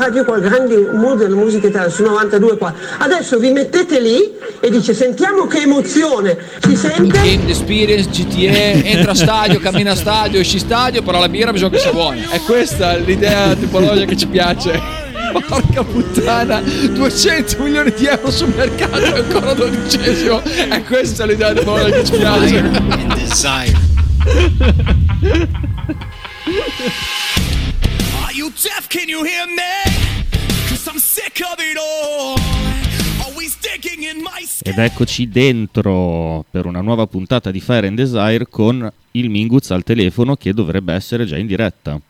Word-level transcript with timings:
radio 0.00 0.24
qua, 0.24 0.38
grande 0.38 0.76
mondo 0.92 1.24
della 1.24 1.36
musica 1.36 1.66
italiana, 1.66 1.92
su 1.92 2.02
92 2.02 2.56
qua. 2.56 2.72
Adesso 2.98 3.38
vi 3.38 3.52
mettete 3.52 4.00
lì 4.00 4.32
e 4.58 4.70
dice 4.70 4.94
sentiamo 4.94 5.46
che 5.46 5.60
emozione, 5.60 6.38
si 6.58 6.74
sente? 6.74 7.18
Game 7.18 7.48
Experience, 7.48 8.08
GTE, 8.08 8.82
entra 8.82 9.10
a 9.10 9.14
stadio, 9.14 9.60
cammina 9.60 9.92
a 9.92 9.94
stadio, 9.94 10.40
esci 10.40 10.58
stadio, 10.58 11.02
però 11.02 11.20
la 11.20 11.28
birra 11.28 11.52
bisogna 11.52 11.72
che 11.72 11.78
sia 11.80 11.92
buona. 11.92 12.30
È 12.30 12.40
questa 12.40 12.96
l'idea 12.96 13.54
tipologica 13.54 14.06
che 14.06 14.16
ci 14.16 14.26
piace. 14.26 14.80
Porca 15.46 15.84
puttana, 15.84 16.60
200 16.60 17.62
milioni 17.62 17.92
di 17.92 18.06
euro 18.06 18.30
sul 18.30 18.52
mercato 18.56 19.14
e 19.14 19.18
ancora 19.20 19.52
dodicesimo. 19.52 20.42
È 20.42 20.82
questa 20.82 21.24
l'idea 21.26 21.52
tipologica 21.52 21.96
che 21.98 22.04
ci 22.04 22.16
piace. 22.16 22.70
Desire. 23.14 23.78
Deaf? 28.50 28.88
Can 28.88 29.08
you 29.08 29.22
hear 29.22 29.46
me? 29.46 30.28
Cause 30.68 30.90
I'm 30.90 30.98
sick 30.98 31.40
of 31.40 31.58
it 31.58 31.78
all. 31.78 32.36
Always 33.24 33.56
digging 33.60 34.02
in 34.02 34.22
my 34.22 34.44
skin. 34.44 34.72
Ed 34.72 34.78
eccoci 34.78 35.28
dentro 35.28 36.44
per 36.50 36.66
una 36.66 36.80
nuova 36.80 37.06
puntata 37.06 37.52
di 37.52 37.60
Fire 37.60 37.86
and 37.86 37.96
Desire 37.96 38.48
con 38.48 38.90
il 39.12 39.30
Minguz 39.30 39.70
al 39.70 39.84
telefono 39.84 40.34
che 40.34 40.52
dovrebbe 40.52 40.92
essere 40.92 41.26
già 41.26 41.36
in 41.36 41.46
diretta. 41.46 42.00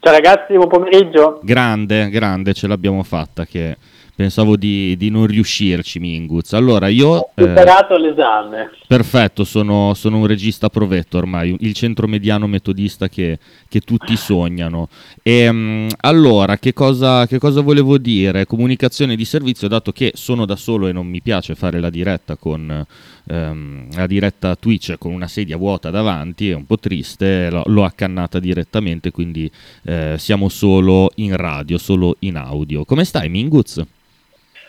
Ciao 0.00 0.12
ragazzi, 0.12 0.54
buon 0.54 0.68
pomeriggio. 0.68 1.40
Grande, 1.42 2.08
grande, 2.08 2.54
ce 2.54 2.66
l'abbiamo 2.66 3.02
fatta 3.02 3.44
che 3.44 3.76
pensavo 4.16 4.56
di, 4.56 4.96
di 4.96 5.10
non 5.10 5.26
riuscirci 5.26 6.00
Minguz. 6.00 6.54
Allora 6.54 6.88
io... 6.88 7.08
Ho 7.08 7.30
eh, 7.34 7.42
superato 7.42 7.96
l'esame. 7.96 8.70
Perfetto, 8.86 9.44
sono, 9.44 9.92
sono 9.94 10.18
un 10.18 10.26
regista 10.26 10.68
provetto 10.68 11.18
ormai, 11.18 11.54
il 11.60 11.74
centro 11.74 12.08
mediano 12.08 12.46
metodista 12.46 13.08
che, 13.08 13.38
che 13.68 13.80
tutti 13.80 14.16
sognano. 14.16 14.88
E, 15.22 15.52
mm, 15.52 15.88
allora, 16.00 16.56
che 16.56 16.72
cosa, 16.72 17.26
che 17.26 17.38
cosa 17.38 17.60
volevo 17.60 17.98
dire? 17.98 18.46
Comunicazione 18.46 19.14
di 19.14 19.24
servizio, 19.24 19.68
dato 19.68 19.92
che 19.92 20.12
sono 20.14 20.46
da 20.46 20.56
solo 20.56 20.88
e 20.88 20.92
non 20.92 21.06
mi 21.06 21.20
piace 21.20 21.54
fare 21.54 21.78
la 21.78 21.90
diretta 21.90 22.36
con 22.36 22.86
ehm, 23.28 23.88
la 23.94 24.06
diretta 24.06 24.56
Twitch 24.56 24.96
con 24.98 25.12
una 25.12 25.28
sedia 25.28 25.56
vuota 25.56 25.90
davanti, 25.90 26.50
è 26.50 26.54
un 26.54 26.64
po' 26.64 26.78
triste, 26.78 27.50
l'ho, 27.50 27.62
l'ho 27.66 27.84
accannata 27.84 28.38
direttamente, 28.38 29.10
quindi 29.10 29.50
eh, 29.84 30.14
siamo 30.18 30.48
solo 30.48 31.10
in 31.16 31.36
radio, 31.36 31.78
solo 31.78 32.16
in 32.20 32.36
audio. 32.36 32.84
Come 32.84 33.04
stai 33.04 33.28
Minguz? 33.28 33.82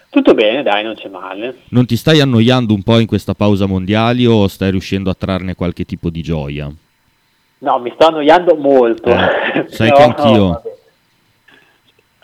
Tutto 0.09 0.33
bene, 0.33 0.63
dai, 0.63 0.83
non 0.83 0.95
c'è 0.95 1.09
male. 1.09 1.63
Non 1.69 1.85
ti 1.85 1.95
stai 1.95 2.21
annoiando 2.21 2.73
un 2.73 2.81
po' 2.81 2.99
in 2.99 3.07
questa 3.07 3.33
pausa 3.33 3.65
mondiali 3.65 4.25
o 4.25 4.47
stai 4.47 4.71
riuscendo 4.71 5.09
a 5.09 5.15
trarne 5.15 5.55
qualche 5.55 5.83
tipo 5.83 6.09
di 6.09 6.21
gioia? 6.21 6.71
No, 7.59 7.79
mi 7.79 7.91
sto 7.93 8.07
annoiando 8.07 8.55
molto. 8.55 9.09
Eh, 9.09 9.65
sai 9.67 9.91
che 9.91 10.01
anch'io. 10.03 10.37
no. 10.37 10.61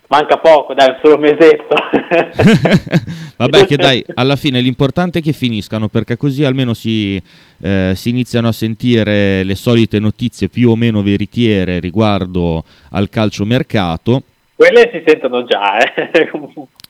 Manca 0.07 0.37
poco, 0.37 0.75
dai, 0.75 0.89
un 0.89 0.99
solo 1.01 1.17
mesetto. 1.17 1.73
Vabbè, 3.37 3.65
che 3.65 3.77
dai, 3.77 4.05
alla 4.13 4.35
fine 4.35 4.61
l'importante 4.61 5.19
è 5.19 5.21
che 5.23 5.33
finiscano 5.33 5.87
perché 5.87 6.17
così 6.17 6.43
almeno 6.43 6.75
si, 6.75 7.19
eh, 7.61 7.93
si 7.95 8.09
iniziano 8.09 8.47
a 8.47 8.51
sentire 8.51 9.43
le 9.43 9.55
solite 9.55 9.97
notizie 9.97 10.49
più 10.49 10.69
o 10.69 10.75
meno 10.75 11.01
veritiere 11.01 11.79
riguardo 11.79 12.63
al 12.91 13.09
calciomercato. 13.09 14.21
Quelle 14.55 14.89
si 14.93 15.01
sentono 15.03 15.45
già, 15.45 15.79
eh. 15.79 16.29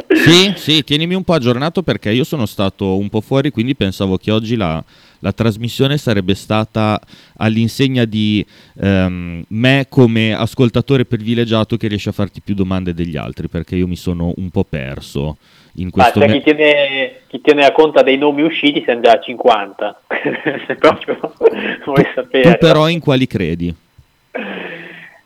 Sì, 0.07 0.53
sì, 0.55 0.83
tienimi 0.83 1.15
un 1.15 1.23
po' 1.23 1.33
aggiornato 1.33 1.83
perché 1.83 2.11
io 2.11 2.23
sono 2.23 2.45
stato 2.45 2.97
un 2.97 3.09
po' 3.09 3.21
fuori, 3.21 3.51
quindi 3.51 3.75
pensavo 3.75 4.17
che 4.17 4.31
oggi 4.31 4.55
la, 4.55 4.83
la 5.19 5.31
trasmissione 5.31 5.97
sarebbe 5.97 6.35
stata 6.35 6.99
all'insegna 7.37 8.05
di 8.05 8.45
ehm, 8.79 9.43
me 9.47 9.85
come 9.89 10.33
ascoltatore 10.33 11.05
privilegiato 11.05 11.77
che 11.77 11.87
riesce 11.87 12.09
a 12.09 12.13
farti 12.13 12.41
più 12.41 12.53
domande 12.53 12.93
degli 12.93 13.17
altri, 13.17 13.47
perché 13.47 13.75
io 13.75 13.87
mi 13.87 13.95
sono 13.95 14.33
un 14.35 14.49
po' 14.49 14.63
perso 14.63 15.37
in 15.77 15.89
questo 15.89 16.19
Basta, 16.19 16.33
me- 16.33 16.39
chi, 16.39 16.43
tiene, 16.43 17.21
chi 17.27 17.41
tiene 17.41 17.65
a 17.65 17.71
conta 17.71 18.03
dei 18.03 18.17
nomi 18.17 18.43
usciti 18.43 18.83
siamo 18.83 19.01
già 19.01 19.13
a 19.13 19.19
50. 19.19 20.01
Se 20.67 20.75
proprio 20.75 21.19
vuoi 21.85 22.05
sapere. 22.13 22.51
Tu 22.51 22.57
però 22.57 22.87
in 22.87 22.99
quali 22.99 23.25
credi? 23.25 23.73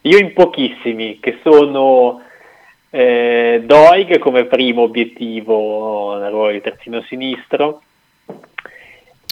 Io 0.02 0.18
in 0.18 0.34
pochissimi, 0.34 1.20
che 1.20 1.40
sono 1.44 2.22
eh, 2.90 3.62
Doig 3.66 4.18
come 4.20 4.46
primo 4.46 4.84
obiettivo 4.84 6.18
nel 6.18 6.30
ruolo 6.32 6.52
di 6.52 6.62
terzino 6.62 7.02
sinistro, 7.04 7.82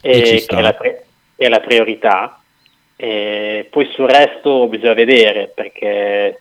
E 0.02 0.20
e 0.20 0.38
sta. 0.40 0.56
che 0.56 0.60
è 0.60 0.64
la, 0.64 0.74
pre- 0.74 1.06
è 1.36 1.48
la 1.48 1.60
priorità. 1.60 2.40
E 2.98 3.68
poi 3.72 3.86
sul 3.92 4.08
resto 4.08 4.68
bisogna 4.68 4.94
vedere 4.94 5.52
perché 5.54 6.40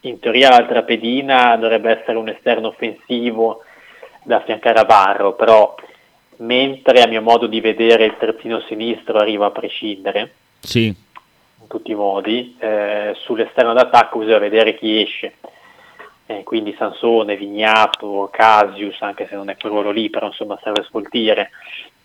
in 0.00 0.18
teoria 0.18 0.50
l'altra 0.50 0.82
pedina 0.82 1.56
dovrebbe 1.56 1.98
essere 1.98 2.18
un 2.18 2.28
esterno 2.28 2.68
offensivo 2.68 3.62
da 4.22 4.36
affiancare 4.36 4.78
a 4.80 4.84
Barro, 4.84 5.32
però 5.32 5.74
mentre 6.38 7.00
a 7.02 7.06
mio 7.06 7.22
modo 7.22 7.46
di 7.46 7.60
vedere 7.60 8.04
il 8.04 8.16
terzino 8.18 8.60
sinistro 8.68 9.18
arriva 9.18 9.46
a 9.46 9.50
prescindere 9.50 10.34
Sì, 10.60 10.86
in 10.86 11.66
tutti 11.68 11.90
i 11.90 11.94
modi, 11.94 12.54
eh, 12.60 13.14
sull'esterno 13.16 13.72
d'attacco 13.72 14.18
bisogna 14.18 14.38
vedere 14.38 14.76
chi 14.76 15.00
esce. 15.00 15.34
Eh, 16.30 16.42
quindi 16.42 16.74
Sansone, 16.76 17.38
Vignato, 17.38 18.28
Casius, 18.30 19.00
anche 19.00 19.26
se 19.30 19.34
non 19.34 19.48
è 19.48 19.56
quel 19.56 19.72
ruolo 19.72 19.90
lì, 19.90 20.10
però 20.10 20.26
insomma 20.26 20.58
serve 20.62 20.82
sfoltire. 20.82 21.48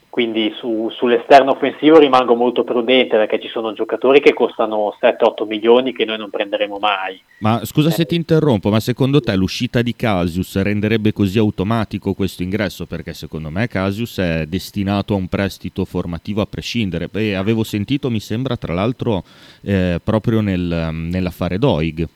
Quindi 0.09 0.53
su- 0.55 0.89
sull'esterno 0.91 1.51
offensivo 1.51 1.97
rimango 1.97 2.33
molto 2.33 2.63
prudente 2.63 3.17
perché 3.17 3.41
ci 3.41 3.49
sono 3.49 3.73
giocatori 3.73 4.21
che 4.21 4.33
costano 4.33 4.95
7-8 4.97 5.45
milioni 5.45 5.91
che 5.91 6.05
noi 6.05 6.17
non 6.19 6.29
prenderemo 6.29 6.77
mai. 6.77 7.19
ma 7.39 7.65
scusa 7.65 7.89
se 7.89 8.05
ti 8.05 8.15
interrompo, 8.15 8.69
ma 8.69 8.79
secondo 8.79 9.19
te 9.19 9.35
l'uscita 9.35 9.81
di 9.81 9.93
Casius 9.93 10.61
renderebbe 10.61 11.11
così 11.11 11.37
automatico 11.37 12.13
questo 12.13 12.43
ingresso? 12.43 12.85
Perché 12.85 13.13
secondo 13.13 13.49
me 13.49 13.67
Casius 13.67 14.19
è 14.19 14.45
destinato 14.45 15.15
a 15.15 15.17
un 15.17 15.27
prestito 15.27 15.83
formativo 15.83 16.39
a 16.39 16.45
prescindere. 16.45 17.09
E 17.11 17.33
avevo 17.33 17.63
sentito, 17.65 18.09
mi 18.09 18.21
sembra, 18.21 18.55
tra 18.55 18.73
l'altro, 18.73 19.23
eh, 19.63 19.99
proprio 20.01 20.39
nel- 20.39 20.91
nell'affare 20.93 21.57
Doig. 21.57 22.07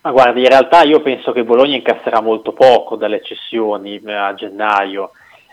Ma 0.00 0.12
guardi, 0.12 0.42
in 0.42 0.48
realtà 0.48 0.82
io 0.82 1.00
penso 1.00 1.32
che 1.32 1.42
Bologna 1.42 1.74
incasserà 1.74 2.20
molto 2.20 2.52
poco 2.52 2.94
dalle 2.94 3.20
cessioni 3.22 4.00
eh, 4.00 4.12
a 4.12 4.32
gennaio. 4.32 5.10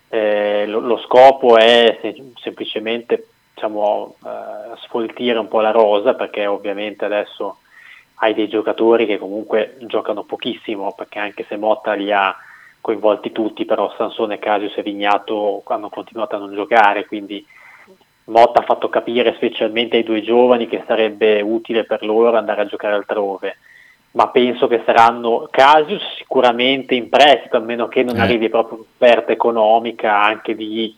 Eh, 0.07 0.65
lo, 0.67 0.79
lo 0.79 0.97
scopo 0.97 1.57
è 1.57 1.97
se- 2.01 2.31
semplicemente 2.35 3.27
diciamo, 3.53 4.15
eh, 4.23 4.77
sfoltire 4.83 5.39
un 5.39 5.47
po' 5.47 5.61
la 5.61 5.71
rosa 5.71 6.13
perché 6.13 6.45
ovviamente 6.45 7.05
adesso 7.05 7.57
hai 8.15 8.35
dei 8.35 8.47
giocatori 8.47 9.07
che 9.07 9.17
comunque 9.17 9.77
giocano 9.79 10.23
pochissimo 10.23 10.93
perché 10.93 11.19
anche 11.19 11.43
se 11.49 11.57
Motta 11.57 11.93
li 11.93 12.11
ha 12.11 12.35
coinvolti 12.81 13.31
tutti, 13.31 13.65
però 13.65 13.91
Sansone, 13.97 14.37
Casius 14.37 14.77
e 14.77 14.83
Vignato 14.83 15.63
hanno 15.65 15.89
continuato 15.89 16.35
a 16.35 16.39
non 16.39 16.53
giocare, 16.53 17.07
quindi 17.07 17.43
Motta 18.25 18.59
ha 18.59 18.63
fatto 18.63 18.89
capire 18.89 19.33
specialmente 19.33 19.97
ai 19.97 20.03
due 20.03 20.21
giovani 20.21 20.67
che 20.67 20.83
sarebbe 20.85 21.41
utile 21.41 21.83
per 21.83 22.05
loro 22.05 22.37
andare 22.37 22.61
a 22.61 22.65
giocare 22.65 22.93
altrove 22.93 23.57
ma 24.15 24.29
penso 24.29 24.67
che 24.67 24.81
saranno 24.85 25.47
Casius 25.51 26.01
sicuramente 26.17 26.95
in 26.95 27.09
prestito, 27.09 27.57
a 27.57 27.59
meno 27.59 27.87
che 27.87 28.01
non 28.03 28.15
Eh. 28.15 28.21
arrivi 28.21 28.49
proprio 28.49 28.77
un'offerta 28.79 29.31
economica 29.33 30.21
anche 30.21 30.55
di, 30.55 30.95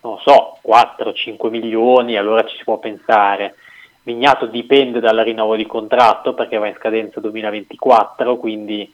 non 0.00 0.18
so, 0.20 0.58
4-5 0.66 1.50
milioni, 1.50 2.16
allora 2.16 2.44
ci 2.46 2.56
si 2.56 2.64
può 2.64 2.78
pensare. 2.78 3.56
Vignato 4.02 4.46
dipende 4.46 5.00
dal 5.00 5.16
rinnovo 5.18 5.56
di 5.56 5.66
contratto 5.66 6.34
perché 6.34 6.56
va 6.58 6.66
in 6.68 6.74
scadenza 6.78 7.20
2024, 7.20 8.36
quindi 8.36 8.90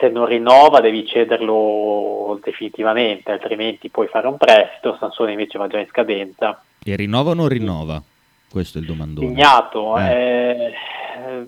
se 0.00 0.08
non 0.08 0.26
rinnova 0.26 0.80
devi 0.80 1.06
cederlo 1.06 2.38
definitivamente, 2.42 3.32
altrimenti 3.32 3.90
puoi 3.90 4.06
fare 4.08 4.26
un 4.26 4.36
prestito, 4.38 4.96
Sansone 4.98 5.32
invece 5.32 5.56
va 5.58 5.66
già 5.68 5.78
in 5.78 5.86
scadenza. 5.88 6.62
E 6.82 6.96
rinnova 6.96 7.30
o 7.30 7.34
non 7.34 7.48
rinnova? 7.48 8.02
Questo 8.50 8.78
è 8.78 8.80
il 8.80 8.86
domandone. 8.86 9.26
Vignato, 9.28 9.98
Eh. 9.98 10.72
eh, 11.16 11.46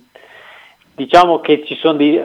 diciamo 0.97 1.41
che 1.41 1.62
ci 1.67 1.77
sono 1.77 1.99
dei 1.99 2.25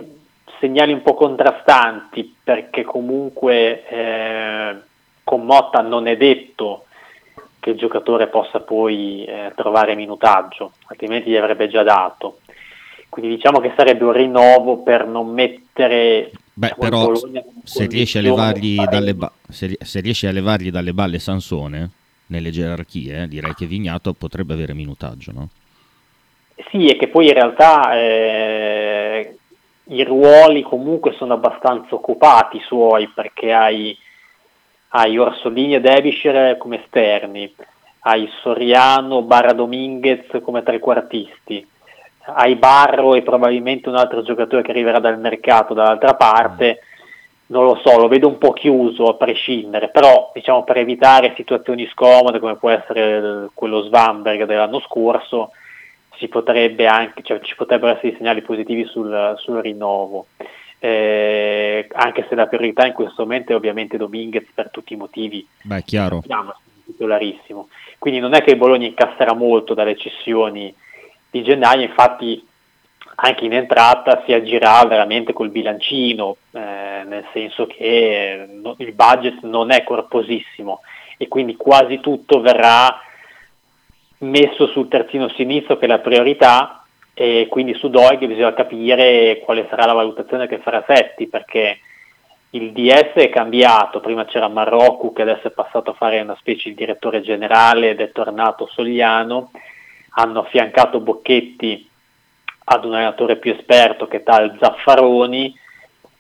segnali 0.59 0.93
un 0.93 1.01
po' 1.01 1.13
contrastanti 1.13 2.37
perché 2.41 2.83
comunque 2.83 3.85
eh, 3.87 4.75
con 5.23 5.45
Motta 5.45 5.81
non 5.81 6.07
è 6.07 6.15
detto 6.15 6.85
che 7.59 7.71
il 7.71 7.77
giocatore 7.77 8.27
possa 8.27 8.61
poi 8.61 9.25
eh, 9.25 9.51
trovare 9.55 9.93
minutaggio, 9.95 10.71
altrimenti 10.87 11.29
gli 11.29 11.35
avrebbe 11.35 11.67
già 11.67 11.83
dato. 11.83 12.39
Quindi 13.09 13.35
diciamo 13.35 13.59
che 13.59 13.73
sarebbe 13.75 14.05
un 14.05 14.13
rinnovo 14.13 14.77
per 14.77 15.05
non 15.05 15.27
mettere 15.27 16.31
Beh, 16.53 16.75
però 16.79 17.13
se 17.63 17.85
riesci, 17.87 18.21
ba- 19.13 19.31
se, 19.49 19.77
se 19.81 19.99
riesci 19.99 20.27
a 20.27 20.31
levargli 20.31 20.71
dalle 20.71 20.93
balle 20.93 21.19
Sansone 21.19 21.89
nelle 22.27 22.51
gerarchie, 22.51 23.27
direi 23.27 23.53
che 23.53 23.65
Vignato 23.65 24.13
potrebbe 24.13 24.53
avere 24.53 24.73
minutaggio, 24.73 25.31
no? 25.33 25.49
Sì, 26.69 26.87
e 26.87 26.95
che 26.95 27.07
poi 27.07 27.27
in 27.27 27.33
realtà 27.33 27.93
eh, 27.93 29.35
i 29.85 30.03
ruoli 30.03 30.61
comunque 30.61 31.13
sono 31.13 31.33
abbastanza 31.33 31.95
occupati 31.95 32.57
i 32.57 32.61
suoi 32.61 33.07
perché 33.07 33.51
hai, 33.53 33.97
hai 34.89 35.17
Orsolini 35.17 35.75
e 35.75 35.81
Debischer 35.81 36.57
come 36.57 36.83
esterni, 36.83 37.53
hai 38.01 38.29
Soriano, 38.41 39.21
Barra 39.21 39.53
Dominguez 39.53 40.25
come 40.43 40.63
trequartisti, 40.63 41.67
hai 42.25 42.55
Barro 42.55 43.15
e 43.15 43.21
probabilmente 43.21 43.89
un 43.89 43.95
altro 43.95 44.21
giocatore 44.21 44.61
che 44.61 44.71
arriverà 44.71 44.99
dal 44.99 45.19
mercato 45.19 45.73
dall'altra 45.73 46.13
parte, 46.15 46.81
non 47.47 47.65
lo 47.65 47.79
so, 47.83 47.99
lo 47.99 48.07
vedo 48.07 48.27
un 48.27 48.37
po' 48.37 48.53
chiuso 48.53 49.07
a 49.07 49.15
prescindere, 49.15 49.89
però 49.89 50.31
diciamo 50.33 50.63
per 50.63 50.77
evitare 50.77 51.33
situazioni 51.35 51.85
scomode 51.87 52.39
come 52.39 52.55
può 52.55 52.69
essere 52.69 53.49
quello 53.53 53.81
Svamberg 53.81 54.45
dell'anno 54.45 54.79
scorso, 54.79 55.51
si 56.21 56.27
potrebbe 56.27 56.85
anche, 56.85 57.23
cioè, 57.23 57.39
ci 57.41 57.55
potrebbero 57.55 57.95
essere 57.95 58.15
segnali 58.15 58.43
positivi 58.43 58.85
sul, 58.85 59.33
sul 59.37 59.57
rinnovo. 59.57 60.27
Eh, 60.77 61.87
anche 61.91 62.25
se 62.29 62.35
la 62.35 62.47
priorità 62.47 62.85
in 62.85 62.93
questo 62.93 63.23
momento 63.23 63.51
è 63.51 63.55
ovviamente 63.55 63.97
Dominguez 63.97 64.47
per 64.53 64.69
tutti 64.71 64.93
i 64.93 64.97
motivi 64.97 65.45
Beh, 65.63 65.83
chiaro. 65.83 66.21
sappiamo, 66.21 66.51
è 66.51 66.55
titolarissimo. 66.85 67.69
Quindi 67.97 68.19
non 68.19 68.33
è 68.33 68.41
che 68.43 68.51
il 68.51 68.57
Bologna 68.57 68.85
incasserà 68.85 69.33
molto 69.33 69.73
dalle 69.73 69.97
cessioni 69.97 70.73
di 71.29 71.43
gennaio, 71.43 71.81
infatti 71.81 72.47
anche 73.15 73.45
in 73.45 73.53
entrata 73.53 74.23
si 74.25 74.33
agirà 74.33 74.83
veramente 74.85 75.33
col 75.33 75.49
bilancino, 75.49 76.37
eh, 76.51 77.03
nel 77.05 77.25
senso 77.33 77.65
che 77.67 77.75
eh, 77.83 78.45
no- 78.47 78.75
il 78.77 78.93
budget 78.93 79.41
non 79.41 79.71
è 79.71 79.83
corposissimo 79.83 80.81
e 81.17 81.27
quindi 81.27 81.55
quasi 81.55 81.99
tutto 81.99 82.41
verrà 82.41 82.99
messo 84.21 84.67
sul 84.67 84.87
terzino 84.87 85.29
sinistro 85.29 85.77
che 85.77 85.85
è 85.85 85.87
la 85.87 85.99
priorità 85.99 86.83
e 87.13 87.47
quindi 87.49 87.73
su 87.73 87.89
Doig 87.89 88.25
bisogna 88.25 88.53
capire 88.53 89.41
quale 89.43 89.67
sarà 89.69 89.85
la 89.85 89.93
valutazione 89.93 90.47
che 90.47 90.59
farà 90.59 90.83
Setti 90.87 91.27
perché 91.27 91.79
il 92.51 92.71
DS 92.71 93.13
è 93.13 93.29
cambiato, 93.29 93.99
prima 93.99 94.25
c'era 94.25 94.49
Marocco 94.49 95.13
che 95.13 95.21
adesso 95.21 95.47
è 95.47 95.51
passato 95.51 95.91
a 95.91 95.95
fare 95.95 96.19
una 96.19 96.35
specie 96.37 96.69
di 96.69 96.75
direttore 96.75 97.21
generale 97.21 97.91
ed 97.91 98.01
è 98.01 98.11
tornato 98.11 98.67
Sogliano, 98.67 99.51
hanno 100.15 100.39
affiancato 100.41 100.99
Bocchetti 100.99 101.87
ad 102.65 102.85
un 102.85 102.93
allenatore 102.93 103.37
più 103.37 103.53
esperto 103.53 104.07
che 104.07 104.23
tal 104.23 104.57
Zaffaroni, 104.59 105.53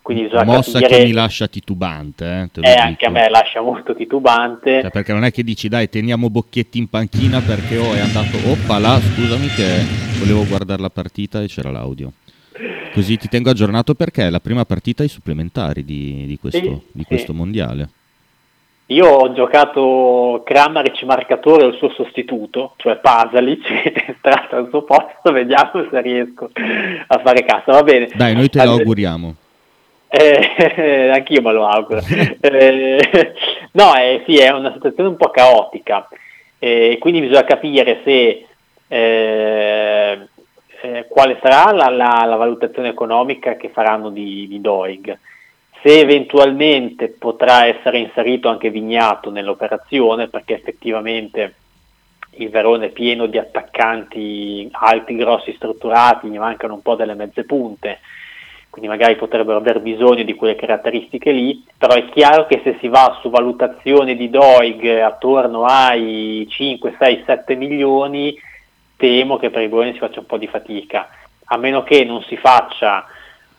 quindi 0.01 0.23
bisogna 0.23 0.43
Mossa 0.45 0.79
capire, 0.79 0.99
che 0.99 1.05
mi 1.05 1.11
lascia 1.11 1.47
titubante, 1.47 2.49
eh, 2.55 2.69
eh, 2.69 2.73
anche 2.73 3.05
a 3.05 3.09
me 3.09 3.29
lascia 3.29 3.61
molto 3.61 3.95
titubante, 3.95 4.81
Cioè, 4.81 4.89
perché 4.89 5.13
non 5.13 5.23
è 5.23 5.31
che 5.31 5.43
dici 5.43 5.67
dai 5.67 5.89
teniamo 5.89 6.29
Bocchetti 6.29 6.79
in 6.79 6.89
panchina 6.89 7.39
perché 7.39 7.77
oh, 7.77 7.93
è 7.93 7.99
andato 7.99 8.37
oppa 8.49 8.79
là 8.79 8.99
scusami 8.99 9.47
che 9.47 9.85
volevo 10.19 10.45
guardare 10.45 10.81
la 10.81 10.89
partita 10.89 11.41
e 11.41 11.47
c'era 11.47 11.69
l'audio. 11.69 12.13
Così 12.93 13.17
ti 13.17 13.29
tengo 13.29 13.49
aggiornato 13.49 13.93
perché 13.93 14.27
è 14.27 14.29
la 14.29 14.39
prima 14.39 14.65
partita 14.65 15.03
ai 15.03 15.09
supplementari 15.09 15.85
di, 15.85 16.25
di 16.25 16.37
questo, 16.37 16.59
Sì, 16.59 16.81
di 16.91 17.01
sì. 17.01 17.05
questo 17.05 17.33
mondiale. 17.33 17.89
Io 18.87 19.07
ho 19.07 19.31
giocato 19.31 20.41
Kramaric 20.43 21.03
marcatore 21.03 21.63
al 21.63 21.75
suo 21.75 21.89
sostituto, 21.91 22.73
cioè 22.75 22.97
Pasalic, 22.97 23.61
che 23.81 23.91
è 23.93 24.05
entrato 24.09 24.57
al 24.57 24.67
suo 24.69 24.81
posto, 24.83 25.31
vediamo 25.31 25.87
se 25.89 26.01
riesco 26.01 26.49
a 27.07 27.21
fare 27.23 27.45
cassa, 27.45 27.71
va 27.71 27.83
bene. 27.83 28.09
dai 28.13 28.33
noi 28.35 28.49
te 28.49 28.61
lo 28.65 28.71
auguriamo 28.71 29.35
Eh, 30.13 31.09
anch'io 31.15 31.41
me 31.41 31.53
lo 31.53 31.65
auguro. 31.65 32.01
Eh, 32.41 32.99
no, 33.71 33.95
eh, 33.95 34.23
sì, 34.25 34.37
è 34.37 34.49
una 34.49 34.73
situazione 34.73 35.07
un 35.07 35.15
po' 35.15 35.29
caotica, 35.29 36.09
eh, 36.59 36.97
quindi 36.99 37.21
bisogna 37.21 37.45
capire 37.45 38.01
se 38.03 38.45
eh, 38.89 40.27
eh, 40.81 41.05
quale 41.07 41.39
sarà 41.41 41.71
la, 41.71 41.89
la- 41.89 42.25
la 42.25 42.35
valutazione 42.35 42.89
economica 42.89 43.55
che 43.55 43.69
faranno 43.69 44.09
di, 44.09 44.47
di 44.49 44.59
Doig. 44.59 45.17
Se 45.81 45.99
eventualmente 45.99 47.07
potrà 47.07 47.65
essere 47.65 47.97
inserito 47.99 48.49
anche 48.49 48.69
Vignato 48.69 49.31
nell'operazione, 49.31 50.27
perché 50.27 50.55
effettivamente 50.55 51.55
il 52.35 52.49
Verone 52.49 52.87
è 52.87 52.89
pieno 52.89 53.27
di 53.27 53.37
attaccanti 53.37 54.67
alti, 54.73 55.15
grossi, 55.15 55.53
strutturati, 55.53 56.27
gli 56.27 56.37
mancano 56.37 56.73
un 56.73 56.81
po' 56.81 56.95
delle 56.95 57.13
mezze 57.13 57.45
punte 57.45 57.99
quindi 58.71 58.89
magari 58.89 59.17
potrebbero 59.17 59.57
aver 59.57 59.81
bisogno 59.81 60.23
di 60.23 60.33
quelle 60.33 60.55
caratteristiche 60.55 61.31
lì, 61.31 61.61
però 61.77 61.93
è 61.93 62.05
chiaro 62.05 62.47
che 62.47 62.61
se 62.63 62.77
si 62.79 62.87
va 62.87 63.19
su 63.21 63.29
valutazioni 63.29 64.15
di 64.15 64.29
Doig 64.29 64.87
attorno 65.01 65.65
ai 65.65 66.47
5, 66.49 66.95
6, 66.97 67.23
7 67.25 67.55
milioni, 67.55 68.33
temo 68.95 69.35
che 69.35 69.49
per 69.49 69.63
i 69.63 69.67
Bologna 69.67 69.91
si 69.91 69.97
faccia 69.97 70.21
un 70.21 70.25
po' 70.25 70.37
di 70.37 70.47
fatica, 70.47 71.09
a 71.43 71.57
meno 71.57 71.83
che 71.83 72.05
non 72.05 72.23
si 72.23 72.37
faccia 72.37 73.05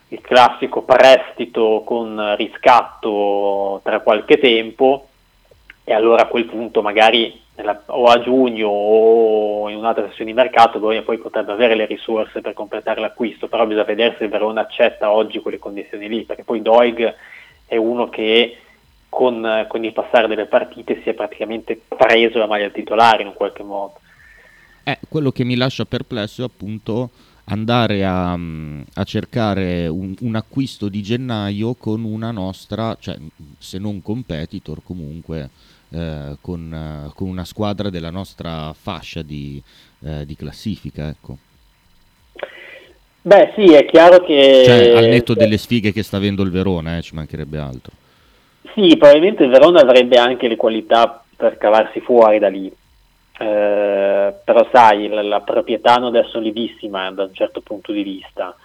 il 0.09 0.21
classico 0.23 0.81
prestito 0.83 1.83
con 1.85 2.35
riscatto 2.37 3.83
tra 3.85 4.01
qualche 4.01 4.39
tempo 4.39 5.09
e 5.85 5.93
allora 5.93 6.23
a 6.23 6.27
quel 6.27 6.47
punto 6.47 6.81
magari 6.81 7.39
nella- 7.63 7.83
o 7.87 8.05
a 8.05 8.21
giugno 8.21 8.69
o 8.69 9.69
in 9.71 9.77
un'altra 9.77 10.07
sessione 10.09 10.31
di 10.31 10.37
mercato 10.37 10.79
Bologna 10.79 11.03
poi 11.03 11.19
potrebbe 11.19 11.53
avere 11.53 11.75
le 11.75 11.87
risorse 11.87 12.41
per 12.41 12.53
completare 12.53 13.01
l'acquisto, 13.01 13.49
però 13.49 13.65
bisogna 13.65 13.85
vedere 13.85 14.17
se 14.19 14.25
il 14.25 14.31
Verona 14.31 14.61
accetta 14.61 15.11
oggi 15.11 15.41
quelle 15.41 15.59
condizioni 15.59 16.09
lì, 16.09 16.25
perché 16.25 16.45
poi 16.45 16.61
Doig 16.61 17.15
è 17.67 17.77
uno 17.77 18.09
che 18.09 18.59
con, 19.09 19.67
con 19.69 19.85
il 19.85 19.93
passare 19.93 20.27
delle 20.27 20.47
partite 20.47 21.01
si 21.03 21.11
è 21.11 21.15
praticamente 21.15 21.81
preso 21.87 22.39
la 22.39 22.47
maglia 22.47 22.69
titolare 22.69 23.23
in 23.23 23.29
un 23.29 23.35
qualche 23.35 23.63
modo. 23.63 23.95
Eh, 24.85 24.99
quello 25.09 25.31
che 25.31 25.45
mi 25.45 25.55
lascia 25.55 25.85
perplesso 25.85 26.43
è 26.43 26.45
appunto 26.47 27.11
andare 27.45 28.05
a, 28.05 28.37
mm, 28.37 28.81
a 28.95 29.05
cercare 29.05 29.87
un, 29.87 30.15
un 30.21 30.35
acquisto 30.35 30.89
di 30.89 31.03
gennaio 31.03 31.75
con 31.75 32.05
una 32.05 32.31
nostra, 32.31 32.97
cioè 32.99 33.17
se 33.59 33.79
non 33.79 34.03
competitor 34.03 34.83
comunque, 34.83 35.51
eh, 35.93 36.37
con, 36.41 36.73
eh, 36.73 37.13
con 37.15 37.29
una 37.29 37.45
squadra 37.45 37.91
della 37.91 38.11
nostra 38.11 38.73
fascia 38.73 39.23
di, 39.23 39.63
eh, 40.05 40.25
di 40.25 40.35
classifica. 40.35 41.09
Ecco. 41.09 41.37
Beh 43.25 43.53
sì, 43.55 43.73
è 43.73 43.85
chiaro 43.87 44.25
che... 44.25 44.63
Cioè, 44.65 44.97
al 44.97 45.05
netto 45.05 45.35
delle 45.35 45.57
sfighe 45.57 45.93
che 45.93 46.03
sta 46.03 46.17
avendo 46.17 46.43
il 46.43 46.51
Verona, 46.51 46.97
eh, 46.97 47.03
ci 47.03 47.15
mancherebbe 47.15 47.59
altro. 47.59 47.93
Sì, 48.75 48.97
probabilmente 48.97 49.45
il 49.45 49.51
Verona 49.51 49.81
avrebbe 49.81 50.17
anche 50.19 50.49
le 50.49 50.57
qualità 50.57 51.23
per 51.37 51.57
cavarsi 51.59 52.01
fuori 52.01 52.39
da 52.39 52.49
lì. 52.49 52.67
Eh, 52.67 54.35
però 54.45 54.69
sai, 54.73 55.09
la, 55.09 55.23
la 55.23 55.41
proprietà 55.41 55.97
non 55.97 56.17
è 56.17 56.25
solidissima 56.25 57.11
da 57.13 57.25
un 57.25 57.35
certo 57.35 57.61
punto 57.61 57.93
di 57.93 58.03
vista. 58.03 58.57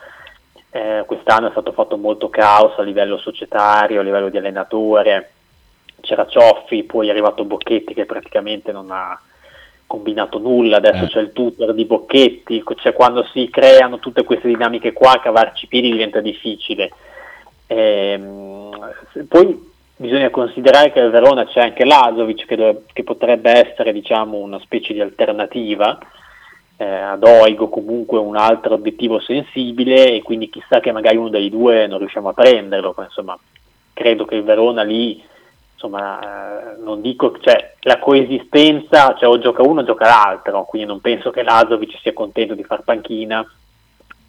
Eh, 0.70 1.04
quest'anno 1.06 1.48
è 1.48 1.52
stato 1.52 1.72
fatto 1.72 1.98
molto 1.98 2.30
caos 2.30 2.78
a 2.78 2.84
livello 2.84 3.18
societario, 3.18 4.00
a 4.00 4.04
livello 4.04 4.30
di 4.30 4.38
allenatore. 4.38 5.32
C'era 6.02 6.28
Cioffi, 6.28 6.84
poi 6.84 7.08
è 7.08 7.12
arrivato 7.12 7.44
Bocchetti 7.44 7.94
che 7.94 8.06
praticamente 8.06 8.72
non 8.72 8.92
ha 8.92 9.20
combinato 9.88 10.38
nulla, 10.38 10.78
adesso 10.78 11.06
Eh. 11.06 11.08
c'è 11.08 11.20
il 11.22 11.32
tutor 11.32 11.74
di 11.74 11.86
Bocchetti, 11.86 12.64
cioè 12.76 12.94
quando 12.94 13.24
si 13.32 13.50
creano 13.50 14.00
tutte 14.00 14.24
queste 14.24 14.48
dinamiche 14.48 14.94
qua, 14.94 15.20
cavarci 15.22 15.66
i 15.66 15.68
piedi 15.68 15.92
diventa 15.92 16.20
difficile. 16.20 16.92
Ehm, 17.68 18.70
poi 19.28 19.66
bisogna 19.96 20.30
considerare 20.30 20.92
che 20.92 21.00
al 21.00 21.10
Verona 21.10 21.46
c'è 21.46 21.62
anche 21.62 21.84
Lazovic 21.86 22.46
che, 22.46 22.82
che 22.94 23.04
potrebbe 23.04 23.50
essere 23.50 23.92
diciamo, 23.92 24.38
una 24.38 24.60
specie 24.60 24.94
di 24.94 25.02
alternativa 25.02 25.98
eh, 26.78 26.86
ad 26.86 27.24
Oigo 27.24 27.70
comunque 27.70 28.20
un 28.20 28.36
altro 28.36 28.76
obiettivo 28.76 29.20
sensibile 29.20 30.14
e 30.14 30.22
quindi 30.22 30.50
chissà 30.50 30.80
che 30.80 30.92
magari 30.92 31.18
uno 31.18 31.30
dei 31.30 31.50
due 31.50 31.88
non 31.88 31.98
riusciamo 31.98 32.30
a 32.30 32.34
prenderlo, 32.34 32.94
ma 32.96 33.06
insomma 33.06 33.38
credo 33.94 34.26
che 34.26 34.36
il 34.36 34.44
Verona 34.44 34.84
lì 34.84 35.22
insomma 35.78 36.74
eh, 36.74 36.82
non 36.84 37.02
dico 37.02 37.38
cioè 37.40 37.74
la 37.82 38.00
coesistenza 38.00 39.14
cioè 39.16 39.30
o 39.30 39.38
gioca 39.38 39.62
uno 39.62 39.82
o 39.82 39.84
gioca 39.84 40.06
l'altro 40.08 40.66
quindi 40.66 40.88
non 40.88 41.02
penso 41.02 41.30
che 41.30 41.44
Lazovic 41.44 42.00
sia 42.02 42.14
contento 42.14 42.56
di 42.56 42.64
far 42.64 42.82
panchina 42.82 43.48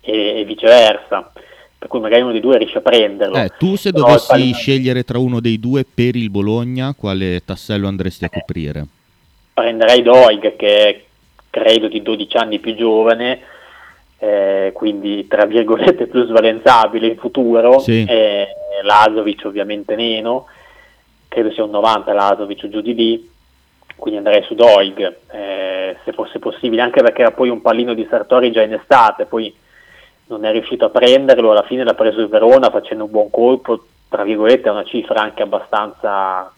e, 0.03 0.41
e 0.41 0.45
viceversa 0.45 1.33
per 1.79 1.89
cui 1.89 2.01
magari 2.01 2.21
uno 2.23 2.33
dei 2.33 2.41
due 2.41 2.59
riesce 2.59 2.79
a 2.79 2.83
prenderlo 2.83 3.37
Eh, 3.39 3.53
tu 3.59 3.77
se 3.77 3.93
Però 3.93 4.05
dovessi 4.07 4.35
il 4.35 4.51
pal- 4.51 4.61
scegliere 4.61 5.05
tra 5.05 5.19
uno 5.19 5.41
dei 5.41 5.59
due 5.59 5.85
per 5.85 6.17
il 6.17 6.29
Bologna, 6.29 6.93
quale 6.95 7.43
tassello 7.45 7.89
andresti 7.89 8.25
a 8.27 8.31
coprire? 8.31 8.87
prenderei 9.55 10.03
Doig 10.03 10.55
che 10.57 10.87
è 10.89 11.03
credo 11.51 11.89
di 11.89 12.03
12 12.03 12.37
anni 12.37 12.59
più 12.59 12.75
giovane 12.77 13.41
eh, 14.19 14.71
quindi 14.75 15.27
tra 15.29 15.47
virgolette 15.47 16.07
più 16.09 16.25
svalenzabile 16.27 17.07
in 17.07 17.17
futuro 17.17 17.79
Sì. 17.79 18.05
e 18.07 18.49
Lazovic 18.83 19.45
ovviamente 19.47 19.97
meno 19.97 20.47
credo 21.29 21.51
sia 21.53 21.65
un 21.65 21.71
90 21.71 22.13
Lazovic 22.13 22.65
o 22.65 22.69
giù 22.69 22.81
di 22.81 22.95
lì 22.95 23.31
quindi 23.97 24.19
andrei 24.19 24.43
su 24.45 24.55
Doig 24.55 25.17
eh, 25.31 25.97
se 26.05 26.13
fosse 26.13 26.39
possibile 26.39 26.83
anche 26.83 27.03
perché 27.03 27.23
era 27.23 27.33
poi 27.33 27.49
un 27.49 27.61
pallino 27.61 27.95
di 27.95 28.07
Sartori 28.09 28.51
già 28.53 28.63
in 28.63 28.73
estate 28.75 29.27
poi 29.27 29.55
non 30.27 30.45
è 30.45 30.53
riuscito 30.53 30.85
a 30.85 30.91
prenderlo 30.91 31.51
alla 31.51 31.63
fine 31.63 31.85
l'ha 31.85 31.95
preso 31.95 32.21
il 32.21 32.29
Verona 32.29 32.71
facendo 32.71 33.05
un 33.05 33.11
buon 33.11 33.31
colpo 33.31 33.85
tra 34.09 34.23
virgolette 34.25 34.69
è 34.69 34.73
una 34.73 34.85
cifra 34.85 35.21
anche 35.21 35.43
abbastanza 35.43 36.53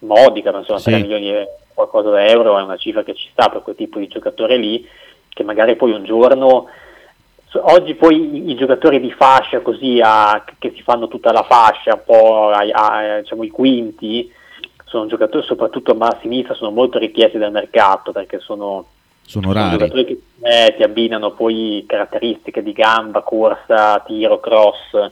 modica 0.00 0.52
ma 0.52 0.58
insomma 0.58 0.78
Sì. 0.78 0.90
3 0.90 1.00
milioni 1.00 1.30
e 1.30 1.48
qualcosa 1.72 2.10
di 2.10 2.30
euro 2.30 2.58
è 2.58 2.62
una 2.62 2.76
cifra 2.76 3.02
che 3.02 3.14
ci 3.14 3.28
sta 3.32 3.48
per 3.48 3.62
quel 3.62 3.74
tipo 3.74 3.98
di 3.98 4.06
giocatore 4.06 4.56
lì 4.56 4.86
che 5.28 5.42
magari 5.42 5.74
poi 5.74 5.92
un 5.92 6.04
giorno 6.04 6.68
oggi 7.62 7.94
poi 7.94 8.36
i, 8.36 8.50
i 8.50 8.54
giocatori 8.54 9.00
di 9.00 9.10
fascia 9.12 9.60
così 9.60 10.00
a- 10.02 10.44
che 10.58 10.72
si 10.74 10.82
fanno 10.82 11.08
tutta 11.08 11.32
la 11.32 11.42
fascia 11.42 11.94
un 11.94 12.00
po' 12.04 12.48
ai- 12.50 12.70
a- 12.72 13.20
diciamo 13.20 13.42
i 13.44 13.50
quinti 13.50 14.30
sono 14.84 15.06
giocatori 15.06 15.44
soprattutto 15.44 15.96
a 15.98 16.18
sinistra 16.20 16.54
sono 16.54 16.70
molto 16.70 16.98
richiesti 16.98 17.38
dal 17.38 17.50
mercato 17.52 18.12
perché 18.12 18.38
sono 18.38 18.86
Sono 19.26 19.46
Sono 19.50 19.52
rari. 19.52 19.78
giocatori 19.78 20.04
che 20.04 20.20
eh, 20.42 20.74
ti 20.76 20.82
abbinano 20.82 21.30
poi 21.32 21.84
caratteristiche 21.86 22.62
di 22.62 22.72
gamba, 22.72 23.22
corsa, 23.22 24.00
tiro, 24.06 24.38
cross, 24.38 25.10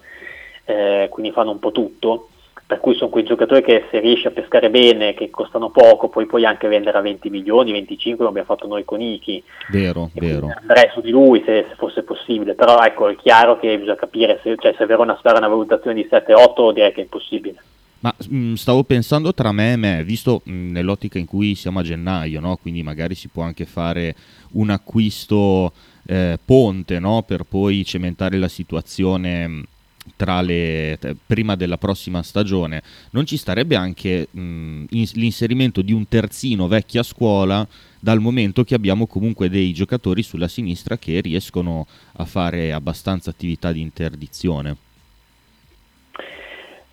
eh, 0.67 1.09
quindi 1.11 1.33
fanno 1.33 1.51
un 1.53 1.59
po' 1.59 1.73
tutto. 1.73 2.29
Per 2.73 2.81
cui 2.81 2.95
sono 2.95 3.11
quei 3.11 3.25
giocatori 3.25 3.63
che 3.63 3.85
se 3.91 4.01
riesci 4.01 4.27
a 4.27 4.31
pescare 4.31 4.71
bene, 4.71 5.13
che 5.13 5.29
costano 5.29 5.69
poco, 5.69 6.09
poi 6.09 6.25
puoi 6.25 6.47
anche 6.47 6.69
vendere 6.69 6.97
a 6.97 7.03
20 7.03 7.29
milioni, 7.29 7.71
25 7.71 8.17
come 8.17 8.31
abbiamo 8.31 8.47
fatto 8.47 8.67
noi 8.67 8.83
con 8.87 8.99
Iki. 9.03 9.43
Vero, 9.69 10.09
E 10.15 10.21
vero. 10.21 10.49
Andrei 10.59 10.89
su 10.95 11.03
di 11.03 11.11
lui 11.11 11.43
se, 11.45 11.67
se 11.69 11.75
fosse 11.77 12.03
possibile, 12.03 12.55
però 12.55 12.79
ecco 12.83 13.11
è 13.11 13.17
chiaro 13.17 13.59
che 13.59 13.77
bisogna 13.77 13.97
capire 13.97 14.41
se, 14.43 14.55
cioè, 14.59 14.75
se 14.79 14.87
Verona 14.87 15.15
spara 15.19 15.37
una 15.37 15.49
valutazione 15.49 15.97
di 15.97 16.09
7-8 16.11 16.73
direi 16.73 16.93
che 16.95 17.01
è 17.01 17.03
impossibile. 17.03 17.63
Ma 17.99 18.15
mh, 18.27 18.55
stavo 18.55 18.85
pensando 18.85 19.35
tra 19.35 19.53
me 19.53 19.73
e 19.73 19.77
me, 19.77 20.03
visto 20.03 20.41
mh, 20.43 20.71
nell'ottica 20.71 21.19
in 21.19 21.27
cui 21.27 21.55
siamo 21.55 21.81
a 21.81 21.83
gennaio, 21.83 22.41
no? 22.41 22.57
quindi 22.57 22.83
magari 22.83 23.15
si 23.15 23.29
può 23.29 23.43
anche 23.43 23.67
fare 23.67 24.15
un 24.53 24.71
acquisto 24.71 25.73
eh, 26.07 26.39
ponte 26.43 26.99
no? 26.99 27.23
per 27.23 27.43
poi 27.43 27.85
cementare 27.85 28.39
la 28.39 28.49
situazione 28.49 29.65
tra 29.69 29.72
le, 30.43 30.99
prima 31.27 31.57
della 31.57 31.79
prossima 31.79 32.23
stagione. 32.23 32.83
Non 33.11 33.27
ci 33.27 33.37
starebbe 33.37 33.77
anche 33.77 34.29
mh, 34.31 34.85
ins- 34.91 35.15
l'inserimento 35.15 35.83
di 35.83 35.93
un 35.93 36.09
terzino 36.09 36.69
vecchia 36.69 37.03
scuola 37.03 37.67
dal 37.99 38.21
momento 38.21 38.65
che 38.65 38.75
abbiamo 38.75 39.07
comunque 39.07 39.49
dei 39.49 39.73
giocatori 39.73 40.23
sulla 40.23 40.49
sinistra 40.49 40.97
che 40.97 41.21
riescono 41.21 41.87
a 42.17 42.25
fare 42.25 42.73
abbastanza 42.73 43.31
attività 43.31 43.71
di 43.73 43.81
interdizione. 43.81 44.77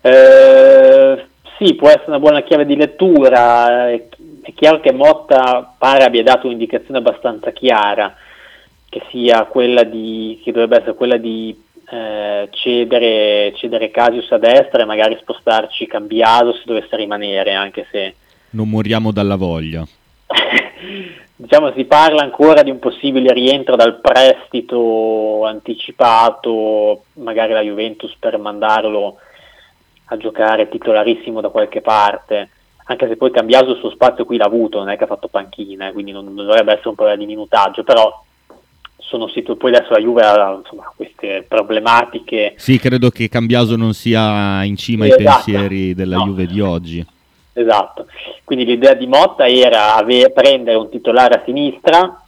Eh, 0.02 1.26
sì, 1.58 1.74
può 1.74 1.88
essere 1.88 2.06
una 2.08 2.20
buona 2.20 2.42
chiave 2.42 2.64
di 2.64 2.76
lettura. 2.76 3.90
È 3.90 4.08
chiaro 4.54 4.80
che 4.80 4.92
Motta 4.92 5.74
pare 5.76 6.04
abbia 6.04 6.22
dato 6.22 6.46
un'indicazione 6.46 6.98
abbastanza 6.98 7.50
chiara, 7.50 8.14
che 8.88 9.02
sia 9.10 9.44
quella 9.44 9.82
di, 9.82 10.40
che 10.42 10.52
dovrebbe 10.52 10.76
essere 10.76 10.94
quella 10.94 11.16
di 11.16 11.54
eh, 11.90 12.29
cedere, 12.60 13.52
cedere 13.56 13.90
Casius 13.90 14.30
a 14.32 14.38
destra 14.38 14.82
e 14.82 14.86
magari 14.86 15.16
spostarci 15.20 15.86
Cambiaso 15.86 16.52
se 16.52 16.62
dovesse 16.64 16.96
rimanere, 16.96 17.54
anche 17.54 17.86
se 17.90 18.14
Non 18.50 18.68
moriamo 18.68 19.12
dalla 19.12 19.36
voglia. 19.36 19.86
diciamo 21.40 21.72
si 21.72 21.84
parla 21.84 22.20
ancora 22.22 22.62
di 22.62 22.70
un 22.70 22.78
possibile 22.78 23.32
rientro 23.32 23.74
dal 23.74 24.00
prestito 24.00 25.46
anticipato, 25.46 27.04
magari 27.14 27.52
la 27.52 27.62
Juventus 27.62 28.14
per 28.18 28.36
mandarlo 28.36 29.16
a 30.06 30.16
giocare 30.18 30.68
titolarissimo 30.68 31.40
da 31.40 31.48
qualche 31.48 31.80
parte, 31.80 32.50
anche 32.84 33.08
se 33.08 33.16
poi 33.16 33.30
Cambiaso 33.30 33.70
il 33.70 33.78
suo 33.78 33.90
spazio 33.90 34.26
qui 34.26 34.36
l'ha 34.36 34.44
avuto, 34.44 34.78
non 34.78 34.90
è 34.90 34.98
che 34.98 35.04
ha 35.04 35.06
fatto 35.06 35.28
panchina, 35.28 35.92
quindi 35.92 36.12
non, 36.12 36.26
non 36.26 36.44
dovrebbe 36.44 36.72
essere 36.72 36.90
un 36.90 36.94
problema 36.94 37.18
di 37.18 37.26
minutaggio, 37.26 37.84
però 37.84 38.22
sono 39.00 39.28
situ- 39.28 39.56
poi 39.56 39.74
adesso 39.74 39.92
la 39.92 39.98
Juve 40.00 40.22
ha 40.22 40.52
insomma, 40.54 40.92
queste 40.94 41.44
problematiche 41.48 42.54
Sì, 42.56 42.78
credo 42.78 43.10
che 43.10 43.28
Cambiaso 43.28 43.76
non 43.76 43.92
sia 43.94 44.62
in 44.64 44.76
cima 44.76 45.04
ai 45.04 45.10
Esatto. 45.10 45.24
pensieri 45.44 45.94
della 45.94 46.16
No. 46.16 46.24
Juve 46.24 46.46
di 46.46 46.60
oggi. 46.60 47.06
Esatto, 47.52 48.06
quindi 48.44 48.64
l'idea 48.64 48.94
di 48.94 49.06
Motta 49.06 49.46
era 49.48 49.96
ave- 49.96 50.30
prendere 50.30 50.76
un 50.76 50.88
titolare 50.88 51.34
a 51.34 51.42
sinistra, 51.44 52.22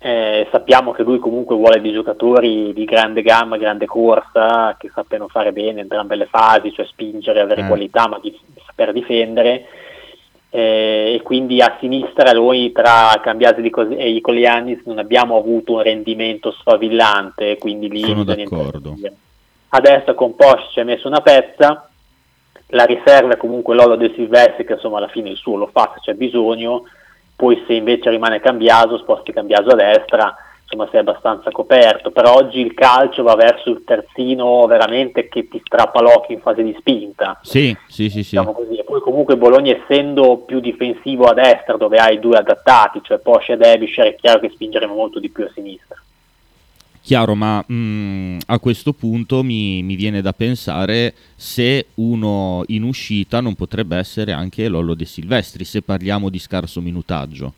eh, 0.00 0.46
sappiamo 0.52 0.92
che 0.92 1.02
lui 1.02 1.18
comunque 1.18 1.56
vuole 1.56 1.80
dei 1.80 1.92
giocatori 1.92 2.72
di 2.72 2.84
grande 2.84 3.22
gamma, 3.22 3.56
grande 3.56 3.86
corsa, 3.86 4.76
che 4.78 4.90
sappiano 4.94 5.26
fare 5.28 5.52
bene 5.52 5.80
entrambe 5.80 6.14
le 6.16 6.26
fasi, 6.26 6.72
cioè 6.72 6.84
spingere, 6.86 7.40
avere 7.40 7.62
Eh. 7.62 7.66
qualità, 7.66 8.06
ma 8.08 8.18
di 8.22 8.38
saper 8.66 8.92
difendere. 8.92 9.64
Eh, 10.50 11.16
e 11.16 11.22
quindi 11.22 11.60
a 11.60 11.76
sinistra 11.78 12.32
noi 12.32 12.72
tra 12.72 13.20
Cambiasi 13.22 13.60
e 13.96 14.10
Icolianis 14.12 14.80
non 14.86 14.98
abbiamo 14.98 15.36
avuto 15.36 15.74
un 15.74 15.82
rendimento 15.82 16.52
sfavillante, 16.52 17.58
quindi 17.58 17.90
lì 17.90 18.00
Sono 18.00 18.24
d'accordo. 18.24 18.96
Adesso 19.70 20.14
con 20.14 20.34
Posch 20.34 20.70
ci 20.72 20.80
ha 20.80 20.84
messo 20.84 21.06
una 21.06 21.20
pezza, 21.20 21.90
la 22.68 22.84
riserva 22.84 23.34
è 23.34 23.36
comunque 23.36 23.74
Lolo 23.74 23.96
De 23.96 24.12
Silvestri 24.14 24.64
che 24.64 24.74
insomma 24.74 24.96
alla 24.96 25.08
fine 25.08 25.28
il 25.28 25.36
suo 25.36 25.56
lo 25.56 25.66
fa 25.66 25.92
se 25.94 26.00
c'è 26.00 26.14
bisogno, 26.14 26.84
poi 27.36 27.62
se 27.66 27.74
invece 27.74 28.08
rimane 28.08 28.40
Cambiaso, 28.40 28.96
sposti 28.96 29.32
Cambiaso 29.32 29.68
a 29.68 29.74
destra, 29.74 30.34
insomma 30.70 30.86
sei 30.90 31.00
abbastanza 31.00 31.50
coperto, 31.50 32.10
però 32.10 32.34
oggi 32.34 32.60
il 32.60 32.74
calcio 32.74 33.22
va 33.22 33.34
verso 33.34 33.70
il 33.70 33.82
terzino 33.84 34.66
veramente 34.66 35.28
che 35.28 35.48
ti 35.48 35.60
strappa 35.64 36.02
l'occhio 36.02 36.34
in 36.34 36.42
fase 36.42 36.62
di 36.62 36.76
spinta. 36.78 37.40
Sì, 37.42 37.74
sì, 37.86 38.10
sì, 38.10 38.22
sì. 38.22 38.36
Diciamo 38.36 38.52
così. 38.52 38.76
E 38.76 38.84
poi 38.84 39.00
comunque 39.00 39.38
Bologna 39.38 39.74
essendo 39.74 40.36
più 40.44 40.60
difensivo 40.60 41.24
a 41.24 41.32
destra 41.32 41.78
dove 41.78 41.96
hai 41.96 42.18
due 42.20 42.36
adattati, 42.36 43.00
cioè 43.02 43.18
Porsche 43.18 43.54
e 43.54 43.56
Debischer, 43.56 44.08
è 44.08 44.16
chiaro 44.16 44.40
che 44.40 44.50
spingeremo 44.50 44.94
molto 44.94 45.18
di 45.18 45.30
più 45.30 45.44
a 45.44 45.50
sinistra. 45.54 45.96
Chiaro, 47.00 47.34
ma 47.34 47.64
mh, 47.66 48.40
a 48.48 48.58
questo 48.58 48.92
punto 48.92 49.42
mi, 49.42 49.82
mi 49.82 49.94
viene 49.94 50.20
da 50.20 50.34
pensare 50.34 51.14
se 51.34 51.86
uno 51.94 52.62
in 52.66 52.82
uscita 52.82 53.40
non 53.40 53.54
potrebbe 53.54 53.96
essere 53.96 54.32
anche 54.32 54.68
Lollo 54.68 54.92
De 54.92 55.06
Silvestri, 55.06 55.64
se 55.64 55.80
parliamo 55.80 56.28
di 56.28 56.38
scarso 56.38 56.82
minutaggio. 56.82 57.54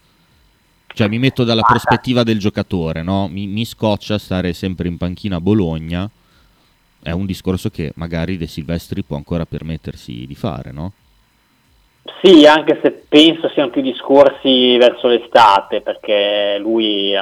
Cioè 0.92 1.08
mi 1.08 1.18
metto 1.18 1.44
dalla 1.44 1.62
prospettiva 1.62 2.22
del 2.22 2.38
giocatore, 2.38 3.02
no? 3.02 3.28
Mi, 3.28 3.46
mi 3.46 3.64
scoccia 3.64 4.18
stare 4.18 4.52
sempre 4.52 4.88
in 4.88 4.96
panchina 4.96 5.36
a 5.36 5.40
Bologna. 5.40 6.08
È 7.02 7.10
un 7.12 7.24
discorso 7.26 7.70
che 7.70 7.92
magari 7.96 8.36
De 8.36 8.46
Silvestri 8.46 9.02
può 9.02 9.16
ancora 9.16 9.46
permettersi 9.46 10.26
di 10.26 10.34
fare, 10.34 10.72
no? 10.72 10.92
Sì, 12.22 12.44
anche 12.44 12.78
se 12.82 12.90
penso 12.90 13.48
siano 13.50 13.70
più 13.70 13.82
discorsi 13.82 14.76
verso 14.76 15.06
l'estate, 15.08 15.80
perché 15.80 16.58
lui 16.58 17.12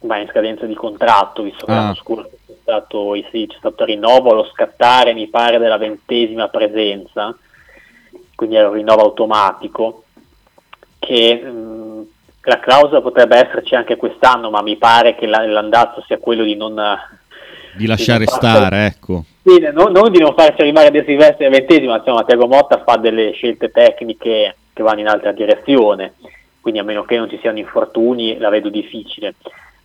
va 0.00 0.18
in 0.18 0.28
scadenza 0.28 0.66
di 0.66 0.74
contratto, 0.74 1.42
visto 1.42 1.64
che 1.64 1.72
Ah. 1.72 1.76
l'anno 1.76 1.94
scorso 1.94 2.30
c'è 2.46 2.54
stato, 2.60 3.14
sì, 3.30 3.46
c'è 3.46 3.56
stato 3.58 3.84
il 3.84 3.90
rinnovo 3.90 4.30
allo 4.30 4.48
scattare, 4.52 5.14
mi 5.14 5.28
pare, 5.28 5.58
della 5.58 5.78
ventesima 5.78 6.48
presenza, 6.48 7.36
quindi 8.34 8.56
era 8.56 8.68
un 8.68 8.74
rinnovo 8.74 9.02
automatico, 9.02 10.04
che 10.98 11.34
mh, 11.42 12.06
la 12.44 12.58
clausola 12.60 13.00
potrebbe 13.00 13.36
esserci 13.36 13.74
anche 13.74 13.96
quest'anno, 13.96 14.50
ma 14.50 14.62
mi 14.62 14.76
pare 14.76 15.14
che 15.14 15.26
la- 15.26 15.46
l'andazzo 15.46 16.02
sia 16.06 16.18
quello 16.18 16.42
di 16.42 16.56
non... 16.56 16.80
Di 17.74 17.86
lasciare 17.86 18.24
di 18.24 18.30
non 18.30 18.36
stare, 18.38 18.84
ecco. 18.86 19.24
sì, 19.42 19.58
non, 19.72 19.92
non 19.92 20.10
di 20.10 20.18
non 20.18 20.34
farci 20.34 20.60
arrivare 20.60 20.90
De 20.90 21.04
Silvestri 21.06 21.46
al 21.46 21.52
ventesimo, 21.52 21.94
insomma 21.96 22.24
Tiago 22.24 22.46
Motta 22.46 22.82
fa 22.84 22.96
delle 22.96 23.30
scelte 23.32 23.70
tecniche 23.70 24.56
che 24.74 24.82
vanno 24.82 25.00
in 25.00 25.08
altra 25.08 25.32
direzione, 25.32 26.14
quindi 26.60 26.80
a 26.80 26.84
meno 26.84 27.04
che 27.04 27.16
non 27.16 27.30
ci 27.30 27.38
siano 27.40 27.58
infortuni 27.58 28.36
la 28.38 28.50
vedo 28.50 28.68
difficile. 28.68 29.34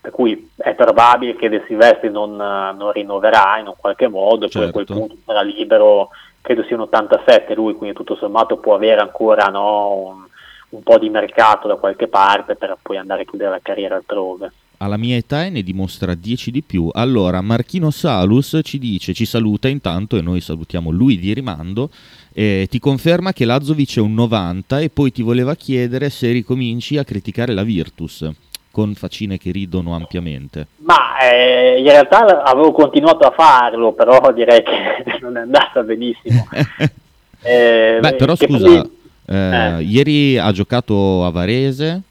Per 0.02 0.12
cui 0.12 0.52
è 0.58 0.74
probabile 0.74 1.36
che 1.36 1.50
De 1.50 1.64
Silvestri 1.68 2.10
non, 2.10 2.36
non 2.36 2.92
rinnoverà 2.92 3.58
in 3.60 3.68
un 3.68 3.74
qualche 3.78 4.08
modo, 4.08 4.46
e 4.46 4.50
poi 4.50 4.66
a 4.66 4.72
quel 4.72 4.86
Certo. 4.86 5.02
punto 5.02 5.18
sarà 5.26 5.42
libero, 5.42 6.10
credo 6.42 6.64
sia 6.64 6.76
un 6.76 6.84
87 6.84 7.54
lui, 7.56 7.74
quindi 7.74 7.96
tutto 7.96 8.16
sommato 8.16 8.58
può 8.58 8.74
avere 8.76 9.00
ancora 9.02 9.46
no, 9.48 9.94
un, 9.96 10.26
un 10.70 10.84
po' 10.84 10.98
di 10.98 11.10
mercato 11.10 11.68
da 11.68 11.76
qualche 11.76 12.08
parte 12.08 12.56
per 12.56 12.78
poi 12.82 12.98
andare 12.98 13.22
a 13.22 13.26
chiudere 13.26 13.50
la 13.52 13.60
carriera 13.62 13.96
altrove. 13.96 14.52
alla 14.80 14.98
mia 14.98 15.16
età 15.16 15.44
e 15.46 15.50
ne 15.50 15.64
dimostra 15.64 16.14
10 16.14 16.52
di 16.52 16.62
più. 16.62 16.90
Allora, 16.92 17.42
Marchino 17.42 17.90
Salus 17.90 18.60
ci 18.64 18.78
dice, 18.78 19.14
ci 19.14 19.26
saluta 19.26 19.68
intanto 19.68 20.18
e 20.18 20.22
noi 20.22 20.40
salutiamo 20.42 20.92
lui 20.92 21.18
di 21.18 21.34
rimando, 21.34 21.90
e 22.34 22.68
ti 22.70 22.78
conferma 22.80 23.34
che 23.34 23.46
Lazovic 23.46 23.98
è 23.98 24.02
un 24.02 24.14
90 24.14 24.80
e 24.80 24.90
poi 24.90 25.12
ti 25.12 25.24
voleva 25.24 25.56
chiedere 25.56 26.10
se 26.12 26.32
ricominci 26.32 26.98
a 27.00 27.04
criticare 27.04 27.54
la 27.54 27.64
Virtus, 27.64 28.30
con 28.70 28.94
facine 28.94 29.40
che 29.40 29.50
ridono 29.52 29.96
ampiamente. 29.96 30.68
Ma 30.84 31.18
eh, 31.18 31.80
in 31.80 31.86
realtà 31.90 32.44
avevo 32.44 32.72
continuato 32.72 33.26
a 33.26 33.32
farlo, 33.32 33.94
però 33.94 34.32
direi 34.32 34.62
che 34.62 35.18
non 35.22 35.38
è 35.38 35.42
andata 35.42 35.82
benissimo. 35.82 36.46
Eh, 37.40 38.00
Beh, 38.02 38.16
però 38.16 38.36
scusa, 38.36 38.66
poi- 38.66 38.97
eh, 39.28 39.36
eh. 39.78 39.82
ieri 39.82 40.38
ha 40.38 40.52
giocato 40.52 41.26
a 41.26 41.32
Varese 41.32 42.02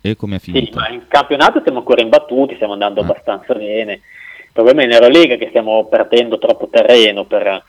e 0.00 0.16
come 0.16 0.36
è 0.36 0.38
Sì, 0.38 0.50
finita? 0.52 0.80
ma 0.80 0.88
in 0.88 1.02
campionato 1.06 1.60
siamo 1.62 1.78
ancora 1.78 2.00
imbattuti, 2.02 2.54
stiamo 2.54 2.72
andando 2.72 3.00
Ah. 3.00 3.04
abbastanza 3.04 3.54
bene. 3.54 3.92
Il 3.92 4.50
problema 4.52 4.82
è 4.82 4.84
in 4.84 4.92
Eurolega 4.92 5.36
che 5.36 5.48
stiamo 5.48 5.84
perdendo 5.86 6.38
troppo 6.38 6.68
terreno 6.70 7.24
per 7.24 7.62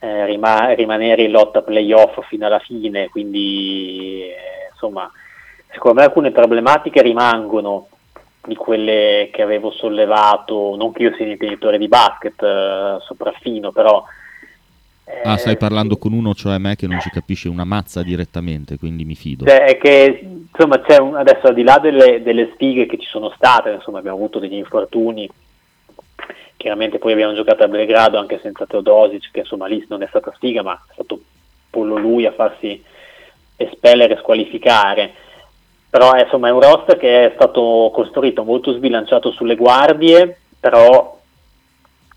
eh, 0.00 0.26
rima- 0.26 0.72
rimanere 0.74 1.22
in 1.22 1.30
lotta 1.30 1.62
playoff 1.62 2.26
fino 2.28 2.44
alla 2.46 2.58
fine, 2.58 3.08
quindi 3.08 4.22
eh, 4.22 4.68
insomma, 4.72 5.10
secondo 5.72 6.00
me 6.00 6.06
alcune 6.06 6.30
problematiche 6.30 7.00
rimangono 7.02 7.88
di 8.46 8.54
quelle 8.54 9.30
che 9.32 9.40
avevo 9.40 9.70
sollevato, 9.70 10.76
non 10.76 10.92
che 10.92 11.02
io 11.04 11.14
sia 11.14 11.24
un 11.24 11.30
intenitore 11.30 11.78
di 11.78 11.88
basket 11.88 12.42
eh, 12.42 12.96
sopraffino, 13.06 13.70
però... 13.72 14.04
Ah, 15.24 15.34
eh, 15.34 15.38
stai 15.38 15.56
parlando 15.56 15.96
con 15.96 16.12
uno, 16.12 16.34
cioè 16.34 16.58
me, 16.58 16.76
che 16.76 16.86
non 16.86 17.00
ci 17.00 17.10
capisce 17.10 17.48
una 17.48 17.64
mazza 17.64 18.02
direttamente, 18.02 18.78
quindi 18.78 19.04
mi 19.04 19.14
fido. 19.14 19.44
Cioè, 19.46 19.64
è 19.64 19.78
che 19.78 20.26
insomma 20.50 20.80
c'è 20.80 20.98
un- 20.98 21.16
adesso 21.16 21.46
al 21.46 21.54
di 21.54 21.62
là 21.62 21.78
delle, 21.78 22.22
delle 22.22 22.50
sfighe 22.54 22.86
che 22.86 22.98
ci 22.98 23.06
sono 23.06 23.30
state, 23.36 23.70
insomma 23.70 23.98
abbiamo 23.98 24.16
avuto 24.16 24.38
degli 24.38 24.54
infortuni, 24.54 25.28
chiaramente 26.56 26.98
poi 26.98 27.12
abbiamo 27.12 27.34
giocato 27.34 27.64
a 27.64 27.68
Belgrado 27.68 28.18
anche 28.18 28.38
senza 28.42 28.66
Teodosic, 28.66 29.30
che 29.30 29.40
insomma 29.40 29.66
lì 29.66 29.84
non 29.88 30.02
è 30.02 30.06
stata 30.08 30.32
sfiga, 30.36 30.62
ma 30.62 30.74
è 30.74 30.92
stato 30.94 31.20
Pollo 31.70 31.96
lui 31.98 32.24
a 32.24 32.32
farsi 32.32 32.82
espellere 33.56 34.14
e 34.14 34.18
squalificare. 34.18 35.12
però 35.90 36.12
è, 36.12 36.22
insomma, 36.24 36.48
è 36.48 36.50
un 36.50 36.60
roster 36.60 36.96
che 36.96 37.26
è 37.26 37.32
stato 37.36 37.90
costruito 37.94 38.42
molto 38.42 38.72
sbilanciato 38.72 39.30
sulle 39.30 39.54
guardie, 39.54 40.38
però 40.58 41.16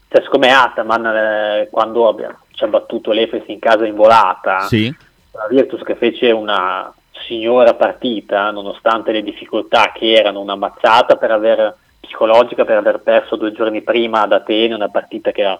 cioè, 0.09 0.21
siccome 0.23 0.49
Ataman 0.49 1.05
eh, 1.05 1.67
quando 1.69 2.07
abbia- 2.07 2.35
ci 2.57 2.63
ha 2.63 2.67
battuto 2.67 3.11
l'Efes 3.11 3.43
in 3.47 3.59
casa 3.59 3.85
in 3.85 3.93
volata, 3.93 4.61
Sì, 4.61 4.91
la 5.31 5.45
Virtus 5.47 5.83
che 5.83 5.95
fece 5.95 6.31
una 6.31 6.91
signora 7.27 7.75
partita, 7.75 8.49
nonostante 8.49 9.11
le 9.11 9.21
difficoltà 9.21 9.91
che 9.93 10.13
erano 10.13 10.39
una 10.39 10.55
mazzata 10.55 11.17
per 11.17 11.29
aver, 11.29 11.75
psicologica 11.99 12.65
per 12.65 12.77
aver 12.77 12.99
perso 13.01 13.35
due 13.35 13.51
giorni 13.51 13.83
prima 13.83 14.21
ad 14.21 14.31
Atene, 14.31 14.73
una 14.73 14.89
partita 14.89 15.29
che 15.29 15.41
era 15.41 15.59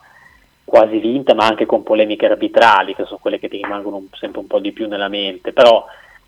quasi 0.64 0.98
vinta, 0.98 1.36
ma 1.36 1.46
anche 1.46 1.68
con 1.68 1.84
polemiche 1.84 2.26
arbitrali, 2.26 2.96
che 2.96 3.06
sono 3.06 3.20
quelle 3.22 3.38
che 3.38 3.48
ti 3.48 3.58
rimangono 3.58 4.06
sempre 4.14 4.40
un 4.40 4.48
po' 4.48 4.60
di 4.60 4.72
più 4.72 4.88
nella 4.88 5.08
mente. 5.08 5.54
Però 5.54 5.86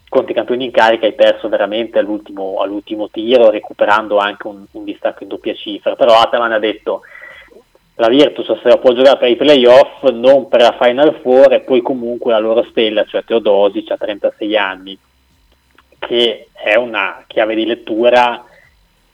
conti 0.07 0.33
campioni 0.33 0.65
in 0.65 0.71
carica 0.71 1.07
hai 1.07 1.13
perso 1.13 1.49
veramente 1.49 1.97
all'ultimo, 1.97 2.57
all'ultimo 2.59 3.09
tiro, 3.09 3.49
recuperando 3.49 4.17
anche 4.17 4.45
un, 4.45 4.65
un 4.69 4.83
distacco 4.83 5.23
in 5.23 5.29
doppia 5.29 5.55
cifra. 5.55 5.95
Però 5.95 6.13
Ataman 6.13 6.51
ha 6.51 6.59
detto 6.59 7.01
la 7.99 8.07
Virtus 8.07 8.45
se 8.61 8.69
la 8.69 8.77
può 8.77 8.93
giocare 8.93 9.17
per 9.17 9.29
i 9.29 9.35
playoff, 9.35 10.03
non 10.11 10.47
per 10.47 10.61
la 10.61 10.77
Final 10.79 11.19
Four 11.21 11.51
e 11.51 11.59
poi 11.59 11.81
comunque 11.81 12.31
la 12.31 12.39
loro 12.39 12.63
stella, 12.69 13.03
cioè 13.03 13.25
Teodosi, 13.25 13.83
ha 13.89 13.97
36 13.97 14.57
anni, 14.57 14.97
che 15.99 16.47
è 16.53 16.75
una 16.75 17.23
chiave 17.27 17.55
di 17.55 17.65
lettura 17.65 18.45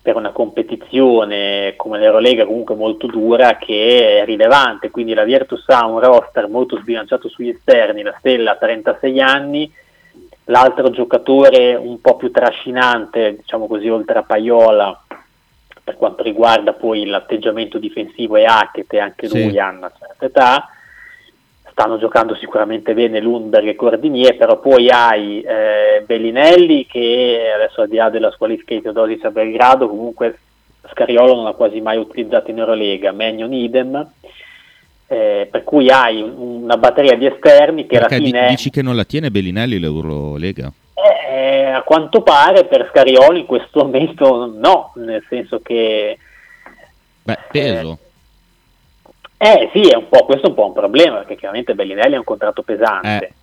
per 0.04 0.16
una 0.16 0.30
competizione 0.30 1.74
come 1.76 1.98
l'Eurolega 1.98 2.46
comunque 2.46 2.76
molto 2.76 3.08
dura 3.08 3.58
che 3.58 4.20
è 4.20 4.26
rilevante, 4.26 4.92
quindi 4.92 5.16
la 5.16 5.24
Virtus 5.24 5.68
ha 5.70 5.88
un 5.88 6.00
roster 6.00 6.48
molto 6.48 6.78
sbilanciato 6.78 7.28
sugli 7.28 7.50
esterni, 7.50 8.04
la 8.04 8.16
Stella 8.20 8.52
ha 8.52 8.56
36 8.56 9.20
anni, 9.20 9.74
l'altro 10.46 10.92
giocatore 10.92 11.74
un 11.74 12.00
po' 12.02 12.18
più 12.18 12.30
trascinante, 12.30 13.38
diciamo 13.38 13.66
così, 13.66 13.90
oltre 13.90 14.20
a 14.20 14.24
Paiola, 14.24 15.05
per 15.86 15.98
quanto 15.98 16.24
riguarda 16.24 16.74
poi 16.74 17.06
l'atteggiamento 17.06 17.78
difensivo 17.78 18.38
e 18.38 18.44
Hackett, 18.46 18.92
e 18.92 19.00
anche 19.00 19.28
Sì. 19.28 19.44
lui 19.44 19.60
ha 19.60 19.70
una 19.70 19.92
certa 19.98 20.26
età, 20.26 20.70
stanno 21.70 22.00
giocando 22.00 22.34
sicuramente 22.36 22.96
bene 22.96 23.20
Lundberg 23.22 23.68
e 23.68 23.76
Cordinier, 23.76 24.36
però 24.36 24.60
poi 24.60 24.90
hai 24.90 25.42
eh, 25.42 26.04
Bellinelli 26.04 26.88
che 26.88 27.52
adesso 27.54 27.82
al 27.82 27.88
di 27.88 27.98
là 27.98 28.10
della 28.10 28.32
squalifica 28.32 28.74
di 28.74 28.82
Teodosic 28.82 29.26
a 29.26 29.30
Belgrado, 29.30 29.88
comunque 29.88 30.40
Scariolo 30.90 31.36
non 31.36 31.44
l'ha 31.44 31.52
quasi 31.54 31.80
mai 31.82 31.98
utilizzato 31.98 32.50
in 32.50 32.58
Eurolega, 32.60 33.12
Magnon 33.12 33.54
idem, 33.54 34.08
eh, 35.08 35.48
per 35.52 35.64
cui 35.64 35.92
hai 35.92 36.20
un- 36.20 36.64
una 36.64 36.78
batteria 36.78 37.16
di 37.16 37.28
esterni 37.28 37.86
che 37.86 38.00
perché 38.00 38.16
alla 38.16 38.26
fine 38.26 38.48
dici 38.50 38.72
che 38.72 38.82
non 38.82 38.96
la 38.96 39.04
tiene 39.04 39.30
Bellinelli 39.30 39.78
l'Eurolega? 39.78 40.72
Eh, 41.36 41.66
a 41.66 41.82
quanto 41.82 42.22
pare 42.22 42.66
per 42.66 42.88
Scariolo 42.90 43.38
in 43.38 43.46
questo 43.46 43.84
momento 43.84 44.46
no, 44.56 44.94
nel 44.96 45.24
senso 45.28 45.60
che 45.60 46.18
Beh, 47.24 47.38
peso. 47.52 47.98
Eh 49.38 49.70
sì, 49.74 49.82
è 49.90 49.96
un 49.96 50.08
po', 50.08 50.24
questo 50.24 50.46
è 50.46 50.50
un 50.50 50.56
po' 50.56 50.68
un 50.68 50.74
problema, 50.74 51.18
perché 51.18 51.36
chiaramente 51.36 51.76
Bellinelli 51.76 52.16
ha 52.16 52.20
un 52.20 52.24
contratto 52.24 52.62
pesante. 52.62 53.34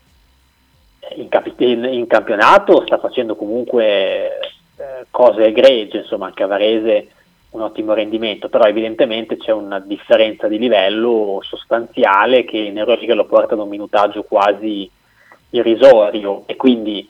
In, 1.17 1.29
capi- 1.29 1.55
in- 1.59 1.85
in 1.85 2.07
campionato 2.07 2.83
sta 2.87 2.97
facendo 2.99 3.37
comunque 3.37 4.39
eh, 4.77 5.07
cose 5.11 5.45
egregie, 5.45 5.99
insomma 5.99 6.27
anche 6.27 6.45
a 6.45 6.47
Varese 6.47 7.09
un 7.51 7.61
ottimo 7.61 7.93
rendimento, 7.93 8.49
però 8.49 8.65
evidentemente 8.65 9.37
c'è 9.37 9.53
una 9.53 9.79
differenza 9.81 10.49
di 10.49 10.59
livello 10.59 11.41
sostanziale 11.43 12.45
che 12.45 12.57
in 12.57 12.79
Euroliga 12.79 13.15
lo 13.15 13.27
porta 13.27 13.53
ad 13.53 13.61
un 13.61 13.69
minutaggio 13.69 14.23
quasi 14.23 14.91
irrisorio 15.51 16.45
e 16.47 16.57
quindi 16.57 17.07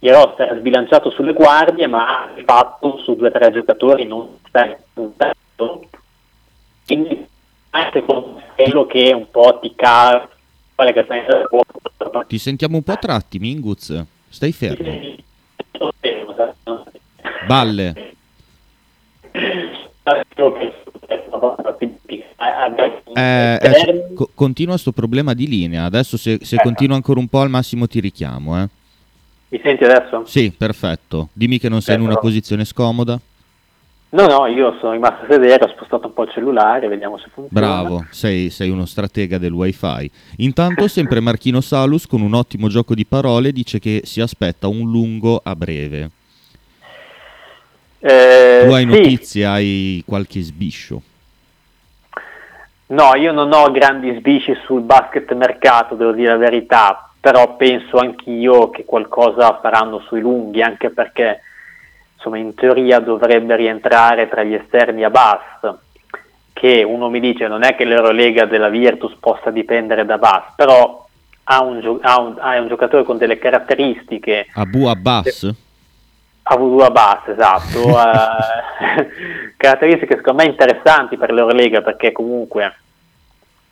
il 0.00 0.12
roster 0.12 0.48
è 0.48 0.58
sbilanciato 0.58 1.10
sulle 1.10 1.32
guardie 1.32 1.86
ma 1.86 2.28
di 2.34 2.42
fatto 2.44 2.98
su 2.98 3.14
due 3.16 3.28
o 3.28 3.30
tre 3.30 3.50
giocatori 3.52 4.06
non 4.06 4.38
sta 4.46 4.76
puntando 4.92 5.88
quindi 6.86 7.26
anche 7.70 8.04
con 8.04 8.42
quello 8.54 8.86
che 8.86 9.12
un 9.12 9.30
po' 9.30 9.58
ti 9.60 9.74
cala 9.74 10.28
Ti 12.26 12.38
sentiamo 12.38 12.76
un 12.76 12.82
po' 12.82 12.92
a 12.92 12.96
tratti, 12.96 13.38
Minguz. 13.38 14.04
Stai 14.28 14.52
fermo. 14.52 15.14
Balle. 17.46 18.12
Eh, 23.16 23.58
eh, 23.62 24.14
continua 24.34 24.76
sto 24.76 24.90
problema 24.90 25.34
di 25.34 25.46
linea. 25.46 25.84
Adesso 25.84 26.16
se, 26.16 26.38
se 26.42 26.56
continua 26.56 26.96
ancora 26.96 27.20
un 27.20 27.28
po' 27.28 27.40
al 27.40 27.50
massimo 27.50 27.86
ti 27.86 28.00
richiamo, 28.00 28.60
eh. 28.60 28.68
Mi 29.54 29.60
senti 29.62 29.84
adesso? 29.84 30.24
Sì, 30.26 30.50
perfetto. 30.50 31.28
Dimmi 31.32 31.60
che 31.60 31.68
non 31.68 31.80
sei 31.80 31.94
in 31.94 32.00
una 32.00 32.16
posizione 32.16 32.64
scomoda. 32.64 33.16
No, 34.08 34.26
no, 34.26 34.46
io 34.46 34.76
sono 34.80 34.92
rimasto 34.92 35.24
a 35.24 35.28
sedere, 35.28 35.64
ho 35.64 35.68
spostato 35.68 36.08
un 36.08 36.12
po' 36.12 36.24
il 36.24 36.30
cellulare, 36.32 36.88
vediamo 36.88 37.18
se 37.18 37.28
funziona. 37.32 37.66
Bravo, 37.66 38.04
sei, 38.10 38.50
sei 38.50 38.70
uno 38.70 38.84
stratega 38.84 39.38
del 39.38 39.52
wifi. 39.52 40.10
Intanto, 40.38 40.88
sempre 40.88 41.20
Marchino 41.20 41.60
Salus, 41.60 42.08
con 42.08 42.20
un 42.20 42.34
ottimo 42.34 42.66
gioco 42.66 42.96
di 42.96 43.06
parole, 43.06 43.52
dice 43.52 43.78
che 43.78 44.00
si 44.02 44.20
aspetta 44.20 44.66
un 44.66 44.90
lungo 44.90 45.40
a 45.40 45.54
breve. 45.54 46.10
Eh, 48.00 48.64
Tu 48.66 48.72
hai 48.72 48.82
sì. 48.82 48.88
notizie, 48.88 49.46
hai 49.46 50.02
qualche 50.04 50.40
sbiscio. 50.40 51.00
No, 52.86 53.14
io 53.14 53.30
non 53.30 53.52
ho 53.52 53.70
grandi 53.70 54.16
sbisci 54.18 54.52
sul 54.64 54.80
basket 54.80 55.32
mercato, 55.34 55.94
devo 55.94 56.10
dire 56.10 56.30
la 56.30 56.36
verità, 56.38 57.08
però 57.24 57.56
penso 57.56 57.96
anch'io 57.96 58.68
che 58.68 58.84
qualcosa 58.84 59.58
faranno 59.62 60.00
sui 60.00 60.20
lunghi, 60.20 60.60
anche 60.60 60.90
perché 60.90 61.40
insomma 62.14 62.36
in 62.36 62.52
teoria 62.54 62.98
dovrebbe 62.98 63.56
rientrare 63.56 64.28
tra 64.28 64.42
gli 64.42 64.52
esterni 64.52 65.04
a 65.04 65.08
Bass, 65.08 65.74
che 66.52 66.82
uno 66.82 67.08
mi 67.08 67.20
dice 67.20 67.48
non 67.48 67.64
è 67.64 67.74
che 67.76 67.86
l'Eurolega 67.86 68.44
della 68.44 68.68
Virtus 68.68 69.14
possa 69.18 69.48
dipendere 69.50 70.04
da 70.04 70.18
Bass, 70.18 70.52
però 70.54 71.02
ha 71.44 71.62
un, 71.62 71.80
gio- 71.80 71.98
ha 72.02 72.20
un- 72.20 72.36
ha 72.38 72.60
un 72.60 72.68
giocatore 72.68 73.04
con 73.04 73.16
delle 73.16 73.38
caratteristiche 73.38 74.46
Abu 74.52 74.84
Abbas? 74.84 75.44
ha 76.42 76.52
avuto 76.54 76.84
a 76.84 76.90
base, 76.90 77.32
esatto. 77.32 77.88
eh, 77.88 79.08
caratteristiche 79.56 80.16
secondo 80.16 80.42
me 80.42 80.50
interessanti 80.50 81.16
per 81.16 81.32
l'Eurolega 81.32 81.80
perché 81.80 82.12
comunque 82.12 82.76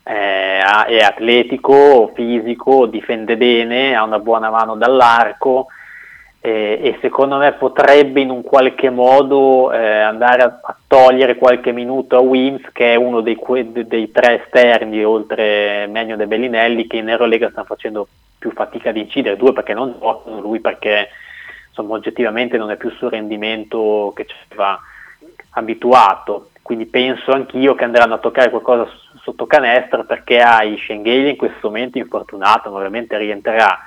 eh, 0.03 0.59
è 0.59 0.99
atletico, 0.99 2.11
fisico, 2.13 2.85
difende 2.85 3.37
bene, 3.37 3.95
ha 3.95 4.03
una 4.03 4.19
buona 4.19 4.49
mano 4.49 4.75
dall'arco 4.75 5.67
eh, 6.45 6.77
e 6.81 6.97
secondo 6.99 7.37
me 7.37 7.53
potrebbe 7.53 8.19
in 8.19 8.29
un 8.29 8.43
qualche 8.43 8.89
modo 8.89 9.71
eh, 9.71 9.77
andare 9.77 10.41
a, 10.41 10.59
a 10.61 10.75
togliere 10.85 11.37
qualche 11.37 11.71
minuto 11.71 12.17
a 12.17 12.19
Wims 12.19 12.69
che 12.73 12.91
è 12.91 12.95
uno 12.95 13.21
dei, 13.21 13.35
que- 13.35 13.71
de- 13.71 13.87
dei 13.87 14.11
tre 14.11 14.43
esterni 14.43 15.05
oltre 15.05 15.87
Magno 15.87 16.19
e 16.19 16.27
Bellinelli 16.27 16.85
che 16.85 16.97
in 16.97 17.07
Eurolega 17.07 17.49
stanno 17.49 17.65
facendo 17.65 18.07
più 18.37 18.51
fatica 18.51 18.89
ad 18.89 18.97
incidere, 18.97 19.37
due 19.37 19.53
perché 19.53 19.73
non 19.73 19.95
giocano, 19.97 20.41
lui 20.41 20.59
perché 20.59 21.07
insomma 21.69 21.93
oggettivamente 21.93 22.57
non 22.57 22.71
è 22.71 22.75
più 22.75 22.89
sul 22.91 23.11
rendimento 23.11 24.11
che 24.13 24.25
ci 24.25 24.35
aveva 24.49 24.77
abituato, 25.51 26.49
quindi 26.61 26.87
penso 26.87 27.31
anch'io 27.31 27.73
che 27.73 27.85
andranno 27.85 28.15
a 28.15 28.19
toccare 28.19 28.49
qualcosa 28.49 28.85
sotto 29.23 29.45
canestro 29.45 30.03
perché 30.03 30.41
hai 30.41 30.77
Schengelia 30.77 31.29
in 31.29 31.37
questo 31.37 31.67
momento 31.67 31.97
infortunato, 31.97 32.69
ma 32.69 32.77
ovviamente 32.77 33.17
rientrerà 33.17 33.79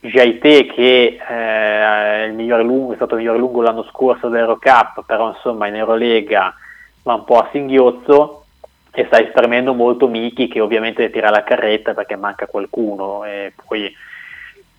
Jaite 0.00 0.66
che 0.66 1.18
eh, 1.18 2.26
è, 2.26 2.62
lungo, 2.62 2.92
è 2.92 2.96
stato 2.96 3.14
il 3.14 3.20
migliore 3.20 3.38
lungo 3.38 3.62
l'anno 3.62 3.84
scorso 3.84 4.28
dell'Eurocup, 4.28 5.04
però 5.06 5.28
insomma 5.28 5.66
in 5.66 5.76
Eurolega 5.76 6.54
va 7.02 7.14
un 7.14 7.24
po' 7.24 7.38
a 7.38 7.48
singhiozzo 7.50 8.44
e 8.92 9.04
sta 9.06 9.20
esprimendo 9.20 9.74
molto 9.74 10.08
Miki 10.08 10.48
che 10.48 10.60
ovviamente 10.60 11.10
tirare 11.10 11.34
la 11.34 11.44
carretta 11.44 11.92
perché 11.92 12.16
manca 12.16 12.46
qualcuno 12.46 13.24
e 13.24 13.52
poi, 13.66 13.94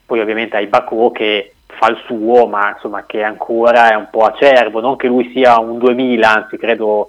poi 0.05 0.19
ovviamente 0.19 0.57
hai 0.57 0.67
Bacò 0.67 1.11
che 1.11 1.53
fa 1.65 1.89
il 1.89 2.01
suo 2.05 2.47
ma 2.47 2.69
insomma 2.73 3.05
che 3.05 3.23
ancora 3.23 3.91
è 3.91 3.95
un 3.95 4.09
po' 4.11 4.25
acerbo. 4.25 4.79
Non 4.79 4.95
che 4.95 5.07
lui 5.07 5.31
sia 5.31 5.59
un 5.59 5.77
2000 5.77 6.29
anzi 6.29 6.57
credo 6.57 7.07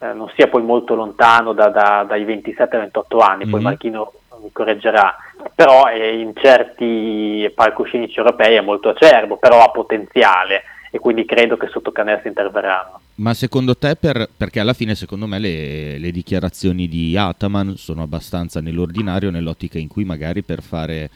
eh, 0.00 0.12
non 0.12 0.30
sia 0.34 0.48
poi 0.48 0.62
molto 0.62 0.94
lontano 0.94 1.52
da- 1.52 1.68
da- 1.68 2.04
dai 2.08 2.24
27-28 2.24 3.20
anni 3.20 3.46
poi 3.46 3.60
Mhm. 3.60 3.66
Marchino 3.66 4.12
mi 4.42 4.50
correggerà 4.52 5.16
però 5.54 5.88
eh, 5.88 6.18
in 6.18 6.32
certi 6.34 7.50
palcoscenici 7.54 8.18
europei 8.18 8.56
è 8.56 8.60
molto 8.60 8.88
acerbo 8.90 9.36
però 9.36 9.62
ha 9.62 9.70
potenziale 9.70 10.62
e 10.90 10.98
quindi 10.98 11.24
credo 11.24 11.56
che 11.56 11.68
sotto 11.68 11.92
canestro 11.92 12.28
interverranno 12.28 13.00
Ma 13.16 13.34
secondo 13.34 13.76
te, 13.76 13.94
per- 13.96 14.28
perché 14.34 14.58
alla 14.60 14.72
fine 14.72 14.94
secondo 14.94 15.26
me 15.26 15.38
le, 15.38 15.98
le 15.98 16.10
dichiarazioni 16.10 16.88
di 16.88 17.16
Ataman 17.16 17.76
sono 17.76 18.02
abbastanza 18.02 18.60
nell'ordinario, 18.60 19.30
nell'ottica 19.30 19.78
in 19.78 19.86
cui 19.88 20.04
magari 20.04 20.42
per 20.42 20.62
fare 20.62 21.10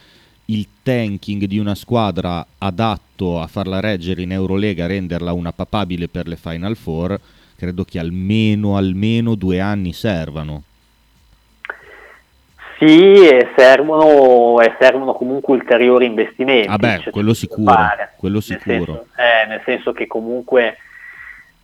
il 0.47 0.66
tanking 0.83 1.44
di 1.44 1.59
una 1.59 1.75
squadra 1.75 2.44
adatto 2.59 3.40
a 3.40 3.47
farla 3.47 3.81
reggere 3.81 4.20
in 4.23 4.33
Eurolega, 4.33 4.87
renderla 4.87 5.33
una 5.33 5.53
papabile 5.53 6.07
per 6.09 6.29
le 6.29 6.37
Final 6.37 6.77
Four, 6.77 7.18
credo 7.64 7.85
che 7.85 7.98
almeno, 7.98 8.77
almeno 8.77 9.35
due 9.35 9.59
anni 9.61 9.92
servano. 9.92 10.62
Sì, 12.79 13.27
e 13.27 13.48
servono, 13.57 14.61
e 14.61 14.74
servono 14.79 15.14
comunque 15.14 15.55
ulteriori 15.55 16.07
investimenti. 16.07 16.68
Ah 16.68 16.77
beh, 16.77 17.00
cioè, 17.05 17.12
quello 17.12 17.33
sicuro, 17.33 17.74
quello 18.16 18.35
Nel 18.35 18.42
sicuro. 18.42 18.85
senso, 18.85 19.07
eh, 19.16 19.48
nel 19.48 19.62
senso 19.64 19.92
che 19.92 20.07
comunque 20.07 20.77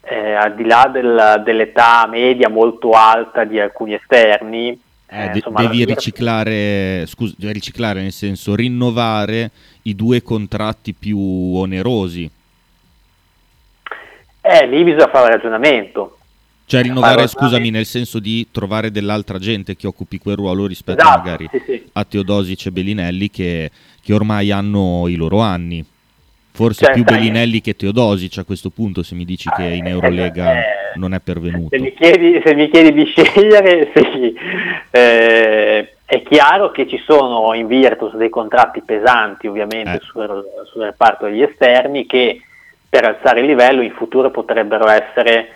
eh, 0.03 0.33
al 0.33 0.55
di 0.55 0.65
là 0.65 0.89
del- 0.91 1.43
dell'età 1.45 2.07
media 2.09 2.49
molto 2.49 2.93
alta 2.93 3.45
di 3.45 3.61
alcuni 3.61 3.93
esterni, 3.95 4.69
Eh, 5.07 5.25
eh, 5.25 5.29
de- 5.29 5.37
insomma, 5.39 5.61
devi 5.61 5.85
riciclare, 5.85 7.05
scusa, 7.07 7.35
riciclare 7.53 8.01
nel 8.01 8.13
senso 8.13 8.55
rinnovare 8.55 9.51
i 9.83 9.95
due 9.95 10.23
contratti 10.23 10.95
più 10.95 11.19
onerosi. 11.19 12.31
Eh, 14.43 14.67
lì 14.67 14.83
bisogna 14.85 15.09
fare 15.09 15.25
un 15.27 15.31
ragionamento. 15.33 16.17
Cioè 16.65 16.83
rinnovare, 16.83 17.27
scusami, 17.27 17.71
nel 17.71 17.85
senso 17.85 18.21
di 18.21 18.47
trovare 18.53 18.93
dell'altra 18.93 19.39
gente 19.39 19.75
che 19.75 19.89
occupi 19.89 20.19
quel 20.19 20.37
ruolo 20.37 20.67
rispetto 20.67 21.01
Esatto, 21.03 21.19
magari 21.19 21.49
sì, 21.51 21.63
sì. 21.67 21.85
a 21.95 22.05
Teodosic 22.05 22.67
e 22.67 22.71
Bellinelli 22.71 23.29
che, 23.29 23.71
che 24.01 24.13
ormai 24.15 24.53
hanno 24.53 25.09
i 25.09 25.17
loro 25.17 25.41
anni. 25.41 25.85
Forse 26.53 26.85
Cioè, 26.85 26.95
più 26.95 27.03
sai- 27.05 27.17
Bellinelli 27.17 27.61
che 27.61 27.75
Teodosic 27.75 28.39
a 28.39 28.45
questo 28.45 28.71
punto 28.71 29.03
se 29.03 29.17
mi 29.17 29.25
dici 29.25 29.49
che 29.57 29.65
in 29.65 29.87
Eh, 29.87 29.91
Eurolega 29.91 30.53
eh, 30.61 30.65
non 30.95 31.13
è 31.13 31.19
pervenuto. 31.21 31.69
Se 31.77 31.81
mi 31.83 31.93
chiedi, 31.93 32.41
se 32.45 32.55
mi 32.55 32.71
chiedi 32.71 32.93
di 32.93 33.05
scegliere, 33.11 33.91
sì. 33.93 34.35
Eh, 34.93 35.95
è 36.05 36.23
chiaro 36.23 36.71
che 36.71 36.87
ci 36.89 37.01
sono 37.05 37.53
in 37.55 37.67
Virtus 37.67 38.15
dei 38.15 38.29
contratti 38.29 38.81
pesanti 38.83 39.47
ovviamente 39.49 39.97
Eh. 39.97 40.01
sul, 40.03 40.45
sul 40.71 40.83
reparto 40.83 41.27
degli 41.27 41.43
esterni 41.43 42.07
che 42.07 42.43
per 42.91 43.05
alzare 43.05 43.41
il 43.41 43.47
livello 43.47 43.83
in 43.83 43.93
futuro 43.93 44.31
potrebbero 44.31 44.89
essere 44.89 45.51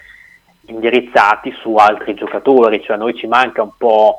indirizzati 0.67 1.53
su 1.61 1.75
altri 1.75 2.15
giocatori, 2.15 2.81
cioè 2.81 2.95
a 2.95 2.99
noi 2.99 3.15
ci 3.15 3.27
manca 3.27 3.61
un 3.61 3.73
po' 3.77 4.19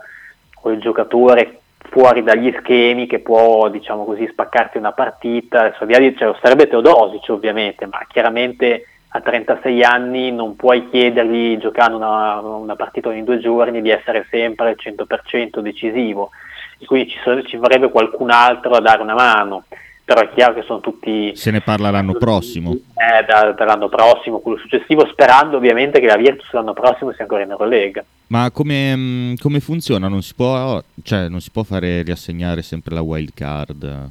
quel 0.54 0.80
giocatore 0.80 1.62
fuori 1.78 2.23
dagli 2.23 2.54
schemi 2.60 3.08
che 3.08 3.19
può 3.19 3.69
diciamo 3.69 4.04
così 4.04 4.28
spaccarti 4.30 4.78
una 4.78 4.91
partita, 4.91 5.71
cioè, 5.73 6.36
sarebbe 6.41 6.67
Teodosic 6.67 7.30
ovviamente, 7.30 7.86
ma 7.86 8.06
chiaramente 8.10 8.86
a 9.10 9.21
36 9.21 9.82
anni 9.82 10.32
non 10.34 10.58
puoi 10.58 10.89
chiedergli 10.89 11.58
giocando 11.58 11.95
una, 11.95 12.39
una 12.39 12.75
partita 12.75 13.08
ogni 13.08 13.23
due 13.23 13.39
giorni 13.39 13.82
di 13.82 13.89
essere 13.89 14.28
sempre 14.30 14.69
al 14.69 14.78
100% 14.78 15.60
decisivo. 15.60 16.32
E 16.78 16.86
quindi 16.86 17.12
ci, 17.12 17.17
so- 17.23 17.41
ci 17.43 17.56
vorrebbe 17.56 17.89
qualcun 17.89 18.30
altro 18.30 18.71
a 18.71 18.82
dare 18.82 19.01
una 19.01 19.13
mano 19.13 19.63
però 20.06 20.22
è 20.22 20.30
chiaro 20.34 20.54
che 20.54 20.62
sono 20.62 20.80
tutti 20.80 21.36
Se 21.36 21.50
ne 21.52 21.62
parla 21.62 21.89
l'anno 21.89 22.13
prossimo. 22.13 22.72
eh, 22.72 23.26
da- 23.26 23.52
dall'anno 23.54 23.89
prossimo, 23.89 24.39
quello 24.39 24.58
successivo, 24.60 25.06
sperando 25.08 25.58
ovviamente 25.58 26.00
che 26.00 26.06
la 26.06 26.15
Virtus 26.15 26.52
l'anno 26.54 26.74
prossimo 26.74 27.12
sia 27.12 27.24
ancora 27.24 27.41
in 27.44 27.50
Eurolega. 27.50 28.04
Ma 28.28 28.50
come, 28.52 28.96
mh, 28.96 29.36
come 29.39 29.60
funziona? 29.60 30.08
Non 30.08 30.22
si, 30.22 30.34
può, 30.36 30.82
cioè, 31.04 31.28
non 31.28 31.41
si 31.41 31.50
può 31.52 31.63
fare 31.63 32.04
riassegnare 32.04 32.62
sempre 32.62 32.94
la 32.96 33.02
wild 33.02 33.32
card? 33.34 34.10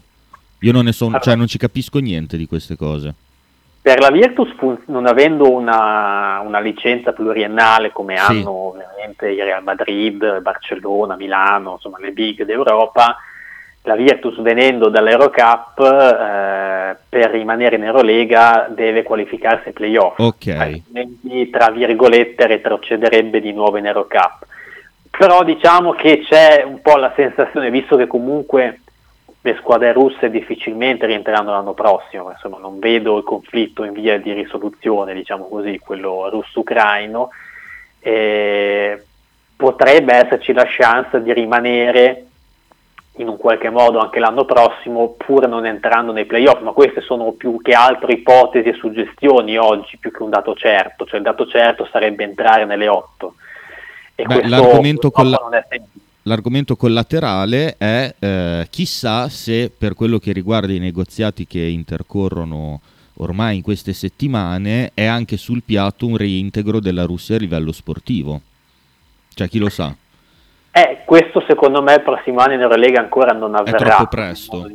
Io 0.61 0.73
non 0.73 0.85
ne 0.85 0.93
so, 0.93 1.07
Allora. 1.07 1.21
cioè, 1.21 1.37
non 1.37 1.47
ci 1.47 1.59
capisco 1.59 1.99
niente 2.01 2.37
di 2.37 2.47
queste 2.47 2.77
cose. 2.77 3.15
Per 3.83 3.99
la 4.01 4.11
Virtus, 4.11 4.53
fun- 4.57 4.81
non 4.87 5.07
avendo 5.07 5.51
una, 5.53 6.41
una 6.41 6.59
licenza 6.59 7.13
pluriennale 7.13 7.93
come 7.93 8.17
Sì. 8.17 8.23
hanno 8.39 8.51
ovviamente 8.51 9.29
il 9.29 9.43
Real 9.43 9.63
Madrid, 9.63 10.41
Barcellona, 10.41 11.17
Milano, 11.17 11.73
insomma 11.73 11.99
le 12.01 12.13
big 12.13 12.45
d'Europa, 12.45 13.17
la 13.87 13.97
Virtus 13.97 14.41
venendo 14.41 14.89
dall'Eurocup 14.89 15.79
eh, 15.79 16.97
per 17.07 17.31
rimanere 17.31 17.77
in 17.77 17.85
Eurolega 17.85 18.67
deve 18.71 19.03
qualificarsi 19.03 19.69
ai 19.69 19.75
playoff. 19.75 20.19
Ok. 20.19 20.49
altrimenti 20.49 21.51
tra 21.51 21.71
virgolette 21.71 22.47
retrocederebbe 22.47 23.41
di 23.41 23.53
nuovo 23.53 23.77
in 23.77 23.87
Eurocup. 23.87 24.47
Però 25.11 25.45
diciamo 25.45 25.93
che 25.93 26.25
c'è 26.27 26.65
un 26.67 26.81
po' 26.81 26.97
la 26.97 27.13
sensazione, 27.15 27.71
visto 27.71 27.97
che 27.97 28.07
comunque 28.07 28.81
le 29.43 29.57
squadre 29.59 29.93
russe 29.93 30.31
difficilmente 30.31 31.05
rientreranno 31.05 31.51
l'anno 31.51 31.75
prossimo, 31.75 32.31
insomma 32.31 32.57
non 32.59 32.79
vedo 32.79 33.19
il 33.19 33.25
conflitto 33.25 33.85
in 33.85 33.93
via 33.93 34.19
di 34.19 34.33
risoluzione, 34.33 35.13
diciamo 35.13 35.47
così, 35.47 35.79
quello 35.79 36.31
russo-ucraino, 36.31 37.29
eh, 38.01 39.05
potrebbe 39.55 40.15
esserci 40.15 40.55
la 40.55 40.65
chance 40.67 41.23
di 41.23 41.33
rimanere 41.35 42.29
in 43.17 43.29
un 43.29 43.37
qualche 43.37 43.71
modo 43.71 43.99
anche 44.01 44.19
l'anno 44.19 44.45
prossimo 44.45 45.15
pur 45.17 45.47
non 45.47 45.67
entrando 45.67 46.13
nei 46.13 46.25
playoff, 46.25 46.61
ma 46.63 46.73
queste 46.73 47.01
sono 47.01 47.33
più 47.33 47.61
che 47.63 47.73
altro 47.73 48.11
ipotesi 48.11 48.69
e 48.69 48.75
suggestioni 48.75 49.57
oggi 49.57 49.99
più 49.99 50.11
che 50.11 50.23
un 50.23 50.31
dato 50.31 50.55
certo, 50.55 51.05
cioè 51.05 51.19
il 51.19 51.25
dato 51.25 51.47
certo 51.47 51.89
sarebbe 51.91 52.25
entrare 52.25 52.65
nelle 52.65 52.89
otto. 52.89 53.35
E 54.17 54.25
Beh, 54.25 54.41
questo 54.41 54.51
l'argomento 54.51 55.11
colla- 55.11 55.39
non 55.41 55.55
è 55.55 55.65
semplice. 55.69 56.03
L'argomento 56.27 56.75
collaterale 56.75 57.75
è 57.77 58.15
eh, 58.19 58.67
chissà 58.71 59.29
se 59.29 59.71
per 59.77 59.95
quello 59.95 60.19
che 60.19 60.33
riguarda 60.33 60.73
i 60.73 60.79
negoziati 60.79 61.47
che 61.47 61.61
intercorrono 61.61 62.81
ormai 63.19 63.57
in 63.57 63.63
queste 63.63 63.93
settimane 63.93 64.93
è 64.95 65.05
anche 65.05 65.37
sul 65.37 65.63
piatto 65.63 66.07
un 66.07 66.17
reintegro 66.17 66.81
della 66.81 67.05
Russia 67.05 67.37
a 67.37 67.39
livello 67.39 67.73
sportivo. 67.73 68.41
Cioè 69.35 69.49
chi 69.49 69.59
lo 69.59 69.69
sa? 69.69 69.95
Eh, 70.77 71.03
questo 71.05 71.41
secondo 71.47 71.83
me 71.83 71.95
il 71.95 72.03
prossimo 72.03 72.41
anno 72.41 72.55
in 72.55 72.61
Eurolega 72.61 72.99
ancora 72.99 73.33
non 73.33 73.55
avverrà. 73.55 73.95
troppo 73.95 74.07
presto. 74.09 74.69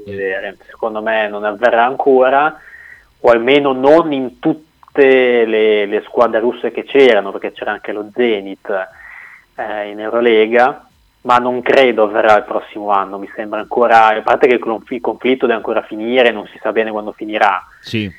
Secondo 0.65 1.01
me 1.01 1.27
non 1.27 1.43
avverrà 1.43 1.83
ancora, 1.83 2.57
o 3.19 3.29
almeno 3.29 3.73
non 3.73 4.13
in 4.13 4.39
tutte 4.39 5.43
le, 5.45 5.85
le 5.85 6.01
squadre 6.07 6.39
russe 6.39 6.71
che 6.71 6.85
c'erano, 6.85 7.31
perché 7.31 7.51
c'era 7.51 7.71
anche 7.71 7.91
lo 7.91 8.09
Zenit 8.15 8.69
eh, 9.55 9.89
in 9.89 9.99
Eurolega, 9.99 10.88
ma 11.23 11.35
non 11.35 11.62
credo 11.62 12.03
avverrà 12.03 12.38
il 12.38 12.45
prossimo 12.45 12.91
anno. 12.91 13.17
Mi 13.17 13.29
sembra 13.35 13.59
ancora, 13.59 14.07
a 14.07 14.21
parte 14.21 14.47
che 14.47 14.53
il 14.53 14.59
conf- 14.62 14.89
il 14.91 15.01
conflitto 15.01 15.47
deve 15.47 15.57
ancora 15.57 15.81
finire, 15.81 16.31
non 16.31 16.47
si 16.47 16.57
sa 16.62 16.71
bene 16.71 16.91
quando 16.91 17.12
finirà. 17.12 17.62
Sì, 17.81 18.09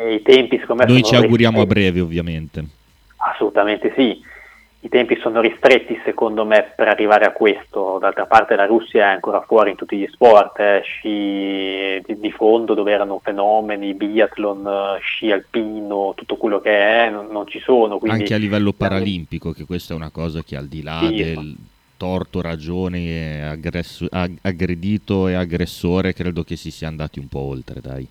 E 0.00 0.14
I 0.14 0.22
tempi, 0.22 0.58
secondo 0.58 0.84
me, 0.84 0.90
noi 0.90 1.04
ci 1.04 1.14
auguriamo 1.14 1.60
a 1.60 1.66
breve 1.66 2.00
ovviamente. 2.00 2.64
Assolutamente 3.18 3.92
sì. 3.94 4.20
I 4.82 4.88
tempi 4.88 5.18
sono 5.20 5.42
ristretti 5.42 6.00
secondo 6.04 6.46
me 6.46 6.72
per 6.74 6.88
arrivare 6.88 7.26
a 7.26 7.32
questo, 7.32 7.98
d'altra 8.00 8.24
parte 8.24 8.56
la 8.56 8.64
Russia 8.64 9.10
è 9.10 9.12
ancora 9.12 9.42
fuori 9.42 9.70
in 9.70 9.76
tutti 9.76 9.96
gli 9.98 10.08
sport, 10.10 10.58
eh, 10.58 10.80
sci 10.82 12.00
di, 12.06 12.18
di 12.18 12.30
fondo 12.30 12.72
dove 12.72 12.90
erano 12.90 13.20
fenomeni, 13.22 13.92
biathlon, 13.92 14.66
eh, 14.66 15.00
sci 15.02 15.30
alpino, 15.30 16.14
tutto 16.16 16.36
quello 16.36 16.60
che 16.60 16.70
è, 16.70 17.10
non, 17.10 17.26
non 17.30 17.46
ci 17.46 17.60
sono. 17.60 17.98
Quindi, 17.98 18.20
Anche 18.20 18.32
a 18.34 18.38
livello 18.38 18.72
paralimpico, 18.72 19.52
che 19.52 19.66
questa 19.66 19.92
è 19.92 19.96
una 19.96 20.10
cosa 20.10 20.42
che 20.42 20.56
al 20.56 20.66
di 20.66 20.82
là 20.82 21.00
Sì. 21.08 21.14
del 21.14 21.56
torto, 21.98 22.40
ragione, 22.40 23.46
aggresso- 23.50 24.06
ag- 24.10 24.38
aggredito 24.40 25.28
e 25.28 25.34
aggressore, 25.34 26.14
credo 26.14 26.42
che 26.42 26.56
si 26.56 26.70
sia 26.70 26.88
andati 26.88 27.18
un 27.18 27.28
po' 27.28 27.40
oltre, 27.40 27.82
dai. 27.82 28.08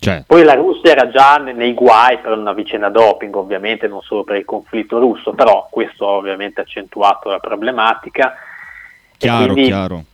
Cioè, 0.00 0.22
Poi 0.26 0.44
la 0.44 0.54
Russia 0.54 0.92
era 0.92 1.08
già 1.08 1.36
ne- 1.36 1.52
nei 1.52 1.74
guai 1.74 2.18
per 2.18 2.32
una 2.32 2.52
vicenda 2.52 2.88
doping, 2.88 3.34
ovviamente 3.34 3.88
non 3.88 4.00
solo 4.02 4.22
per 4.22 4.36
il 4.36 4.44
conflitto 4.44 4.98
russo, 5.00 5.32
però 5.32 5.66
questo 5.70 6.06
ha 6.06 6.12
ovviamente 6.12 6.60
accentuato 6.60 7.30
la 7.30 7.40
problematica. 7.40 8.34
Chiaro, 9.16 9.52
quindi- 9.52 9.64
chiaro. 9.70 10.04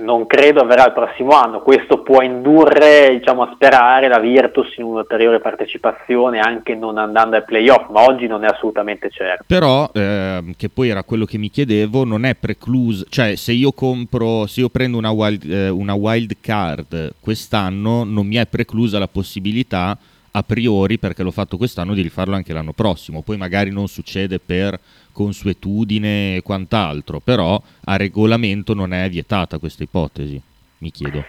Non 0.00 0.26
credo 0.26 0.60
avverrà 0.60 0.86
il 0.86 0.92
prossimo 0.92 1.32
anno. 1.32 1.60
Questo 1.60 2.02
può 2.02 2.22
indurre 2.22 3.16
diciamo, 3.18 3.42
a 3.42 3.50
sperare 3.54 4.08
la 4.08 4.18
Virtus 4.18 4.76
in 4.76 4.84
un'ulteriore 4.84 5.40
partecipazione 5.40 6.40
anche 6.40 6.74
non 6.74 6.98
andando 6.98 7.36
ai 7.36 7.44
playoff, 7.44 7.88
ma 7.90 8.04
oggi 8.04 8.26
non 8.26 8.44
è 8.44 8.48
assolutamente 8.48 9.10
certo. 9.10 9.44
Però, 9.46 9.90
ehm, 9.92 10.54
che 10.56 10.68
poi 10.68 10.88
era 10.88 11.02
quello 11.02 11.24
che 11.24 11.38
mi 11.38 11.50
chiedevo, 11.50 12.04
non 12.04 12.24
è 12.24 12.34
precluso, 12.34 13.04
cioè 13.08 13.36
se 13.36 13.52
io 13.52 13.72
compro, 13.72 14.46
se 14.46 14.60
io 14.60 14.68
prendo 14.68 14.96
una 14.96 15.10
wild, 15.10 15.50
eh, 15.50 15.68
una 15.68 15.94
wild 15.94 16.36
card 16.40 17.14
quest'anno, 17.20 18.04
non 18.04 18.26
mi 18.26 18.36
è 18.36 18.46
preclusa 18.46 18.98
la 18.98 19.08
possibilità 19.08 19.96
a 20.32 20.42
priori, 20.42 20.98
perché 20.98 21.22
l'ho 21.22 21.30
fatto 21.30 21.56
quest'anno, 21.56 21.94
di 21.94 22.02
rifarlo 22.02 22.34
anche 22.34 22.52
l'anno 22.52 22.72
prossimo. 22.72 23.22
Poi 23.22 23.36
magari 23.36 23.70
non 23.70 23.86
succede 23.88 24.38
per 24.38 24.78
consuetudine 25.12 26.36
e 26.36 26.42
quant'altro, 26.42 27.20
però 27.20 27.60
a 27.84 27.96
regolamento 27.96 28.74
non 28.74 28.92
è 28.92 29.08
vietata 29.08 29.58
questa 29.58 29.82
ipotesi, 29.82 30.40
mi 30.78 30.90
chiedo. 30.90 31.24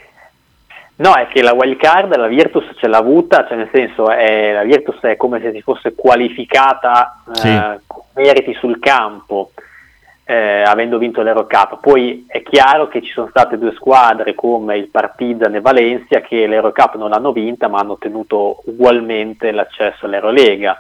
No, 0.95 1.15
è 1.15 1.27
che 1.27 1.41
la 1.41 1.53
wild 1.53 1.77
card 1.77 2.15
la 2.15 2.27
Virtus 2.27 2.65
ce 2.77 2.87
l'ha 2.87 2.97
avuta, 2.99 3.45
cioè 3.47 3.57
nel 3.57 3.69
senso 3.73 4.09
è, 4.11 4.53
la 4.53 4.63
Virtus 4.63 4.99
è 5.01 5.17
come 5.17 5.41
se 5.41 5.51
si 5.51 5.61
fosse 5.61 5.95
qualificata 5.95 7.23
eh, 7.29 7.35
Sì. 7.35 7.59
con 7.87 8.03
meriti 8.13 8.53
sul 8.53 8.77
campo, 8.79 9.51
eh, 10.34 10.63
avendo 10.63 10.98
vinto 10.98 11.22
l'Eurocup. 11.22 11.78
Poi 11.80 12.26
è 12.28 12.41
chiaro 12.41 12.88
che 12.88 13.04
ci 13.04 13.12
sono 13.12 13.28
state 13.30 13.60
due 13.60 13.74
squadre 13.74 14.34
come 14.34 14.78
il 14.78 14.88
Partizan 14.88 15.54
e 15.54 15.62
Valencia 15.62 16.22
che 16.22 16.48
l'Eurocup 16.48 16.96
non 16.96 17.12
l'hanno 17.12 17.32
vinta 17.32 17.67
ma 17.67 17.78
hanno 17.78 17.93
ottenuto 17.93 18.62
ugualmente 18.65 19.52
l'accesso 19.52 20.08
all'Eurolega 20.08 20.80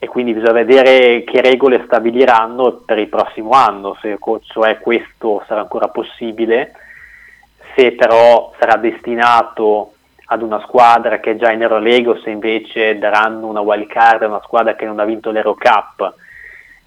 e 0.00 0.08
quindi 0.08 0.32
bisogna 0.32 0.64
vedere 0.64 1.22
che 1.22 1.40
regole 1.40 1.82
stabiliranno 1.84 2.82
per 2.84 2.98
il 2.98 3.06
prossimo 3.06 3.50
anno, 3.52 3.96
se 4.00 4.18
cioè 4.46 4.78
questo 4.80 5.44
sarà 5.46 5.60
ancora 5.60 5.86
possibile, 5.86 6.72
se 7.76 7.92
però 7.92 8.52
sarà 8.58 8.78
destinato 8.78 9.92
ad 10.24 10.42
una 10.42 10.60
squadra 10.62 11.20
che 11.20 11.32
è 11.32 11.36
già 11.36 11.52
in 11.52 11.62
Eurolega 11.62 12.10
o 12.10 12.18
se 12.18 12.30
invece 12.30 12.98
daranno 12.98 13.46
una 13.46 13.60
wild 13.60 13.86
card 13.86 14.22
a 14.22 14.26
una 14.26 14.42
squadra 14.42 14.74
che 14.74 14.86
non 14.86 14.98
ha 14.98 15.04
vinto 15.04 15.30
l'Eurocup. 15.30 16.14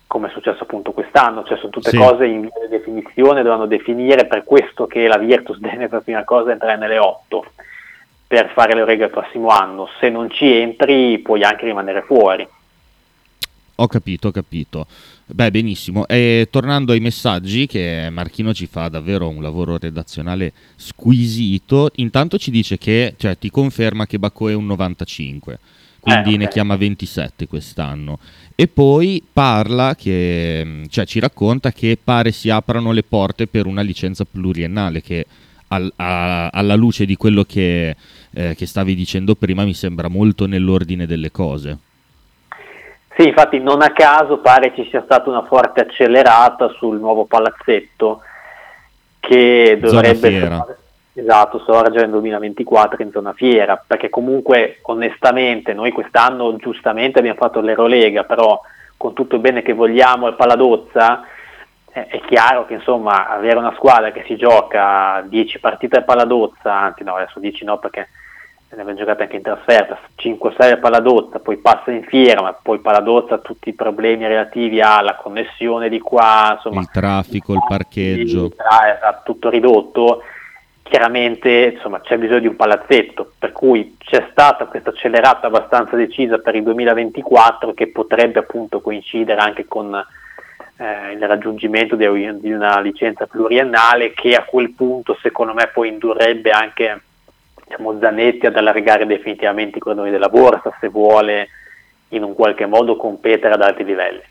Come 0.07 0.27
è 0.27 0.31
successo 0.31 0.63
appunto 0.63 0.91
quest'anno, 0.91 1.43
cioè 1.43 1.57
sono 1.57 1.71
tutte 1.71 1.89
Sì. 1.89 1.97
cose 1.97 2.25
in 2.25 2.41
via 2.41 2.51
di 2.67 2.77
definizione, 2.77 3.41
dovranno 3.41 3.65
definire 3.65 4.25
per 4.25 4.43
questo 4.43 4.87
che 4.87 5.07
la 5.07 5.17
Virtus 5.17 5.57
deve 5.59 5.87
per 5.87 6.01
prima 6.01 6.23
cosa 6.23 6.51
entrare 6.51 6.77
nelle 6.77 6.97
8 6.97 7.45
per 8.27 8.49
fare 8.49 8.73
l'Eurega 8.73 9.05
il 9.05 9.11
prossimo 9.11 9.49
anno, 9.49 9.87
se 9.99 10.09
non 10.09 10.29
ci 10.29 10.51
entri 10.51 11.19
puoi 11.19 11.43
anche 11.43 11.65
rimanere 11.65 12.01
fuori. 12.01 12.47
Ho 13.79 13.87
capito, 13.87 14.29
ho 14.29 14.31
capito. 14.31 14.87
Beh, 15.25 15.51
benissimo. 15.51 16.07
E 16.07 16.47
tornando 16.49 16.93
ai 16.93 17.01
messaggi, 17.01 17.67
che 17.67 18.07
Marchino 18.09 18.53
ci 18.53 18.67
fa 18.67 18.87
davvero 18.87 19.27
un 19.27 19.41
lavoro 19.41 19.77
redazionale 19.77 20.53
squisito, 20.77 21.89
intanto 21.95 22.37
ci 22.37 22.51
dice 22.51 22.77
che, 22.77 23.15
cioè, 23.17 23.37
ti 23.37 23.49
conferma 23.49 24.05
che 24.05 24.17
Bacco 24.17 24.47
è 24.47 24.53
un 24.53 24.65
95, 24.65 25.59
quindi 26.05 26.35
Eh, 26.35 26.37
ne 26.37 26.43
ok. 26.45 26.51
chiama 26.51 26.75
27 26.75 27.47
quest'anno. 27.47 28.19
E 28.53 28.67
poi 28.67 29.23
parla 29.33 29.95
che, 29.95 30.83
cioè, 30.89 31.05
ci 31.07 31.19
racconta 31.19 31.71
che 31.71 31.97
pare 32.01 32.31
si 32.31 32.51
aprano 32.51 32.91
le 32.91 33.01
porte 33.01 33.47
per 33.47 33.65
una 33.65 33.81
licenza 33.81 34.23
pluriennale 34.23 35.01
che 35.01 35.25
al- 35.69 35.91
a- 35.95 36.49
alla 36.49 36.75
luce 36.75 37.05
di 37.05 37.15
quello 37.15 37.43
che, 37.43 37.95
eh, 38.33 38.53
che 38.55 38.65
stavi 38.67 38.93
dicendo 38.93 39.33
prima 39.33 39.63
mi 39.63 39.73
sembra 39.73 40.07
molto 40.07 40.45
nell'ordine 40.45 41.07
delle 41.07 41.31
cose. 41.31 41.77
Sì, 43.17 43.27
infatti 43.27 43.59
non 43.59 43.81
a 43.81 43.91
caso 43.91 44.37
pare 44.37 44.73
ci 44.75 44.87
sia 44.91 45.01
stata 45.03 45.27
una 45.29 45.43
forte 45.45 45.79
accelerata 45.81 46.69
sul 46.77 46.99
nuovo 46.99 47.25
palazzetto 47.25 48.21
che 49.21 49.79
Zona 49.81 50.01
dovrebbe 50.01 50.29
fiera. 50.29 50.77
Esatto, 51.15 51.59
sorgere 51.59 52.01
nel 52.01 52.11
2024 52.11 53.01
in 53.01 53.11
zona 53.11 53.33
fiera, 53.33 53.81
perché 53.85 54.09
comunque 54.09 54.79
onestamente 54.83 55.73
noi 55.73 55.91
quest'anno 55.91 56.55
giustamente 56.57 57.19
abbiamo 57.19 57.39
fatto 57.39 57.61
l'Erolega, 57.61 58.23
però 58.23 58.61
con 58.97 59.13
tutto 59.13 59.35
il 59.35 59.41
bene 59.41 59.61
che 59.61 59.73
vogliamo 59.73 60.27
al 60.27 60.35
Paladozza 60.35 61.23
eh, 61.91 62.07
è 62.07 62.21
chiaro 62.21 62.65
che 62.65 62.75
insomma 62.75 63.29
avere 63.29 63.57
una 63.57 63.73
squadra 63.75 64.11
che 64.11 64.23
si 64.27 64.35
gioca 64.35 65.23
10 65.25 65.59
partite 65.59 65.97
al 65.97 66.05
Paladozza, 66.05 66.73
anzi 66.73 67.03
no, 67.03 67.15
adesso 67.15 67.39
10 67.39 67.63
no 67.65 67.77
perché 67.79 68.09
ne 68.75 68.81
abbiamo 68.81 68.99
giocate 68.99 69.23
anche 69.23 69.37
in 69.37 69.41
trasferta, 69.41 69.97
5-6 70.17 70.71
al 70.71 70.79
Paladozza, 70.79 71.39
poi 71.39 71.57
passa 71.57 71.91
in 71.91 72.03
fiera, 72.03 72.41
ma 72.41 72.53
poi 72.53 72.79
Paladozza 72.79 73.35
ha 73.35 73.39
tutti 73.39 73.69
i 73.69 73.73
problemi 73.73 74.27
relativi 74.27 74.81
alla 74.81 75.15
connessione 75.15 75.87
di 75.87 75.99
qua, 75.99 76.53
insomma, 76.55 76.81
il 76.81 76.89
traffico, 76.91 77.53
il 77.53 77.63
parcheggio. 77.65 78.49
tra- 78.49 78.95
esatto, 78.95 79.21
tutto 79.23 79.49
ridotto, 79.49 80.23
chiaramente 80.87 81.73
insomma, 81.73 81.99
c'è 81.99 82.17
bisogno 82.17 82.41
di 82.41 82.47
un 82.47 82.55
palazzetto, 82.55 83.33
per 83.39 83.51
cui 83.51 83.95
c'è 83.97 84.27
stata 84.29 84.65
questa 84.65 84.91
accelerata 84.91 85.47
abbastanza 85.47 85.95
decisa 85.95 86.37
per 86.37 86.55
il 86.55 86.61
2024 86.61 87.73
che 87.73 87.87
potrebbe 87.87 88.39
appunto 88.39 88.81
coincidere 88.81 89.41
anche 89.41 89.65
con 89.65 89.95
eh, 89.95 91.11
il 91.11 91.27
raggiungimento 91.27 91.95
di, 91.95 92.05
di 92.39 92.51
una 92.51 92.79
licenza 92.81 93.25
pluriennale 93.25 94.13
che 94.13 94.35
a 94.35 94.43
quel 94.43 94.73
punto 94.73 95.17
secondo 95.21 95.53
me 95.53 95.71
poi 95.73 95.89
indurrebbe 95.89 96.51
anche 96.51 97.01
diciamo, 97.65 97.97
Zanetti 97.99 98.45
ad 98.45 98.55
allargare 98.55 99.07
definitivamente 99.07 99.79
i 99.79 99.81
cordoni 99.81 100.11
della 100.11 100.29
borsa 100.29 100.71
se 100.79 100.89
vuole 100.89 101.49
in 102.09 102.21
un 102.21 102.35
qualche 102.35 102.67
modo 102.67 102.95
competere 102.95 103.55
ad 103.55 103.61
alti 103.63 103.83
livelli. 103.83 104.21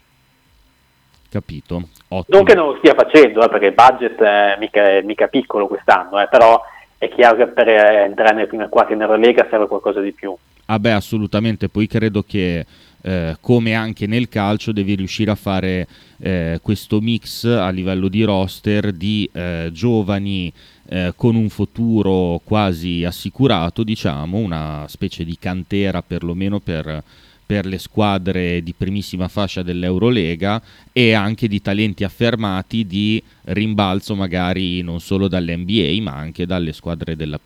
Capito? 1.35 1.89
Ottimo. 2.07 2.37
Non 2.39 2.45
che 2.45 2.55
non 2.55 2.69
lo 2.69 2.77
stia 2.79 2.95
facendo, 2.95 3.45
eh, 3.45 3.49
perché 3.49 3.67
il 3.67 3.75
budget 3.75 4.23
è 4.23 4.57
mica, 4.61 4.85
è 4.85 5.03
mica 5.03 5.27
piccolo 5.27 5.67
quest'anno, 5.67 6.21
eh, 6.21 6.29
però 6.29 6.63
è 6.97 7.09
chiaro 7.09 7.35
che 7.35 7.49
per 7.49 7.67
eh, 7.67 8.05
entrare 8.05 8.35
nelle 8.35 8.47
prime 8.47 8.69
quattro 8.69 8.95
in 8.95 9.01
Eurolega 9.01 9.45
serve 9.51 9.67
qualcosa 9.67 10.01
di 10.01 10.13
più. 10.13 10.33
Ah 10.67 10.79
beh, 10.79 10.93
assolutamente, 10.93 11.69
poi 11.69 11.89
credo 11.89 12.23
che 12.23 12.65
eh, 13.03 13.37
come 13.41 13.75
anche 13.75 14.07
nel 14.07 14.29
calcio 14.29 14.71
devi 14.71 14.95
riuscire 14.95 15.33
a 15.33 15.35
fare 15.35 15.89
eh, 16.21 16.61
questo 16.63 17.01
mix 17.01 17.47
a 17.47 17.71
livello 17.71 18.07
di 18.07 18.23
roster 18.23 18.93
di 18.93 19.29
eh, 19.33 19.71
giovani 19.73 20.53
eh, 20.89 21.15
con 21.17 21.35
un 21.35 21.49
futuro 21.49 22.41
quasi 22.45 23.03
assicurato, 23.03 23.83
diciamo, 23.83 24.39
una 24.39 24.85
specie 24.87 25.25
di 25.25 25.37
cantera 25.37 26.01
perlomeno 26.01 26.61
per, 26.61 27.03
per 27.47 27.67
le 27.67 27.79
squadre 27.79 28.63
di 28.63 28.75
primissima 28.77 29.29
fascia 29.29 29.63
dell'Eurolega 29.63 30.61
e 30.93 31.13
anche 31.13 31.49
di 31.49 31.61
talenti 31.61 32.05
affermati 32.05 32.87
di 32.87 33.23
rimbalzo 33.47 34.15
magari 34.15 34.83
non 34.83 35.01
solo 35.01 35.29
dall'NBA 35.29 36.03
ma 36.03 36.13
anche 36.13 36.47
dalle 36.47 36.73
squadre 36.73 37.17
della 37.17 37.39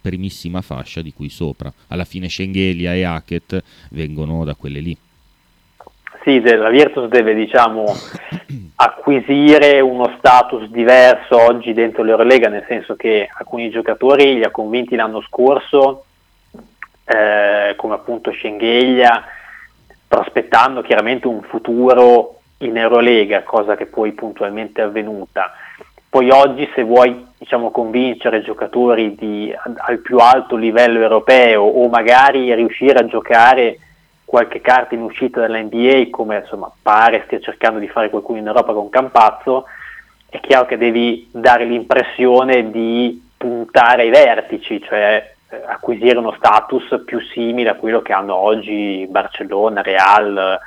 primissima 0.00 0.60
fascia 0.62 1.02
di 1.02 1.12
cui 1.12 1.28
sopra. 1.28 1.72
Alla 1.88 2.04
fine 2.04 2.28
Schengelia 2.28 2.94
e 2.94 3.04
Hackett 3.04 3.62
vengono 3.90 4.44
da 4.44 4.54
quelle 4.54 4.80
lì. 4.80 4.96
Sì, 6.24 6.40
la 6.40 6.70
Virtus 6.70 7.08
deve 7.08 7.34
diciamo, 7.34 7.84
acquisire 8.76 9.80
uno 9.80 10.14
status 10.16 10.68
diverso 10.68 11.38
oggi 11.38 11.74
dentro 11.74 12.02
l'Eurolega, 12.02 12.48
nel 12.48 12.64
senso 12.66 12.96
che 12.96 13.28
alcuni 13.30 13.68
giocatori 13.68 14.36
li 14.36 14.42
ha 14.42 14.50
convinti 14.50 14.96
l'anno 14.96 15.20
scorso, 15.20 16.04
eh, 17.04 17.74
come 17.76 17.94
appunto 17.94 18.32
Schengelia, 18.32 19.24
prospettando 20.06 20.82
chiaramente 20.82 21.26
un 21.26 21.42
futuro 21.42 22.40
in 22.58 22.76
Eurolega, 22.76 23.42
cosa 23.42 23.76
che 23.76 23.86
poi 23.86 24.12
puntualmente 24.12 24.80
è 24.80 24.84
avvenuta. 24.84 25.52
Poi 26.08 26.30
oggi 26.30 26.70
se 26.74 26.84
vuoi 26.84 27.26
diciamo, 27.36 27.70
convincere 27.70 28.42
giocatori 28.42 29.16
di, 29.16 29.52
al 29.76 29.98
più 29.98 30.18
alto 30.18 30.54
livello 30.54 31.00
europeo 31.00 31.62
o 31.62 31.88
magari 31.88 32.54
riuscire 32.54 33.00
a 33.00 33.06
giocare 33.06 33.78
qualche 34.24 34.60
carta 34.60 34.94
in 34.94 35.02
uscita 35.02 35.40
dalla 35.40 35.60
NBA, 35.60 36.06
come 36.10 36.38
insomma 36.38 36.72
pare 36.80 37.24
stia 37.26 37.40
cercando 37.40 37.78
di 37.78 37.88
fare 37.88 38.10
qualcuno 38.10 38.38
in 38.38 38.46
Europa 38.46 38.72
con 38.72 38.88
Campazzo, 38.90 39.66
è 40.28 40.40
chiaro 40.40 40.66
che 40.66 40.78
devi 40.78 41.28
dare 41.32 41.64
l'impressione 41.64 42.70
di 42.70 43.20
puntare 43.36 44.02
ai 44.02 44.10
vertici, 44.10 44.80
cioè 44.82 45.33
acquisire 45.66 46.18
uno 46.18 46.34
status 46.36 47.02
più 47.04 47.20
simile 47.20 47.70
a 47.70 47.74
quello 47.74 48.02
che 48.02 48.12
hanno 48.12 48.34
oggi 48.34 49.06
Barcellona, 49.08 49.82
Real, 49.82 50.58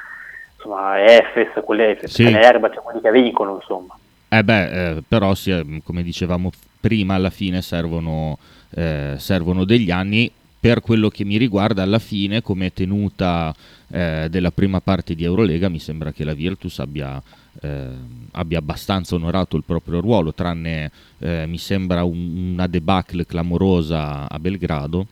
insomma 0.56 1.02
Efes, 1.04 1.64
quelle 1.64 1.98
Sì. 2.04 2.24
Fenerbahce, 2.24 2.76
cioè 2.76 2.84
quelli 2.84 3.02
che 3.02 3.12
vincono, 3.12 3.56
insomma. 3.56 3.98
Eh 4.30 4.44
beh, 4.44 4.70
eh, 4.98 5.04
però 5.08 5.34
sì, 5.36 5.82
come 5.84 6.04
dicevamo 6.04 6.52
prima, 6.80 7.16
alla 7.16 7.30
fine 7.30 7.62
servono, 7.62 8.38
eh, 8.72 9.16
servono 9.18 9.64
degli 9.64 9.92
anni. 9.92 10.32
Per 10.60 10.82
quello 10.82 11.10
che 11.10 11.24
mi 11.24 11.38
riguarda, 11.38 11.84
alla 11.84 12.00
fine, 12.00 12.42
come 12.42 12.74
tenuta 12.74 13.54
eh, 13.92 14.28
della 14.30 14.52
prima 14.52 14.82
parte 14.82 15.16
di 15.16 15.24
Eurolega, 15.24 15.70
mi 15.70 15.80
sembra 15.80 16.12
che 16.12 16.26
la 16.26 16.34
Virtus 16.34 16.80
abbia, 16.80 17.22
eh, 17.62 17.88
abbia 18.34 18.60
abbastanza 18.60 19.16
onorato 19.16 19.56
il 19.58 19.64
proprio 19.66 20.00
ruolo, 20.02 20.34
tranne 20.34 20.92
eh, 21.20 21.46
mi 21.48 21.58
sembra 21.58 22.04
un- 22.04 22.52
una 22.54 22.68
debacle 22.68 23.26
clamorosa 23.26 24.28
a 24.30 24.40
Belgrado, 24.40 25.06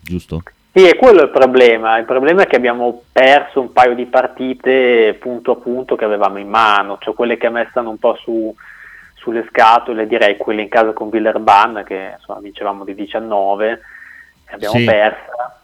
giusto? 0.00 0.42
Sì, 0.72 0.84
è 0.84 0.96
quello 0.96 1.22
il 1.22 1.30
problema. 1.30 1.98
Il 1.98 2.04
problema 2.04 2.42
è 2.42 2.46
che 2.46 2.56
abbiamo 2.56 3.02
perso 3.10 3.60
un 3.60 3.72
paio 3.72 3.94
di 3.94 4.06
partite 4.06 5.16
punto 5.18 5.52
a 5.52 5.56
punto 5.56 5.96
che 5.96 6.04
avevamo 6.04 6.38
in 6.38 6.48
mano, 6.48 6.98
cioè 7.00 7.14
quelle 7.14 7.36
che 7.36 7.46
a 7.46 7.50
me 7.50 7.66
stanno 7.70 7.90
un 7.90 7.98
po' 7.98 8.14
su, 8.16 8.54
sulle 9.14 9.46
scatole, 9.48 10.06
direi 10.06 10.36
quelle 10.36 10.62
in 10.62 10.68
casa 10.68 10.92
con 10.92 11.08
Villerban, 11.10 11.82
che 11.84 12.12
insomma, 12.16 12.38
vincevamo 12.40 12.84
di 12.84 12.94
19, 12.94 13.70
e 14.46 14.54
abbiamo 14.54 14.78
Sì. 14.78 14.84
persa. 14.84 15.60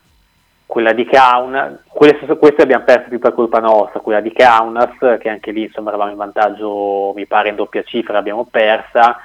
Quella 0.66 0.92
di 0.92 1.04
Kaunas, 1.04 1.74
quelle, 2.04 2.36
queste 2.36 2.62
abbiamo 2.62 2.84
perso 2.84 3.08
più 3.08 3.18
per 3.18 3.32
colpa 3.32 3.60
nostra, 3.60 4.00
quella 4.00 4.20
di 4.20 4.32
Kaunas, 4.32 5.18
che 5.18 5.28
anche 5.28 5.52
lì 5.52 5.62
insomma 5.62 5.88
eravamo 5.88 6.10
in 6.10 6.16
vantaggio, 6.16 7.12
mi 7.14 7.26
pare 7.26 7.48
in 7.48 7.56
doppia 7.56 7.82
cifra, 7.82 8.14
l'abbiamo 8.14 8.46
persa. 8.50 9.18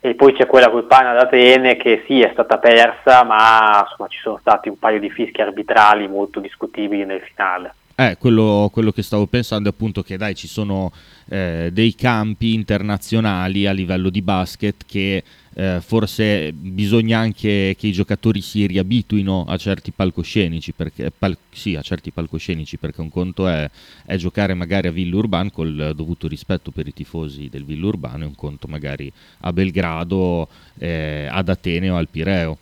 E 0.00 0.14
poi 0.14 0.32
c'è 0.32 0.46
quella 0.46 0.68
col 0.68 0.84
Pana 0.84 1.12
d'Atene 1.12 1.76
che 1.76 2.02
sì 2.06 2.20
è 2.22 2.30
stata 2.32 2.58
persa 2.58 3.22
ma 3.22 3.86
insomma 3.88 4.08
ci 4.08 4.18
sono 4.18 4.36
stati 4.40 4.68
un 4.68 4.76
paio 4.76 4.98
di 4.98 5.08
fischi 5.10 5.40
arbitrali 5.40 6.08
molto 6.08 6.40
discutibili 6.40 7.04
nel 7.04 7.20
finale 7.20 7.74
Eh, 8.02 8.16
quello, 8.18 8.68
quello 8.72 8.90
che 8.90 9.02
stavo 9.02 9.26
pensando 9.26 9.68
è 9.68 9.72
appunto 9.72 10.02
che 10.02 10.16
dai, 10.16 10.34
ci 10.34 10.48
sono 10.48 10.90
eh, 11.28 11.70
dei 11.72 11.94
campi 11.94 12.52
internazionali 12.52 13.68
a 13.68 13.70
livello 13.70 14.10
di 14.10 14.22
basket 14.22 14.84
che 14.84 15.22
eh, 15.54 15.78
forse 15.80 16.52
bisogna 16.52 17.18
anche 17.18 17.76
che 17.78 17.86
i 17.86 17.92
giocatori 17.92 18.40
si 18.40 18.66
riabituino 18.66 19.44
a 19.46 19.56
certi 19.56 19.92
palcoscenici, 19.92 20.72
perché, 20.72 21.12
pal- 21.16 21.36
sì, 21.52 21.76
a 21.76 21.82
certi 21.82 22.10
palcoscenici, 22.10 22.76
perché 22.76 23.02
un 23.02 23.10
conto 23.10 23.46
è, 23.46 23.70
è 24.04 24.16
giocare 24.16 24.54
magari 24.54 24.88
a 24.88 24.90
Villurban 24.90 25.52
col 25.52 25.92
dovuto 25.94 26.26
rispetto 26.26 26.72
per 26.72 26.88
i 26.88 26.92
tifosi 26.92 27.48
del 27.48 27.64
Villurban 27.64 28.22
e 28.22 28.24
un 28.24 28.34
conto 28.34 28.66
magari 28.66 29.12
a 29.42 29.52
Belgrado, 29.52 30.48
eh, 30.76 31.28
ad 31.30 31.48
Atene 31.48 31.88
o 31.88 31.96
al 31.96 32.08
Pireo. 32.08 32.58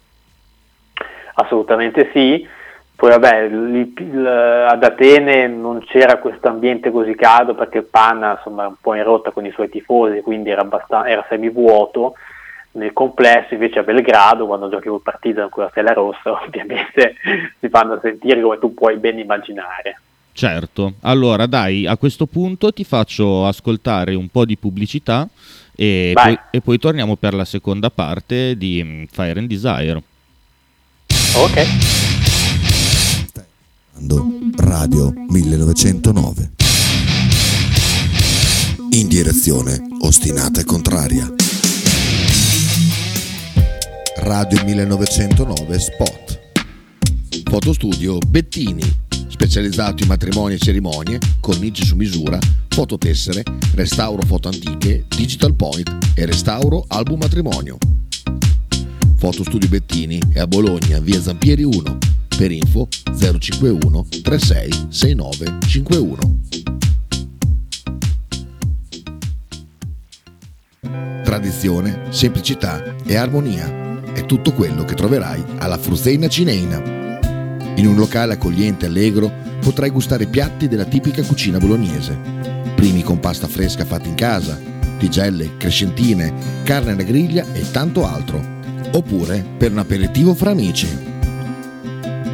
assolutamente 1.36 2.10
sì 2.12 2.46
poi 3.00 3.08
vabbè 3.12 3.38
il- 3.44 3.92
il- 3.96 4.26
ad 4.26 4.84
Atene 4.84 5.46
non 5.46 5.82
c'era 5.86 6.18
questo 6.18 6.48
ambiente 6.48 6.90
così 6.90 7.14
caldo 7.14 7.54
perché 7.54 7.80
Panna 7.80 8.32
insomma 8.36 8.64
è 8.64 8.66
un 8.66 8.74
po' 8.78 8.94
in 8.94 9.02
rotta 9.04 9.30
con 9.30 9.46
i 9.46 9.50
suoi 9.52 9.70
tifosi 9.70 10.20
quindi 10.20 10.50
era, 10.50 10.60
abbastan- 10.60 11.06
era 11.08 11.24
semivuoto 11.26 12.12
nel 12.72 12.92
complesso 12.92 13.54
invece 13.54 13.78
a 13.78 13.84
Belgrado 13.84 14.46
quando 14.46 14.68
giochi 14.68 14.88
col 14.88 15.00
partito 15.00 15.48
con 15.48 15.64
la 15.64 15.70
stella 15.70 15.94
rossa 15.94 16.30
ovviamente 16.44 17.14
si 17.58 17.70
fanno 17.70 17.98
sentire 18.02 18.42
come 18.42 18.58
tu 18.58 18.74
puoi 18.74 18.98
ben 18.98 19.18
immaginare 19.18 19.98
Certo, 20.32 20.94
allora 21.00 21.46
dai, 21.46 21.86
a 21.86 21.96
questo 21.96 22.26
punto 22.26 22.70
ti 22.72 22.84
faccio 22.84 23.46
ascoltare 23.46 24.14
un 24.14 24.28
po' 24.28 24.44
di 24.44 24.56
pubblicità 24.56 25.26
e 25.74 26.12
poi, 26.14 26.38
e 26.50 26.60
poi 26.60 26.78
torniamo 26.78 27.16
per 27.16 27.34
la 27.34 27.44
seconda 27.44 27.90
parte 27.90 28.56
di 28.56 28.80
mm, 28.82 29.04
Fire 29.10 29.38
and 29.38 29.48
Desire. 29.48 30.02
Ok. 31.34 31.99
Radio 34.02 35.12
1909. 35.28 36.52
In 38.92 39.08
direzione 39.08 39.78
ostinata 40.00 40.62
e 40.62 40.64
contraria. 40.64 41.30
Radio 44.16 44.64
1909 44.64 45.78
Spot. 45.78 46.40
Fotostudio 47.44 48.16
Bettini, 48.26 48.82
specializzato 49.28 50.02
in 50.02 50.08
matrimoni 50.08 50.54
e 50.54 50.58
cerimonie, 50.58 51.18
cornici 51.38 51.84
su 51.84 51.94
misura, 51.94 52.38
fototessere, 52.68 53.42
restauro 53.74 54.22
foto 54.22 54.48
antiche, 54.48 55.04
digital 55.14 55.54
point 55.54 56.14
e 56.14 56.24
restauro 56.24 56.86
album 56.88 57.18
matrimonio. 57.18 57.76
Fotostudio 59.16 59.68
Bettini 59.68 60.18
è 60.32 60.38
a 60.38 60.46
Bologna, 60.46 60.98
via 61.00 61.20
Zampieri 61.20 61.64
1. 61.64 62.19
Per 62.40 62.50
info 62.50 62.88
051 62.88 64.06
36 64.22 64.86
69 64.88 65.58
51. 65.60 66.18
Tradizione, 71.22 72.04
semplicità 72.08 72.96
e 73.04 73.16
armonia 73.16 74.12
è 74.14 74.24
tutto 74.24 74.54
quello 74.54 74.86
che 74.86 74.94
troverai 74.94 75.44
alla 75.58 75.76
Fruzeina 75.76 76.28
Cineina. 76.28 76.78
In 77.74 77.86
un 77.86 77.96
locale 77.96 78.32
accogliente 78.32 78.86
e 78.86 78.88
allegro 78.88 79.30
potrai 79.60 79.90
gustare 79.90 80.24
piatti 80.24 80.66
della 80.66 80.86
tipica 80.86 81.22
cucina 81.22 81.58
bolognese. 81.58 82.16
Primi 82.74 83.02
con 83.02 83.20
pasta 83.20 83.48
fresca 83.48 83.84
fatta 83.84 84.08
in 84.08 84.14
casa, 84.14 84.58
tigelle, 84.96 85.58
crescentine, 85.58 86.32
carne 86.62 86.92
alla 86.92 87.02
griglia 87.02 87.44
e 87.52 87.70
tanto 87.70 88.06
altro. 88.06 88.42
Oppure 88.92 89.44
per 89.58 89.72
un 89.72 89.78
aperitivo 89.78 90.32
fra 90.32 90.52
amici. 90.52 91.09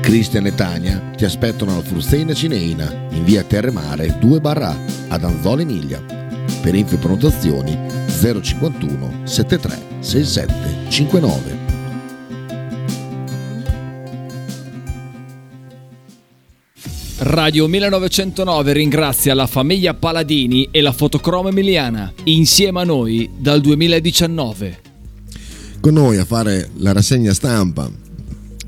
Cristian 0.06 0.46
e 0.46 0.54
Tania 0.54 1.02
ti 1.16 1.24
aspettano 1.24 1.72
alla 1.72 1.82
Fruzeina 1.82 2.32
Cineina 2.32 3.08
in 3.10 3.24
via 3.24 3.42
Terremare 3.42 4.16
2 4.20 4.40
barra 4.40 4.72
ad 5.08 5.24
Anzola 5.24 5.62
Emilia. 5.62 6.00
Per 6.62 6.76
info 6.76 6.94
e 6.94 6.98
prenotazioni 6.98 7.76
051 8.06 9.22
73 9.24 9.82
67 9.98 10.90
59. 10.90 11.58
Radio 17.18 17.66
1909 17.66 18.72
ringrazia 18.74 19.34
la 19.34 19.48
famiglia 19.48 19.92
Paladini 19.92 20.68
e 20.70 20.82
la 20.82 20.92
fotocromo 20.92 21.48
emiliana, 21.48 22.12
insieme 22.22 22.82
a 22.82 22.84
noi 22.84 23.28
dal 23.36 23.60
2019. 23.60 24.80
Con 25.80 25.94
noi 25.94 26.18
a 26.18 26.24
fare 26.24 26.70
la 26.76 26.92
rassegna 26.92 27.34
stampa. 27.34 27.90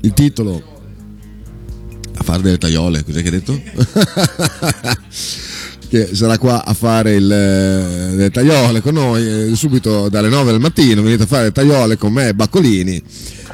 Il 0.01 0.13
titolo 0.13 0.77
a 2.19 2.23
fare 2.23 2.41
delle 2.41 2.57
tagliole, 2.57 3.03
cos'è 3.03 3.21
che 3.21 3.29
hai 3.29 3.41
detto? 3.41 3.59
che 5.89 6.13
sarà 6.13 6.37
qua 6.37 6.63
a 6.63 6.73
fare 6.73 7.15
il, 7.15 7.31
eh, 7.31 8.15
le 8.15 8.29
tagliole 8.29 8.81
con 8.81 8.93
noi 8.93 9.51
eh, 9.51 9.55
subito 9.55 10.07
dalle 10.07 10.29
9 10.29 10.51
del 10.51 10.59
mattino 10.59 11.01
venite 11.01 11.23
a 11.23 11.25
fare 11.25 11.45
le 11.45 11.51
tagliole 11.51 11.97
con 11.97 12.13
me 12.13 12.27
e 12.27 12.35
Baccolini 12.35 13.01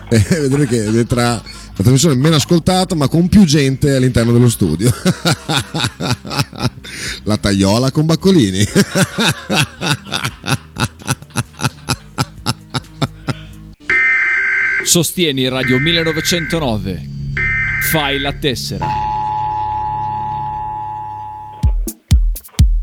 e 0.10 0.20
vedrete 0.42 0.66
che 0.66 0.84
diventerà 0.90 1.30
la 1.30 1.42
trasmissione 1.74 2.16
meno 2.16 2.36
ascoltata 2.36 2.94
ma 2.94 3.08
con 3.08 3.30
più 3.30 3.46
gente 3.46 3.96
all'interno 3.96 4.34
dello 4.34 4.50
studio 4.50 4.92
la 7.24 7.38
tagliola 7.38 7.90
con 7.92 8.06
Baccolini 8.06 8.68
Sostieni 14.84 15.48
Radio 15.50 15.80
1909. 15.80 17.15
Fai 17.92 18.20
la 18.20 18.34
tessera. 18.34 18.86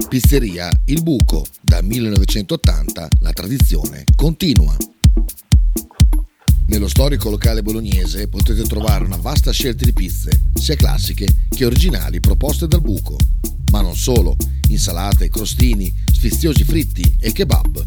Pizzeria 0.09 0.71
Il 0.87 1.03
Buco. 1.03 1.45
Da 1.61 1.83
1980 1.83 3.09
la 3.21 3.33
tradizione 3.33 4.05
continua. 4.17 4.75
Nello 6.69 6.89
storico 6.89 7.29
locale 7.31 7.63
bolognese 7.63 8.29
potete 8.29 8.63
trovare 8.63 9.05
una 9.05 9.17
vasta 9.17 9.51
scelta 9.51 9.85
di 9.85 9.93
pizze, 9.93 10.45
sia 10.55 10.77
classiche 10.77 11.27
che 11.49 11.67
originali 11.67 12.21
proposte 12.21 12.67
dal 12.67 12.81
buco. 12.81 13.17
Ma 13.71 13.83
non 13.83 13.97
solo, 13.97 14.37
insalate, 14.69 15.29
crostini, 15.29 15.93
sfiziosi 16.11 16.65
fritti 16.65 17.17
e 17.21 17.33
kebab. 17.33 17.87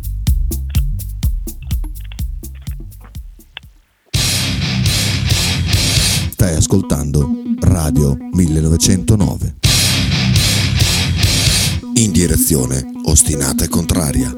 Stai 6.41 6.55
ascoltando 6.55 7.29
Radio 7.59 8.17
1909. 8.31 9.53
In 11.97 12.11
direzione 12.11 12.81
ostinata 13.05 13.63
e 13.63 13.67
contraria. 13.67 14.31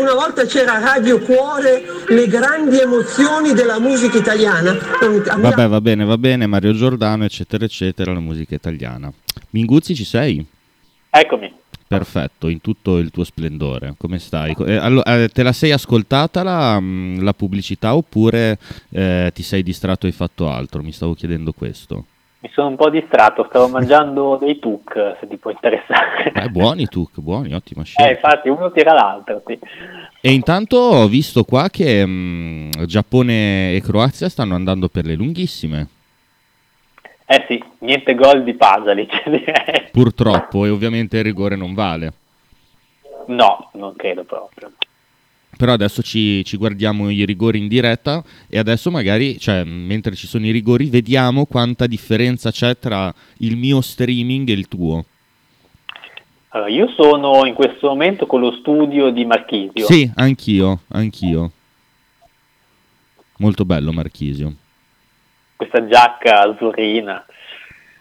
Una 0.00 0.14
volta 0.14 0.46
c'era 0.46 0.78
Radio 0.78 1.20
Cuore, 1.20 1.82
le 2.08 2.26
grandi 2.26 2.80
emozioni 2.80 3.52
della 3.52 3.78
musica 3.78 4.16
italiana. 4.16 4.78
Vabbè, 5.36 5.68
va 5.68 5.80
bene, 5.82 6.06
va 6.06 6.16
bene, 6.16 6.46
Mario 6.46 6.72
Giordano, 6.72 7.26
eccetera, 7.26 7.66
eccetera, 7.66 8.14
la 8.14 8.20
musica 8.20 8.54
italiana. 8.54 9.12
Minguzzi, 9.50 9.94
ci 9.94 10.04
sei? 10.04 10.42
Eccomi. 11.10 11.64
Perfetto, 11.88 12.48
in 12.48 12.60
tutto 12.60 12.98
il 12.98 13.10
tuo 13.10 13.22
splendore. 13.24 13.94
Come 13.96 14.18
stai? 14.18 14.54
Eh, 14.66 14.76
allo- 14.76 15.04
eh, 15.04 15.28
te 15.32 15.42
la 15.42 15.52
sei 15.52 15.70
ascoltata 15.72 16.42
la, 16.42 16.80
mh, 16.80 17.22
la 17.22 17.32
pubblicità 17.32 17.94
oppure 17.94 18.58
eh, 18.90 19.30
ti 19.32 19.42
sei 19.42 19.62
distratto 19.62 20.06
e 20.06 20.08
hai 20.10 20.14
fatto 20.14 20.48
altro? 20.48 20.82
Mi 20.82 20.92
stavo 20.92 21.14
chiedendo 21.14 21.52
questo. 21.52 22.06
Mi 22.40 22.50
sono 22.52 22.68
un 22.68 22.76
po' 22.76 22.90
distratto, 22.90 23.46
stavo 23.48 23.68
mangiando 23.68 24.36
dei 24.42 24.58
tuk, 24.58 24.92
se 25.20 25.26
ti 25.28 25.36
può 25.36 25.50
interessare. 25.50 26.32
Eh, 26.32 26.48
buoni 26.48 26.86
tu, 26.86 27.08
buoni, 27.14 27.54
ottima 27.54 27.82
Eh, 27.82 27.84
scelta. 27.86 28.10
infatti 28.12 28.48
uno 28.48 28.70
tira 28.72 28.92
l'altro, 28.92 29.42
sì. 29.46 29.58
E 30.20 30.32
intanto 30.32 30.76
ho 30.76 31.06
visto 31.08 31.44
qua 31.44 31.68
che 31.70 32.04
mh, 32.04 32.84
Giappone 32.84 33.74
e 33.74 33.80
Croazia 33.80 34.28
stanno 34.28 34.54
andando 34.54 34.88
per 34.88 35.06
le 35.06 35.14
lunghissime. 35.14 35.88
Eh 37.28 37.44
sì, 37.48 37.62
niente 37.80 38.14
gol 38.14 38.44
di 38.44 38.54
Pasalic, 38.54 39.24
direi. 39.28 39.88
Purtroppo, 39.90 40.64
e 40.64 40.70
ovviamente 40.70 41.18
il 41.18 41.24
rigore 41.24 41.56
non 41.56 41.74
vale. 41.74 42.12
No, 43.26 43.70
non 43.72 43.96
credo 43.96 44.22
proprio. 44.22 44.72
Però 45.56 45.72
adesso 45.72 46.02
ci, 46.02 46.44
ci 46.44 46.56
guardiamo 46.56 47.10
i 47.10 47.24
rigori 47.24 47.58
in 47.58 47.66
diretta 47.66 48.22
e 48.48 48.58
adesso 48.58 48.90
magari, 48.90 49.38
cioè, 49.40 49.64
mentre 49.64 50.14
ci 50.14 50.26
sono 50.26 50.46
i 50.46 50.50
rigori, 50.50 50.88
vediamo 50.88 51.46
quanta 51.46 51.86
differenza 51.86 52.50
c'è 52.50 52.78
tra 52.78 53.12
il 53.38 53.56
mio 53.56 53.80
streaming 53.80 54.48
e 54.48 54.52
il 54.52 54.68
tuo. 54.68 55.04
Allora, 56.50 56.70
io 56.70 56.88
sono 56.88 57.44
in 57.46 57.54
questo 57.54 57.88
momento 57.88 58.26
con 58.26 58.40
lo 58.40 58.52
studio 58.52 59.10
di 59.10 59.24
Marchisio. 59.24 59.86
Sì, 59.86 60.10
anch'io, 60.14 60.80
anch'io. 60.88 61.50
Molto 63.38 63.64
bello 63.64 63.92
Marchisio. 63.92 64.54
Questa 65.56 65.86
giacca 65.86 66.42
azzurrina. 66.42 67.24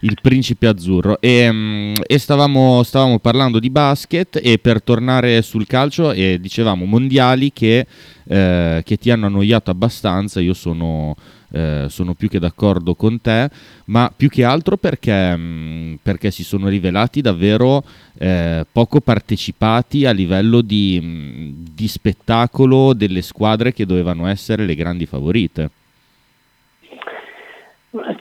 Il 0.02 0.18
principe 0.22 0.68
azzurro. 0.68 1.20
E, 1.22 1.50
mm, 1.52 1.94
e 2.06 2.18
stavamo, 2.20 2.84
stavamo 2.84 3.20
parlando 3.20 3.60
di 3.60 3.70
basket 3.70 4.40
e 4.44 4.60
per 4.60 4.84
tornare 4.84 5.42
sul 5.42 5.66
calcio 5.66 6.12
e 6.12 6.38
dicevamo 6.40 6.86
mondiali 6.86 7.54
che, 7.54 7.88
eh, 8.28 8.82
che 8.84 8.98
ti 8.98 9.10
hanno 9.10 9.28
annoiato 9.28 9.72
abbastanza, 9.72 10.42
io 10.42 10.54
sono, 10.54 11.16
eh, 11.54 11.86
sono 11.88 12.14
più 12.14 12.28
che 12.28 12.40
d'accordo 12.40 12.94
con 12.94 13.22
te, 13.22 13.50
ma 13.86 14.12
più 14.16 14.28
che 14.28 14.44
altro 14.44 14.76
perché, 14.76 15.36
mm, 15.36 15.96
perché 16.04 16.30
si 16.30 16.44
sono 16.44 16.68
rivelati 16.68 17.22
davvero 17.22 17.84
eh, 18.18 18.66
poco 18.70 19.00
partecipati 19.00 20.06
a 20.06 20.12
livello 20.12 20.62
di, 20.62 21.00
mm, 21.02 21.50
di 21.74 21.88
spettacolo 21.88 22.94
delle 22.94 23.22
squadre 23.22 23.74
che 23.74 23.86
dovevano 23.86 24.28
essere 24.28 24.66
le 24.66 24.76
grandi 24.76 25.06
favorite. 25.06 25.70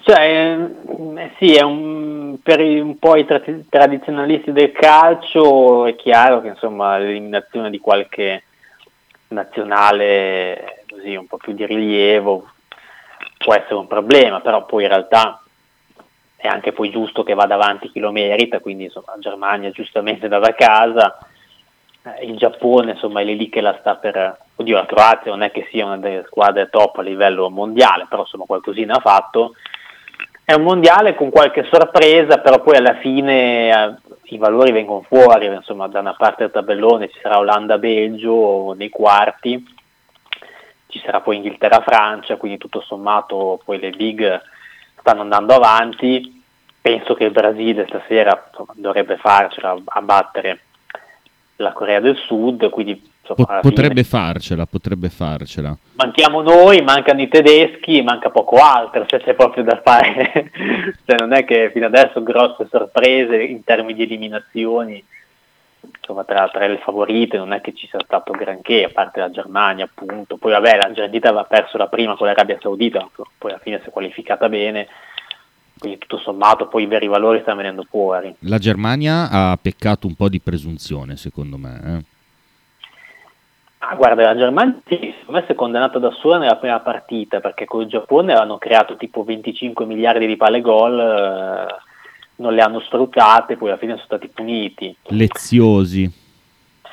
Cioè, 0.03 0.71
eh, 1.17 1.31
sì, 1.39 1.55
è 1.55 1.63
un, 1.63 2.39
per 2.41 2.61
un 2.61 2.97
po' 2.99 3.17
i 3.17 3.25
tra- 3.25 3.43
tradizionalisti 3.69 4.53
del 4.53 4.71
calcio 4.71 5.87
è 5.87 5.97
chiaro 5.97 6.41
che 6.41 6.49
insomma 6.49 6.97
l'eliminazione 6.97 7.71
di 7.71 7.79
qualche 7.79 8.45
nazionale 9.29 10.85
così 10.89 11.17
un 11.17 11.27
po' 11.27 11.39
più 11.39 11.55
di 11.55 11.67
rilievo 11.67 12.51
può 13.37 13.55
essere 13.55 13.75
un 13.75 13.89
problema, 13.89 14.41
però 14.41 14.65
poi 14.65 14.85
in 14.85 14.91
realtà 14.91 15.43
è 16.37 16.47
anche 16.47 16.73
poi 16.73 16.91
giusto 16.91 17.25
che 17.25 17.35
vada 17.35 17.55
avanti 17.55 17.91
chi 17.91 17.99
lo 17.99 18.13
merita, 18.13 18.61
quindi 18.61 18.85
insomma 18.85 19.15
Germania 19.19 19.71
giustamente 19.71 20.25
andava 20.27 20.49
a 20.49 20.55
casa, 20.55 21.19
il 22.21 22.37
Giappone 22.37 22.93
insomma 22.93 23.21
è 23.21 23.25
lì 23.25 23.49
che 23.49 23.61
la 23.61 23.77
sta 23.81 23.97
per... 23.97 24.39
Oddio, 24.57 24.77
la 24.77 24.87
Croazia 24.87 25.31
non 25.31 25.43
è 25.43 25.51
che 25.51 25.67
sia 25.71 25.87
una 25.87 25.97
delle 25.97 26.25
squadre 26.27 26.69
top 26.69 26.99
a 26.99 27.03
livello 27.03 27.51
mondiale, 27.51 28.07
però 28.09 28.23
insomma 28.23 28.45
qualcosina 28.45 28.97
ha 28.97 29.01
fatto. 29.01 29.55
È 30.45 30.53
un 30.53 30.63
mondiale 30.63 31.15
con 31.15 31.31
qualche 31.31 31.67
sorpresa, 31.71 32.39
però 32.39 32.61
poi 32.61 32.77
alla 32.77 32.97
fine 32.97 33.71
eh, 33.71 33.95
i 34.25 34.39
valori 34.39 34.73
vengono 34.73 35.03
fuori, 35.09 35.47
insomma 35.47 35.89
da 35.89 36.01
una 36.01 36.15
parte 36.15 36.45
del 36.45 36.53
tabellone 36.53 37.09
ci 37.09 37.19
sarà 37.21 37.39
Olanda-Belgio 37.39 38.75
nei 38.75 38.91
quarti, 38.91 39.75
ci 40.89 41.01
sarà 41.01 41.21
poi 41.21 41.37
Inghilterra-Francia, 41.37 42.37
quindi 42.37 42.59
tutto 42.59 42.83
sommato 42.83 43.61
poi 43.65 43.81
le 43.81 43.91
big 43.91 44.43
stanno 45.01 45.23
andando 45.23 45.55
avanti, 45.55 46.43
penso 46.81 47.15
che 47.15 47.25
il 47.25 47.31
Brasile 47.31 47.87
stasera 47.89 48.49
insomma, 48.51 48.75
dovrebbe 48.77 49.17
farcela 49.17 49.75
a 49.85 50.03
battere 50.03 50.61
la 51.57 51.73
Corea 51.73 52.01
del 52.01 52.17
Sud, 52.17 52.69
quindi 52.71 52.93
insomma, 52.93 53.47
Po- 53.47 53.53
alla 53.53 53.61
fine 53.61 53.75
potrebbe 53.75 54.05
farcela, 54.05 54.67
potrebbe 54.67 55.09
farcela. 55.09 55.77
manchiamo 55.95 56.43
noi, 56.43 56.83
mancano 56.83 57.23
i 57.23 57.29
tedeschi, 57.29 58.03
manca 58.03 58.31
poco 58.31 58.57
altro, 58.57 59.07
se 59.09 59.19
c'è 59.19 59.35
proprio 59.35 59.63
da 59.63 59.81
fare, 59.83 60.51
cioè, 61.07 61.19
non 61.19 61.33
è 61.33 61.45
che 61.45 61.71
fino 61.73 61.87
adesso 61.87 62.23
grosse 62.23 62.67
sorprese 62.71 63.43
in 63.43 63.63
termini 63.63 63.95
di 63.95 64.03
eliminazioni, 64.03 65.05
insomma 65.97 66.25
tra, 66.25 66.49
tra 66.49 66.67
le 66.67 66.79
favorite 66.79 67.37
non 67.37 67.53
è 67.53 67.61
che 67.61 67.75
ci 67.75 67.87
sia 67.89 68.01
stato 68.05 68.33
granché, 68.33 68.85
a 68.85 68.91
parte 68.93 69.21
la 69.21 69.31
Germania 69.31 69.85
appunto, 69.85 70.37
poi 70.37 70.53
vabbè 70.53 70.77
l'Argentina 70.77 71.29
aveva 71.29 71.45
perso 71.45 71.77
la 71.77 71.89
prima 71.89 72.17
con 72.17 72.27
l'Arabia 72.27 72.59
Saudita, 72.61 73.09
poi 73.39 73.51
alla 73.51 73.61
fine 73.61 73.81
si 73.83 73.89
è 73.89 73.93
qualificata 73.93 74.49
bene, 74.49 74.89
quindi 75.85 75.99
tutto 75.99 76.19
sommato 76.19 76.67
poi 76.67 76.85
i 76.85 76.87
veri 76.87 77.07
valori 77.07 77.41
stanno 77.43 77.59
venendo 77.59 77.87
fuori. 77.89 78.35
La 78.41 78.59
Germania 78.59 79.29
ha 79.31 79.59
peccato 79.61 80.07
un 80.07 80.15
po' 80.15 80.29
di 80.29 80.41
presunzione, 80.41 81.17
secondo 81.17 81.59
me. 81.59 81.81
eh. 81.85 82.05
Ah, 83.87 83.95
guarda, 83.97 84.23
la 84.23 84.37
Germania 84.37 84.79
sì, 84.87 84.97
secondo 85.19 85.41
me 85.41 85.45
si 85.47 85.53
è 85.53 85.55
condannata 85.55 85.99
da 85.99 86.11
sola 86.13 86.39
nella 86.39 86.57
prima 86.57 86.81
partita 86.81 87.41
perché 87.41 87.67
con 87.67 87.83
il 87.83 87.89
Giappone 87.89 88.33
hanno 88.33 88.57
creato 88.57 88.97
tipo 88.97 89.25
25 89.25 89.85
miliardi 89.85 90.27
di 90.27 90.37
palle 90.39 90.63
gol, 90.63 90.99
eh, 90.99 91.75
non 92.37 92.55
le 92.55 92.63
hanno 92.63 92.81
sfruttate, 92.81 93.59
poi 93.59 93.69
alla 93.69 93.77
fine 93.79 93.93
sono 93.93 94.05
stati 94.07 94.29
puniti. 94.29 94.97
Leziosi. 95.09 96.11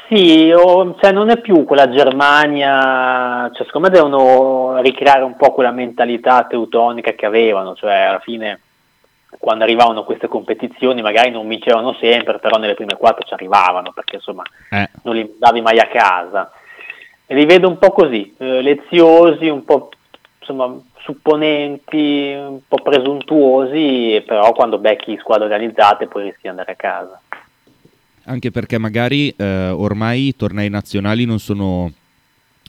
Sì, 0.10 0.52
o- 0.54 0.98
cioè 1.00 1.14
non 1.14 1.30
è 1.30 1.40
più 1.40 1.64
quella 1.64 1.90
Germania, 1.90 3.50
cioè 3.54 3.66
secondo 3.66 3.88
me 3.88 3.94
devono 3.94 4.82
ricreare 4.82 5.24
un 5.24 5.38
po' 5.38 5.54
quella 5.54 5.72
mentalità 5.72 6.44
teutonica 6.44 7.14
che 7.14 7.26
avevano, 7.26 7.74
cioè 7.76 7.94
alla 8.02 8.20
fine 8.20 8.60
quando 9.42 9.64
arrivavano 9.64 10.04
queste 10.04 10.28
competizioni 10.28 11.02
magari 11.02 11.32
non 11.32 11.48
vincevano 11.48 11.94
sempre, 12.00 12.38
però 12.40 12.60
nelle 12.60 12.76
prime 12.76 12.96
quattro 12.96 13.28
ci 13.28 13.34
arrivavano 13.34 13.92
perché 13.92 14.18
insomma 14.18 14.44
Eh, 14.70 14.88
non 15.04 15.16
li 15.16 15.36
davi 15.38 15.62
mai 15.62 15.80
a 15.80 15.88
casa. 15.88 16.52
E 17.26 17.34
li 17.34 17.46
vedo 17.46 17.68
un 17.68 17.78
po' 17.80 17.92
così, 17.92 18.34
eh, 18.38 18.62
leziosi, 18.62 19.48
un 19.48 19.66
po' 19.66 19.90
insomma, 20.40 20.78
supponenti, 21.00 22.34
un 22.38 22.60
po' 22.68 22.82
presuntuosi, 22.84 24.24
però 24.26 24.52
quando 24.54 24.78
becchi 24.78 25.18
squadre 25.20 25.46
organizzate 25.46 26.08
poi 26.08 26.24
rischi 26.24 26.42
di 26.44 26.48
andare 26.50 26.74
a 26.74 26.76
casa. 26.76 27.20
anche 28.26 28.52
perché 28.52 28.78
magari 28.78 29.30
eh, 29.36 29.70
ormai 29.70 30.28
i 30.28 30.36
tornei 30.36 30.70
nazionali 30.70 31.26
non 31.26 31.40
sono, 31.40 31.92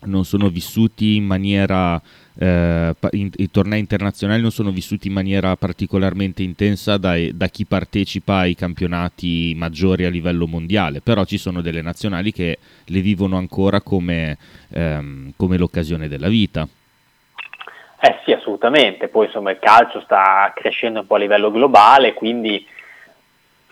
non 0.04 0.24
sono 0.24 0.48
vissuti 0.48 1.16
in 1.16 1.24
maniera 1.24 2.00
eh, 2.38 2.94
i 3.10 3.50
tornei 3.50 3.78
internazionali 3.78 4.40
non 4.40 4.50
sono 4.50 4.70
vissuti 4.70 5.08
in 5.08 5.12
maniera 5.12 5.54
particolarmente 5.56 6.42
intensa 6.42 6.96
dai- 6.96 7.36
da 7.36 7.48
chi 7.48 7.66
partecipa 7.66 8.38
ai 8.38 8.54
campionati 8.54 9.52
maggiori 9.56 10.04
a 10.04 10.10
livello 10.10 10.46
mondiale, 10.46 11.00
però 11.00 11.24
ci 11.24 11.36
sono 11.36 11.60
delle 11.60 11.82
nazionali 11.82 12.32
che 12.32 12.58
le 12.86 13.00
vivono 13.00 13.36
ancora 13.36 13.80
come, 13.80 14.38
ehm, 14.70 15.32
come 15.36 15.58
l'occasione 15.58 16.08
della 16.08 16.28
vita. 16.28 16.66
Eh 18.04 18.18
sì, 18.24 18.32
assolutamente, 18.32 19.08
poi 19.08 19.26
insomma 19.26 19.52
il 19.52 19.58
calcio 19.60 20.00
sta 20.00 20.52
crescendo 20.56 21.00
un 21.00 21.06
po' 21.06 21.14
a 21.14 21.18
livello 21.18 21.52
globale, 21.52 22.14
quindi 22.14 22.66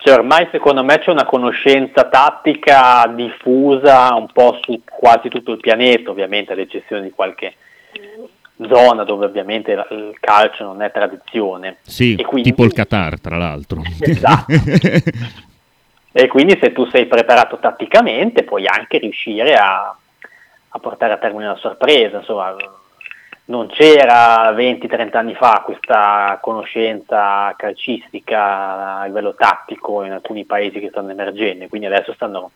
cioè, 0.03 0.15
ormai 0.15 0.49
secondo 0.51 0.83
me 0.83 0.99
c'è 0.99 1.11
una 1.11 1.25
conoscenza 1.27 2.05
tattica 2.05 3.07
diffusa 3.15 4.15
un 4.15 4.29
po' 4.33 4.59
su 4.63 4.81
quasi 4.89 5.29
tutto 5.29 5.53
il 5.53 5.61
pianeta, 5.61 6.11
ovviamente 6.11 6.53
ad 6.53 6.59
eccezione 6.59 7.03
di 7.03 7.11
qualche 7.11 7.55
zona 8.69 9.05
dove 9.05 9.25
ovviamente 9.27 9.75
la- 9.75 9.87
il 9.91 10.17
calcio 10.21 10.65
non 10.65 10.83
è 10.83 10.91
tradizione. 10.91 11.79
Sì, 11.83 12.17
quindi- 12.27 12.51
tipo 12.51 12.65
il 12.65 12.73
Qatar, 12.73 13.21
tra 13.21 13.37
l'altro. 13.37 13.83
Esatto. 14.01 14.53
E 16.13 16.27
quindi 16.27 16.59
se 16.61 16.73
tu 16.73 16.87
sei 16.87 17.07
preparato 17.07 17.59
tatticamente 17.61 18.43
puoi 18.43 18.67
anche 18.67 18.99
riuscire 18.99 19.55
a, 19.55 19.97
a 20.71 20.79
portare 20.81 21.13
a 21.13 21.19
termine 21.19 21.45
una 21.45 21.57
sorpresa. 21.57 22.19
Insomma, 22.19 22.53
non 23.47 23.66
c'era 23.68 24.53
20-30 24.53 25.16
anni 25.16 25.34
fa 25.34 25.62
questa 25.64 26.38
conoscenza 26.41 27.53
calcistica 27.57 29.01
a 29.01 29.05
livello 29.07 29.34
tattico 29.34 30.05
in 30.05 30.12
alcuni 30.12 30.45
paesi 30.45 30.78
che 30.78 30.88
stanno 30.91 31.11
emergendo, 31.11 31.66
quindi 31.68 31.86
adesso 31.86 32.12
stanno, 32.14 32.53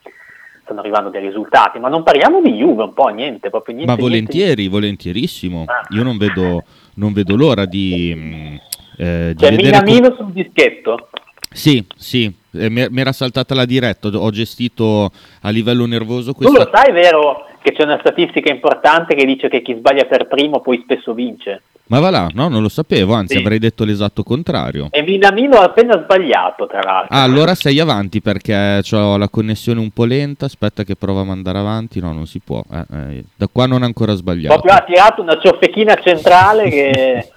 stanno 0.63 0.81
arrivando 0.81 1.11
dei 1.11 1.21
risultati. 1.21 1.79
Ma 1.79 1.89
non 1.89 2.05
parliamo 2.05 2.41
di 2.41 2.53
Juve 2.53 2.85
un 2.85 2.95
po', 2.95 3.09
niente, 3.09 3.51
proprio 3.51 3.75
niente. 3.75 3.93
Ma 3.93 3.99
niente. 3.99 4.17
volentieri, 4.17 4.69
volentierissimo. 4.69 5.65
Ah. 5.67 5.87
Io 5.91 6.03
non 6.05 6.17
vedo, 6.17 6.63
non 6.95 7.13
vedo 7.13 7.35
l'ora 7.35 7.65
di, 7.65 8.13
mm, 8.17 8.55
eh, 8.99 9.33
di 9.35 9.43
C'è 9.43 9.51
vedere... 9.51 9.79
com- 9.79 9.85
Minamino 9.85 10.15
sul 10.15 10.33
dischetto? 10.33 11.09
Sì, 11.51 11.85
sì, 11.97 12.33
eh, 12.53 12.69
mi 12.69 13.01
era 13.01 13.13
saltata 13.13 13.55
la 13.55 13.65
diretta, 13.65 14.09
ho 14.09 14.31
gestito 14.31 15.13
a 15.43 15.51
livello 15.51 15.87
nervoso 15.87 16.33
Tu 16.33 16.43
lo 16.43 16.51
questa... 16.51 16.83
sai, 16.83 16.93
vero, 16.93 17.47
che 17.65 17.73
c'è 17.73 17.83
una 17.85 17.97
statistica 17.99 18.53
importante 18.53 19.15
che 19.15 19.25
dice 19.25 19.49
che 19.49 19.63
chi 19.63 19.75
sbaglia 19.75 20.05
per 20.05 20.27
primo 20.27 20.61
poi 20.61 20.83
spesso 20.83 21.15
vince? 21.15 21.63
Ma 21.87 21.99
va 21.99 22.11
là, 22.11 22.29
no, 22.35 22.49
non 22.49 22.61
lo 22.61 22.69
sapevo, 22.69 23.15
anzi 23.15 23.37
Sì. 23.37 23.41
avrei 23.41 23.59
detto 23.59 23.85
l'esatto 23.85 24.23
contrario. 24.23 24.89
E 24.91 25.03
Minamino 25.03 25.57
ha 25.59 25.65
appena 25.65 25.99
sbagliato, 26.03 26.67
tra 26.67 26.81
l'altro. 26.83 27.15
Ah, 27.15 27.23
allora 27.23 27.55
sei 27.55 27.79
avanti 27.81 28.21
perché 28.21 28.83
ho 28.93 29.17
la 29.17 29.29
connessione 29.29 29.81
un 29.81 29.91
po' 29.91 30.05
lenta, 30.05 30.45
aspetta 30.45 30.83
che 30.83 30.95
prova 30.97 31.21
a 31.23 31.25
mandare 31.25 31.59
avanti, 31.59 32.01
no, 32.01 32.13
non 32.13 32.27
si 32.27 32.41
può. 32.45 32.63
eh, 32.71 32.85
eh, 32.91 33.25
da 33.35 33.49
qua 33.51 33.67
non 33.67 33.83
è 33.83 33.87
ancora 33.87 34.15
sbagliato. 34.15 34.61
Proprio 34.61 34.75
ha 34.75 34.85
tirato 34.85 35.23
una 35.23 35.39
ciofechina 35.39 35.95
centrale 35.97 36.69
che... 36.69 37.29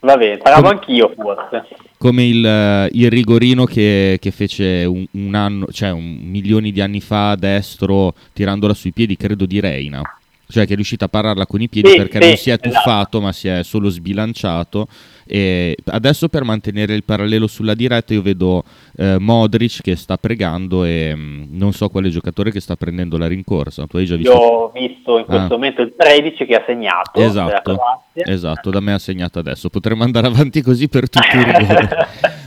Va 0.00 0.16
bene, 0.16 0.36
speravo 0.38 0.62
Come- 0.62 0.74
anch'io 0.74 1.12
forse. 1.16 1.66
Come 1.98 2.24
il, 2.26 2.44
eh, 2.44 2.88
il 2.92 3.10
rigorino 3.10 3.64
che, 3.64 4.18
che 4.20 4.30
fece 4.30 4.84
un, 4.84 5.04
un 5.12 5.34
anno, 5.34 5.66
cioè 5.72 5.90
un 5.90 6.18
milioni 6.22 6.70
di 6.70 6.80
anni 6.80 7.00
fa 7.00 7.30
a 7.30 7.36
destro 7.36 8.14
tirandola 8.32 8.74
sui 8.74 8.92
piedi, 8.92 9.16
credo 9.16 9.46
di 9.46 9.60
Reina. 9.60 10.02
Cioè 10.48 10.64
che 10.64 10.72
è 10.72 10.76
riuscita 10.76 11.06
a 11.06 11.08
pararla 11.08 11.44
con 11.46 11.60
i 11.60 11.68
piedi 11.68 11.90
Sì, 11.90 11.96
perché 11.96 12.20
sì, 12.20 12.26
non 12.28 12.36
si 12.36 12.50
è 12.50 12.52
esatto. 12.52 12.68
tuffato 12.68 13.20
ma 13.20 13.32
si 13.32 13.48
è 13.48 13.62
solo 13.64 13.88
sbilanciato. 13.88 14.86
E 15.26 15.76
adesso 15.86 16.28
per 16.28 16.44
mantenere 16.44 16.94
il 16.94 17.02
parallelo 17.04 17.46
sulla 17.48 17.74
diretta 17.74 18.14
io 18.14 18.22
vedo 18.22 18.62
eh, 18.96 19.16
Modric 19.18 19.80
che 19.82 19.96
sta 19.96 20.16
pregando 20.16 20.84
e 20.84 21.12
mm, 21.16 21.44
non 21.50 21.72
so 21.72 21.88
quale 21.88 22.10
giocatore 22.10 22.50
che 22.52 22.60
sta 22.60 22.76
prendendo 22.76 23.18
la 23.18 23.26
rincorsa. 23.26 23.86
Tu 23.86 23.96
hai 23.96 24.04
già 24.06 24.14
visto? 24.16 24.32
Io 24.32 24.38
ho 24.38 24.70
visto 24.72 25.18
in 25.18 25.24
questo 25.24 25.54
Ah. 25.54 25.56
momento 25.56 25.82
il 25.82 25.94
13 25.96 26.46
che 26.46 26.54
ha 26.54 26.62
segnato. 26.66 27.20
Esatto, 27.20 27.78
esatto, 28.14 28.70
da 28.70 28.80
me 28.80 28.92
ha 28.92 28.98
segnato 28.98 29.38
adesso. 29.40 29.68
Potremmo 29.68 30.04
andare 30.04 30.28
avanti 30.28 30.62
così 30.62 30.88
per 30.88 31.08
tutto 31.10 31.36
il 31.36 31.42
rigore. 31.52 31.88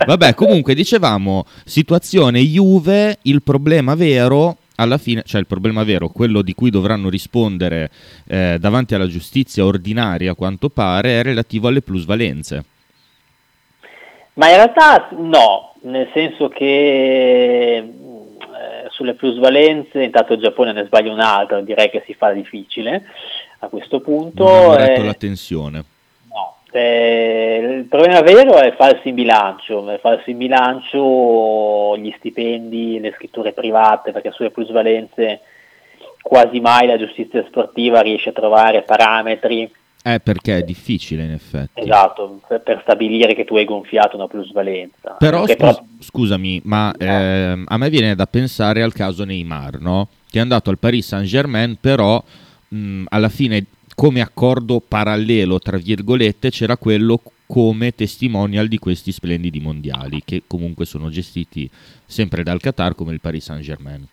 Vabbè, 0.06 0.34
comunque 0.34 0.74
dicevamo, 0.74 1.46
situazione 1.66 2.40
Juve, 2.42 3.18
il 3.24 3.44
problema 3.44 3.96
vero 3.96 4.58
alla 4.76 4.98
fine, 4.98 5.24
cioè 5.26 5.42
il 5.42 5.48
problema 5.48 5.84
vero, 5.84 6.08
quello 6.08 6.42
di 6.42 6.54
cui 6.54 6.70
dovranno 6.70 7.10
rispondere 7.10 7.92
eh, 8.28 8.56
davanti 8.62 8.96
alla 8.96 9.08
giustizia 9.08 9.66
ordinaria, 9.66 10.32
a 10.32 10.36
quanto 10.36 10.70
pare, 10.70 11.20
è 11.20 11.24
relativo 11.24 11.68
alle 11.68 11.82
plusvalenze. 11.82 12.64
Ma 14.40 14.48
in 14.48 14.56
realtà 14.56 15.10
no, 15.18 15.74
nel 15.82 16.10
senso 16.14 16.48
che 16.48 17.76
eh, 17.76 17.84
sulle 18.88 19.14
plusvalenze, 19.14 20.02
intanto 20.02 20.32
il 20.32 20.40
Giappone 20.40 20.72
ne 20.72 20.86
sbaglia 20.86 21.12
un'altra, 21.12 21.60
direi 21.60 21.90
che 21.90 22.04
si 22.06 22.14
fa 22.14 22.32
difficile 22.32 23.04
a 23.60 23.68
questo 23.68 24.00
punto. 24.00 24.46
Non 24.46 24.78
retto 24.78 25.02
eh, 25.02 25.06
la 25.06 25.14
tensione. 25.14 25.84
No, 26.30 26.56
eh, 26.72 27.80
il 27.80 27.84
problema 27.84 28.22
vero 28.22 28.56
è 28.60 28.74
falsi 28.76 29.10
in 29.10 29.16
bilancio, 29.16 29.98
falsi 30.00 30.32
in 30.32 30.38
bilancio 30.38 31.98
gli 31.98 32.14
stipendi, 32.16 33.02
le 33.02 33.12
scritture 33.18 33.52
private, 33.52 34.14
perché 34.14 34.32
sulle 34.32 34.52
plusvalenze 34.52 35.42
quasi 36.22 36.62
mai 36.62 36.88
la 36.88 36.98
giustizia 36.98 37.44
sportiva 37.46 38.00
riesce 38.00 38.30
a 38.30 38.34
trovare 38.34 38.84
parametri 38.84 39.70
Eh, 40.02 40.20
perché 40.22 40.58
è 40.58 40.64
difficile 40.64 41.26
in 41.26 41.32
effetti. 41.32 41.82
Esatto, 41.82 42.40
per, 42.48 42.80
stabilire 42.84 43.36
che 43.36 43.44
tu 43.44 43.58
hai 43.58 43.66
gonfiato 43.66 44.16
una 44.16 44.28
plusvalenza. 44.28 45.16
Però 45.20 45.46
scus- 45.46 45.56
proprio- 45.58 45.88
scusami, 46.00 46.62
ma 46.64 46.94
ehm, 46.98 47.66
a 47.68 47.78
me 47.78 47.90
viene 47.90 48.16
da 48.16 48.26
pensare 48.26 48.82
al 48.82 48.94
caso 48.94 49.26
Neymar, 49.26 49.80
no? 49.80 50.08
Che 50.30 50.38
è 50.38 50.42
andato 50.42 50.70
al 50.70 50.80
Paris 50.80 51.08
Saint-Germain, 51.08 51.78
però 51.80 52.24
mh, 52.70 53.06
alla 53.10 53.30
fine 53.30 53.66
come 53.94 54.22
accordo 54.22 54.80
parallelo, 54.80 55.60
tra 55.60 55.76
virgolette, 55.76 56.50
c'era 56.50 56.78
quello 56.78 57.22
come 57.46 57.94
testimonial 57.94 58.70
di 58.70 58.80
questi 58.80 59.12
splendidi 59.12 59.60
mondiali, 59.60 60.22
che 60.24 60.44
comunque 60.48 60.86
sono 60.86 61.10
gestiti 61.10 61.70
sempre 62.06 62.44
dal 62.44 62.62
Qatar 62.62 62.96
come 62.96 63.12
il 63.12 63.20
Paris 63.20 63.44
Saint-Germain. 63.44 64.08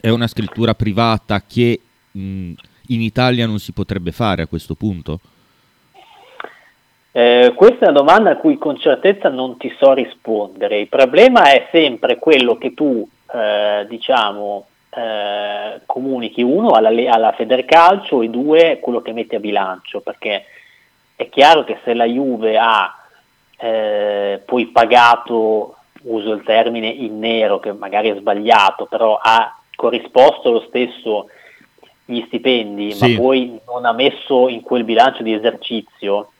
È 0.00 0.08
una 0.08 0.26
scrittura 0.26 0.74
privata 0.74 1.42
che 1.46 1.78
mh, 2.12 2.52
in 2.88 3.00
Italia 3.00 3.46
non 3.46 3.58
si 3.58 3.72
potrebbe 3.72 4.12
fare 4.12 4.42
a 4.42 4.46
questo 4.46 4.74
punto? 4.74 5.20
Eh, 7.16 7.52
questa 7.54 7.86
è 7.86 7.88
una 7.90 7.98
domanda 7.98 8.30
a 8.30 8.36
cui 8.36 8.58
con 8.58 8.76
certezza 8.76 9.28
non 9.28 9.56
ti 9.56 9.72
so 9.78 9.92
rispondere. 9.92 10.80
Il 10.80 10.88
problema 10.88 11.44
è 11.52 11.68
sempre 11.70 12.18
quello 12.18 12.58
che 12.58 12.74
tu, 12.74 13.08
eh, 13.32 13.86
diciamo, 13.88 14.66
eh, 14.90 15.80
comunichi 15.86 16.42
uno 16.42 16.70
alla, 16.70 16.90
alla 17.12 17.32
Federcalcio 17.32 18.20
e 18.22 18.28
due 18.28 18.78
quello 18.80 19.00
che 19.00 19.12
metti 19.12 19.36
a 19.36 19.40
bilancio, 19.40 20.00
perché 20.00 20.44
è 21.14 21.28
chiaro 21.28 21.62
che 21.62 21.78
se 21.84 21.94
la 21.94 22.04
Juve 22.04 22.58
ha 22.58 22.92
eh, 23.58 24.42
poi 24.44 24.66
pagato, 24.66 25.76
uso 26.02 26.32
il 26.32 26.42
termine 26.42 26.88
in 26.88 27.18
nero, 27.18 27.60
che 27.60 27.72
magari 27.72 28.10
è 28.10 28.16
sbagliato, 28.16 28.86
però 28.86 29.18
ha 29.22 29.56
corrisposto 29.76 30.50
lo 30.50 30.64
stesso 30.66 31.28
gli 32.04 32.22
stipendi, 32.26 32.92
Sì. 32.92 33.12
ma 33.14 33.20
poi 33.20 33.60
non 33.66 33.84
ha 33.84 33.92
messo 33.92 34.48
in 34.48 34.60
quel 34.60 34.84
bilancio 34.84 35.22
di 35.22 35.32
esercizio 35.32 36.30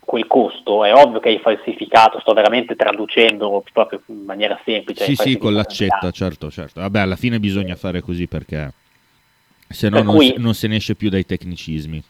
quel 0.00 0.26
costo, 0.28 0.84
è 0.84 0.94
ovvio 0.94 1.18
che 1.18 1.30
hai 1.30 1.40
falsificato, 1.40 2.20
sto 2.20 2.32
veramente 2.32 2.76
traducendo 2.76 3.64
proprio 3.72 4.00
in 4.06 4.24
maniera 4.24 4.58
semplice. 4.64 5.04
Sì, 5.04 5.16
sì, 5.16 5.36
con 5.36 5.52
l'accetta, 5.52 6.10
certo, 6.12 6.48
certo. 6.50 6.80
Vabbè, 6.80 7.00
alla 7.00 7.16
fine 7.16 7.40
bisogna 7.40 7.74
fare 7.74 8.00
così 8.00 8.28
perché 8.28 8.72
se 9.68 9.88
no 9.88 9.96
Per 9.96 10.04
non, 10.04 10.32
non 10.36 10.54
se 10.54 10.68
ne 10.68 10.76
esce 10.76 10.94
più 10.94 11.08
dai 11.10 11.26
tecnicismi. 11.26 12.02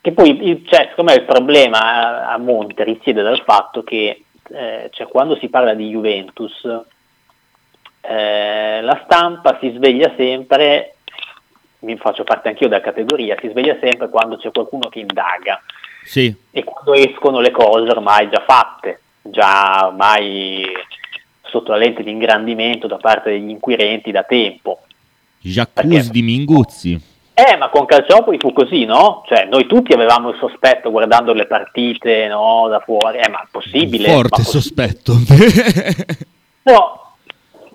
Che 0.00 0.12
poi, 0.12 0.64
cioè, 0.68 0.88
secondo 0.90 1.12
me 1.12 1.18
il 1.18 1.24
problema 1.24 1.78
a, 2.26 2.32
a 2.32 2.38
monte 2.38 2.82
risiede 2.82 3.22
dal 3.22 3.42
fatto 3.42 3.84
che 3.84 4.24
eh, 4.50 4.90
cioè, 4.92 5.06
quando 5.06 5.36
si 5.36 5.48
parla 5.48 5.74
di 5.74 5.88
Juventus, 5.88 6.68
eh, 8.00 8.80
la 8.82 9.00
stampa 9.04 9.56
si 9.60 9.70
sveglia 9.70 10.12
sempre, 10.16 10.93
mi 11.84 11.96
faccio 11.96 12.24
parte 12.24 12.48
anch'io 12.48 12.68
della 12.68 12.80
categoria, 12.80 13.36
si 13.40 13.48
sveglia 13.48 13.76
sempre 13.80 14.08
quando 14.08 14.36
c'è 14.36 14.50
qualcuno 14.50 14.88
che 14.88 15.00
indaga 15.00 15.62
Sì, 16.04 16.34
e 16.50 16.64
quando 16.64 16.94
escono 16.94 17.40
le 17.40 17.50
cose 17.50 17.88
ormai 17.90 18.28
già 18.30 18.42
fatte, 18.46 19.00
già 19.22 19.86
ormai 19.86 20.66
sotto 21.42 21.70
la 21.72 21.78
lente 21.78 22.02
di 22.02 22.10
ingrandimento 22.10 22.86
da 22.86 22.96
parte 22.96 23.30
degli 23.30 23.50
inquirenti 23.50 24.10
da 24.10 24.22
tempo. 24.24 24.80
Perché? 25.40 26.10
di 26.10 26.22
Minguzzi. 26.22 27.00
Eh, 27.34 27.56
ma 27.56 27.68
con 27.68 27.84
Calciopoli 27.84 28.38
fu 28.38 28.52
così, 28.52 28.84
no? 28.84 29.24
Cioè, 29.26 29.46
noi 29.46 29.66
tutti 29.66 29.92
avevamo 29.92 30.30
il 30.30 30.36
sospetto 30.38 30.90
guardando 30.90 31.32
le 31.32 31.46
partite, 31.46 32.28
no, 32.28 32.68
da 32.68 32.78
fuori. 32.80 33.18
Eh, 33.18 33.28
ma 33.28 33.42
è 33.42 33.46
possibile? 33.50 34.08
Forte 34.08 34.28
Ma 34.30 34.36
possi- 34.36 34.50
sospetto. 34.50 35.14
Però, 36.62 37.03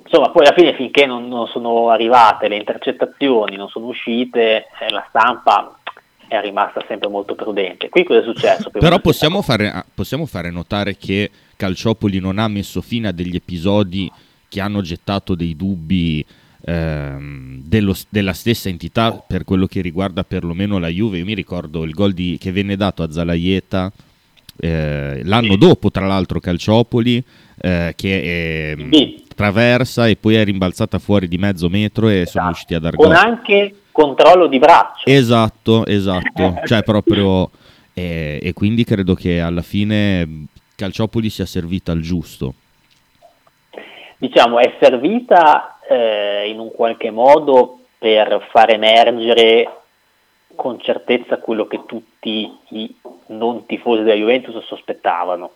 insomma, 0.10 0.32
poi 0.32 0.45
alla 0.45 0.55
fine 0.55 0.74
finché 0.74 1.05
non, 1.05 1.28
non 1.28 1.47
sono 1.47 1.89
arrivate 1.89 2.47
le 2.47 2.57
intercettazioni, 2.57 3.55
non 3.55 3.70
sono 3.70 3.86
uscite, 3.86 4.66
eh, 4.80 4.89
la 4.89 5.05
stampa 5.10 5.80
è 6.28 6.39
rimasta 6.41 6.84
sempre 6.88 7.10
molto 7.10 7.36
prudente. 7.36 7.89
Qui 7.89 8.03
cosa 8.03 8.20
è 8.20 8.24
successo? 8.24 8.70
Però 8.74 8.99
possiamo 8.99 9.41
fare, 9.41 9.72
ah, 9.72 9.86
possiamo 9.93 10.26
fare 10.26 10.49
notare 10.49 10.97
che 10.97 11.30
Calciopoli 11.55 12.20
non 12.20 12.39
ha 12.39 12.47
messo 12.47 12.82
fine 12.82 13.10
a 13.10 13.12
degli 13.12 13.36
episodi 13.36 14.12
che 14.47 14.62
hanno 14.62 14.82
gettato 14.82 15.36
dei 15.36 15.55
dubbi 15.55 16.26
ehm, 16.66 17.62
dello- 17.64 17.95
della 18.10 18.34
stessa 18.34 18.68
entità 18.70 19.12
per 19.14 19.43
quello 19.43 19.66
che 19.68 19.82
riguarda 19.82 20.24
perlomeno 20.24 20.80
la 20.80 20.88
Juve. 20.88 21.20
Io 21.20 21.26
mi 21.26 21.36
ricordo 21.36 21.84
il 21.84 21.91
gol 21.93 22.14
di- 22.14 22.38
che 22.39 22.51
venne 22.51 22.76
dato 22.76 23.03
a 23.03 23.12
Zalaieta 23.12 23.91
eh, 24.62 25.22
l'anno 25.24 25.55
dopo, 25.55 25.89
tra 25.89 26.05
l'altro, 26.05 26.39
Calciopoli, 26.39 27.24
eh, 27.62 27.93
che 27.95 28.72
ehm, 28.72 28.91
Sì. 28.91 29.24
Traversa 29.40 30.06
e 30.06 30.18
poi 30.18 30.36
è 30.36 30.44
rimbalzata 30.44 31.00
fuori 31.00 31.30
di 31.30 31.38
mezzo 31.38 31.70
metro 31.70 32.10
e 32.10 32.26
sono 32.26 32.26
Esatto. 32.26 32.46
riusciti 32.48 32.74
a 32.76 32.80
dar 32.80 32.96
Con 32.96 33.14
anche 33.14 33.74
controllo 33.94 34.48
di 34.48 34.60
braccio. 34.60 35.06
Esatto, 35.06 35.86
esatto, 35.86 36.56
cioè 36.68 36.84
proprio 36.84 37.50
eh, 37.94 38.38
e 38.42 38.52
quindi 38.52 38.84
credo 38.84 39.14
che 39.14 39.40
alla 39.40 39.62
fine 39.62 40.48
Calciopoli 40.76 41.30
sia 41.30 41.46
servita 41.46 41.94
al 41.94 42.02
giusto. 42.02 42.54
diciamo, 44.18 44.60
è 44.60 44.76
servita 44.82 45.80
eh, 45.90 46.50
in 46.50 46.60
un 46.60 46.70
qualche 46.74 47.10
modo 47.10 47.80
per 47.98 48.46
far 48.52 48.72
emergere 48.72 49.70
con 50.54 50.82
certezza 50.82 51.38
quello 51.38 51.66
che 51.66 51.86
tutti 51.86 52.52
i 52.72 52.94
non 53.28 53.66
tifosi 53.66 54.04
della 54.04 54.16
Juventus 54.16 54.62
sospettavano. 54.66 55.52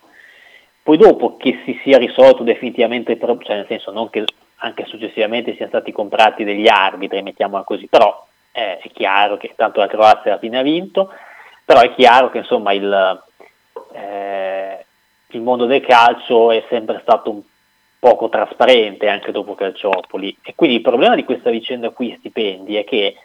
Poi 0.84 0.98
dopo 0.98 1.38
che 1.38 1.62
si 1.64 1.80
sia 1.82 1.98
risolto 1.98 2.44
definitivamente 2.44 3.14
il 3.14 3.18
problema, 3.18 3.46
cioè 3.46 3.56
nel 3.56 3.68
senso 3.68 3.92
non 3.92 4.10
che 4.10 4.26
anche 4.58 4.86
successivamente 4.86 5.56
siano 5.56 5.72
stati 5.72 5.94
comprati 5.94 6.44
degli 6.44 6.68
arbitri, 6.68 7.22
mettiamola 7.22 7.64
così, 7.64 7.88
però 7.88 8.26
eh, 8.52 8.78
è 8.80 8.90
chiaro 8.92 9.38
che 9.38 9.54
tanto 9.56 9.80
la 9.80 9.88
Croazia 9.88 10.32
alla 10.32 10.40
fine 10.40 10.60
ha 10.60 10.62
vinto, 10.62 11.10
però 11.64 11.80
è 11.80 11.94
chiaro 11.96 12.30
che 12.30 12.40
insomma 12.40 12.74
il, 12.74 13.24
eh, 13.94 14.86
il 15.28 15.42
mondo 15.42 15.66
del 15.66 15.82
calcio 15.82 16.52
è 16.52 16.64
sempre 16.70 17.00
stato 17.02 17.30
un 17.30 17.42
poco 17.98 18.28
trasparente 18.28 19.08
anche 19.08 19.32
dopo 19.32 19.56
Calciopoli. 19.56 20.38
E 20.44 20.54
quindi 20.56 20.76
il 20.76 20.82
problema 20.82 21.16
di 21.16 21.24
questa 21.24 21.50
vicenda 21.50 21.92
qui 21.92 22.14
stipendi 22.20 22.76
è 22.76 22.84
che 22.84 23.16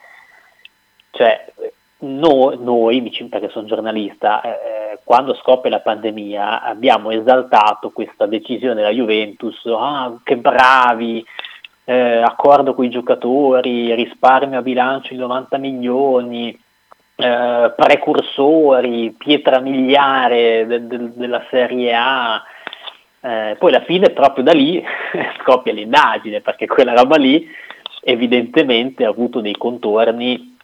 cioè, 1.10 1.52
no- 2.00 2.54
noi, 2.58 3.00
perché 3.28 3.48
sono 3.48 3.66
giornalista, 3.66 4.40
eh, 4.40 4.48
eh, 4.48 4.98
quando 5.04 5.34
scoppia 5.34 5.70
la 5.70 5.80
pandemia 5.80 6.62
abbiamo 6.62 7.10
esaltato 7.10 7.90
questa 7.90 8.26
decisione 8.26 8.74
della 8.74 8.90
Juventus, 8.90 9.64
ah, 9.66 10.16
che 10.22 10.36
bravi, 10.36 11.24
eh, 11.84 12.22
accordo 12.22 12.74
con 12.74 12.84
i 12.84 12.90
giocatori, 12.90 13.94
risparmio 13.94 14.58
a 14.58 14.62
bilancio 14.62 15.14
di 15.14 15.18
90 15.18 15.56
milioni, 15.56 16.56
eh, 17.16 17.72
precursori, 17.74 19.14
pietra 19.16 19.58
miliare 19.58 20.66
de- 20.66 20.86
de- 20.86 21.12
della 21.14 21.44
Serie 21.50 21.94
A. 21.94 22.42
Eh, 23.20 23.56
poi 23.58 23.74
alla 23.74 23.84
fine 23.84 24.10
proprio 24.10 24.44
da 24.44 24.52
lì 24.52 24.80
scoppia 25.42 25.72
l'indagine 25.72 26.40
perché 26.40 26.68
quella 26.68 26.94
roba 26.94 27.16
lì 27.16 27.44
evidentemente 28.02 29.04
ha 29.04 29.08
avuto 29.08 29.40
dei 29.40 29.56
contorni 29.56 30.56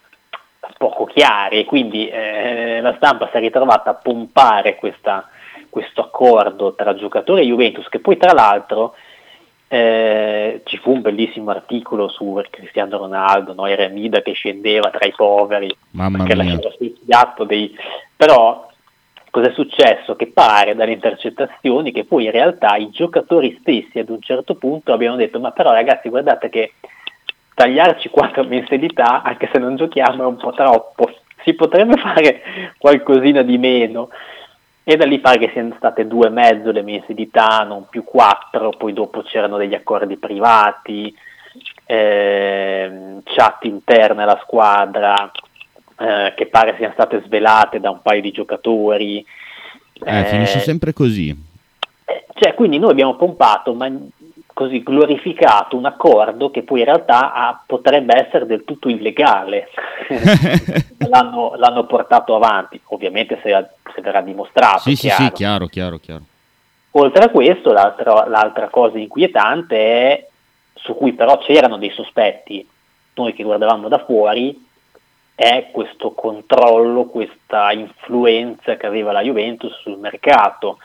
poco 0.77 1.05
chiari 1.05 1.59
e 1.59 1.65
quindi 1.65 2.07
eh, 2.07 2.79
la 2.81 2.93
stampa 2.95 3.27
si 3.31 3.37
è 3.37 3.39
ritrovata 3.39 3.91
a 3.91 3.95
pompare 3.95 4.75
questa- 4.75 5.27
questo 5.69 6.01
accordo 6.01 6.73
tra 6.73 6.95
giocatori 6.95 7.41
e 7.41 7.45
Juventus 7.45 7.87
che 7.89 7.99
poi 7.99 8.17
tra 8.17 8.33
l'altro 8.33 8.95
eh, 9.67 10.61
ci 10.65 10.77
fu 10.77 10.91
un 10.91 11.01
bellissimo 11.01 11.49
articolo 11.49 12.07
su 12.07 12.39
Cristiano 12.49 12.97
Ronaldo, 12.97 13.53
no? 13.53 13.65
Eremida 13.65 14.21
che 14.21 14.33
scendeva 14.33 14.89
tra 14.89 15.05
i 15.05 15.13
poveri 15.15 15.75
Mamma 15.91 16.19
perché 16.19 16.35
mia. 16.35 16.43
lasciava 16.43 16.75
sul 16.77 16.95
piatto 17.05 17.43
dei... 17.45 17.75
però 18.15 18.67
cosa 19.31 19.49
è 19.49 19.53
successo? 19.53 20.15
Che 20.15 20.27
pare 20.27 20.75
dalle 20.75 20.93
intercettazioni 20.93 21.91
che 21.91 22.05
poi 22.05 22.25
in 22.25 22.31
realtà 22.31 22.75
i 22.75 22.89
giocatori 22.91 23.57
stessi 23.59 23.99
ad 23.99 24.09
un 24.09 24.21
certo 24.21 24.55
punto 24.55 24.93
abbiano 24.93 25.15
detto 25.17 25.39
ma 25.39 25.51
però 25.51 25.71
ragazzi 25.71 26.09
guardate 26.09 26.47
che 26.49 26.73
tagliarci 27.55 28.09
quattro 28.09 28.43
mensilità 28.43 29.23
anche 29.23 29.49
se 29.51 29.57
non 29.57 29.75
giochiamo 29.75 30.23
è 30.23 30.25
un 30.27 30.37
po' 30.37 30.51
troppo 30.51 31.09
si 31.43 31.53
potrebbe 31.53 31.97
fare 31.97 32.41
qualcosina 32.77 33.41
di 33.41 33.57
meno 33.57 34.09
e 34.87 34.97
da 34.97 35.05
lì 35.05 35.19
pare 35.19 35.39
che 35.39 35.49
siano 35.51 35.73
state 35.77 36.05
due 36.05 36.27
e 36.27 36.29
mezzo 36.29 36.69
le 36.69 36.83
mensilità, 36.83 37.63
non 37.63 37.87
più 37.89 38.03
quattro, 38.03 38.69
poi 38.69 38.93
dopo 38.93 39.23
c'erano 39.23 39.57
degli 39.57 39.73
accordi 39.73 40.15
privati, 40.15 41.11
ehm, 41.85 43.21
chat 43.23 43.63
interne 43.63 44.21
alla 44.21 44.39
squadra 44.43 45.31
eh, 45.97 46.33
che 46.35 46.45
pare 46.45 46.75
siano 46.77 46.93
state 46.93 47.23
svelate 47.25 47.79
da 47.79 47.89
un 47.89 48.03
paio 48.03 48.21
di 48.21 48.31
giocatori. 48.31 49.25
Eh, 50.03 50.25
finisce 50.25 50.59
sempre 50.59 50.93
così. 50.93 51.29
Eh, 52.05 52.25
Cioè, 52.35 52.53
quindi 52.53 52.77
noi 52.77 52.91
abbiamo 52.91 53.15
pompato, 53.15 53.73
ma 53.73 53.89
così 54.55 54.83
glorificato 54.83 55.75
un 55.75 55.83
accordo 55.83 56.49
che 56.49 56.63
poi 56.63 56.79
in 56.79 56.85
realtà 56.85 57.33
ha- 57.33 57.61
potrebbe 57.65 58.25
essere 58.25 58.45
del 58.45 58.63
tutto 58.63 58.87
illegale. 58.87 59.67
l'hanno, 61.09 61.55
l'hanno 61.57 61.85
portato 61.85 62.33
avanti, 62.37 62.79
ovviamente 62.85 63.37
se, 63.43 63.49
se 63.93 64.01
verrà 64.01 64.21
dimostrato. 64.21 64.79
Sì, 64.79 64.95
sì, 64.95 65.07
chiaro. 65.07 65.23
sì, 65.23 65.31
chiaro, 65.33 65.67
chiaro, 65.67 65.97
chiaro. 65.97 66.23
Oltre 66.91 67.25
a 67.25 67.29
questo, 67.29 67.73
l'altra, 67.73 68.29
l'altra 68.29 68.69
cosa 68.69 68.97
inquietante 68.97 69.75
è, 69.75 70.27
su 70.75 70.95
cui 70.95 71.11
però 71.11 71.37
c'erano 71.39 71.77
dei 71.77 71.91
sospetti, 71.91 72.65
noi 73.15 73.33
che 73.33 73.43
guardavamo 73.43 73.89
da 73.89 74.05
fuori, 74.05 74.65
è 75.35 75.67
questo 75.73 76.11
controllo, 76.11 77.07
questa 77.07 77.73
influenza 77.73 78.77
che 78.77 78.85
aveva 78.85 79.11
la 79.11 79.21
Juventus 79.21 79.77
sul 79.81 79.97
mercato. 79.97 80.77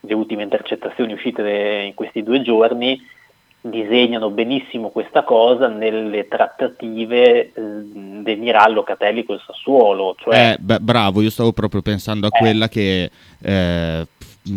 Le 0.00 0.14
ultime 0.14 0.44
intercettazioni 0.44 1.12
uscite 1.12 1.82
in 1.86 1.94
questi 1.94 2.22
due 2.22 2.40
giorni 2.42 3.00
disegnano 3.60 4.30
benissimo 4.30 4.90
questa 4.90 5.24
cosa 5.24 5.66
nelle 5.66 6.28
trattative 6.28 7.40
eh, 7.40 7.52
del 7.54 8.38
Mirallo 8.38 8.84
Catelli 8.84 9.24
col 9.24 9.40
Sassuolo. 9.44 10.14
Cioè, 10.18 10.52
Eh, 10.52 10.56
beh, 10.60 10.78
bravo, 10.80 11.20
io 11.20 11.30
stavo 11.30 11.52
proprio 11.52 11.82
pensando 11.82 12.28
a 12.28 12.30
quella 12.30 12.68
che 12.68 13.10
eh, 13.42 14.06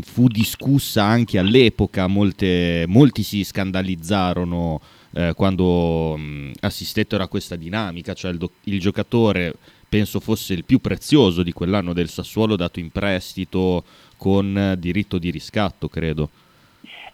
fu 0.04 0.28
discussa 0.28 1.04
anche 1.04 1.40
all'epoca, 1.40 2.08
molte- 2.08 2.86
molti 2.88 3.24
si 3.24 3.44
scandalizzarono 3.44 4.80
eh, 5.14 5.34
quando 5.36 6.16
mh, 6.16 6.52
assistettero 6.62 7.24
a 7.24 7.28
questa 7.28 7.56
dinamica, 7.56 8.14
cioè 8.14 8.32
il, 8.32 8.38
do- 8.38 8.52
il 8.66 8.80
giocatore 8.80 9.54
penso 9.90 10.22
fosse 10.22 10.54
il 10.54 10.64
più 10.64 10.80
prezioso 10.80 11.44
di 11.44 11.52
quell'anno 11.52 11.92
del 11.92 12.08
Sassuolo 12.08 12.56
dato 12.56 12.80
in 12.80 12.92
prestito 12.92 13.84
con 14.22 14.76
diritto 14.78 15.18
di 15.18 15.32
riscatto, 15.32 15.88
credo. 15.88 16.30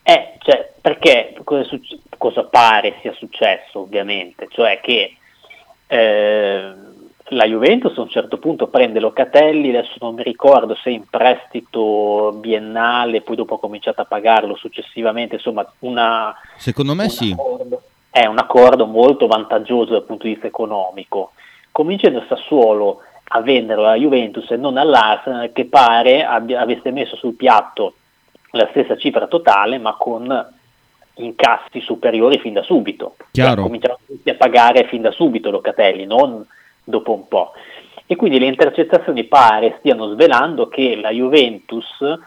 Eh, 0.03 0.33
cioè, 0.39 0.73
perché 0.81 1.33
cosa, 1.45 1.63
succe- 1.63 1.99
cosa 2.17 2.43
pare 2.43 2.97
sia 2.99 3.13
successo 3.13 3.79
ovviamente? 3.79 4.49
Cioè 4.49 4.81
che 4.81 5.15
eh, 5.87 6.73
la 7.29 7.45
Juventus 7.45 7.97
a 7.97 8.01
un 8.01 8.09
certo 8.09 8.39
punto 8.39 8.67
prende 8.67 8.99
Locatelli, 8.99 9.69
adesso 9.69 9.93
non 10.01 10.15
mi 10.15 10.23
ricordo 10.23 10.75
se 10.75 10.89
in 10.89 11.05
prestito 11.09 12.35
biennale, 12.41 13.21
poi 13.21 13.37
dopo 13.37 13.55
ha 13.55 13.59
cominciato 13.59 14.01
a 14.01 14.05
pagarlo 14.05 14.57
successivamente, 14.57 15.35
insomma 15.35 15.65
una, 15.79 16.35
Secondo 16.57 16.93
me 16.93 17.03
un 17.03 17.09
sì. 17.09 17.31
accordo- 17.31 17.81
è 18.09 18.25
un 18.25 18.37
accordo 18.37 18.85
molto 18.85 19.27
vantaggioso 19.27 19.93
dal 19.93 20.03
punto 20.03 20.25
di 20.25 20.33
vista 20.33 20.47
economico. 20.47 21.31
Cominciando 21.71 22.19
il 22.19 22.25
Sassuolo 22.27 23.03
a 23.30 23.41
venderlo 23.41 23.86
alla 23.86 23.95
Juventus 23.95 24.49
e 24.51 24.55
non 24.55 24.78
all'Arsenal 24.78 25.51
che 25.51 25.65
pare 25.65 26.23
abbia, 26.23 26.61
avesse 26.61 26.91
messo 26.91 27.15
sul 27.15 27.36
piatto 27.36 27.95
la 28.51 28.67
stessa 28.71 28.95
cifra 28.95 29.28
totale 29.28 29.78
ma 29.78 29.95
con 29.95 30.55
incassi 31.15 31.82
superiori 31.82 32.39
fin 32.39 32.53
da 32.53 32.61
subito. 32.61 33.15
Chiaro. 33.32 33.55
Cioè, 33.55 33.63
cominciano 33.63 33.99
tutti 34.05 34.30
a 34.30 34.36
pagare 34.36 34.86
fin 34.86 35.01
da 35.01 35.11
subito 35.11 35.49
Locatelli, 35.49 36.05
non 36.05 36.45
dopo 36.84 37.13
un 37.13 37.28
po'. 37.28 37.53
E 38.05 38.15
quindi 38.15 38.39
le 38.39 38.45
intercettazioni 38.45 39.25
pare 39.25 39.75
stiano 39.80 40.07
svelando 40.13 40.69
che 40.69 40.95
la 40.95 41.09
Juventus 41.09 42.01
eh, 42.01 42.17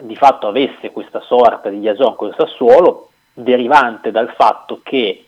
di 0.00 0.16
fatto 0.16 0.46
avesse 0.46 0.90
questa 0.90 1.20
sorta 1.20 1.68
di 1.68 1.80
liaison 1.80 2.16
con 2.16 2.28
il 2.28 2.34
Sassuolo 2.38 3.10
derivante 3.34 4.10
dal 4.10 4.32
fatto 4.34 4.80
che 4.82 5.26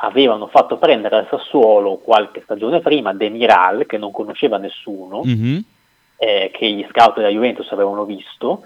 avevano 0.00 0.46
fatto 0.46 0.76
prendere 0.76 1.16
al 1.16 1.26
Sassuolo 1.28 1.96
qualche 1.96 2.40
stagione 2.42 2.80
prima 2.80 3.12
Demiral 3.12 3.84
che 3.86 3.98
non 3.98 4.10
conosceva 4.12 4.56
nessuno 4.58 5.22
Mhm. 5.24 5.62
eh, 6.16 6.50
che 6.52 6.68
gli 6.70 6.84
scout 6.90 7.16
della 7.16 7.28
Juventus 7.28 7.70
avevano 7.72 8.04
visto. 8.04 8.62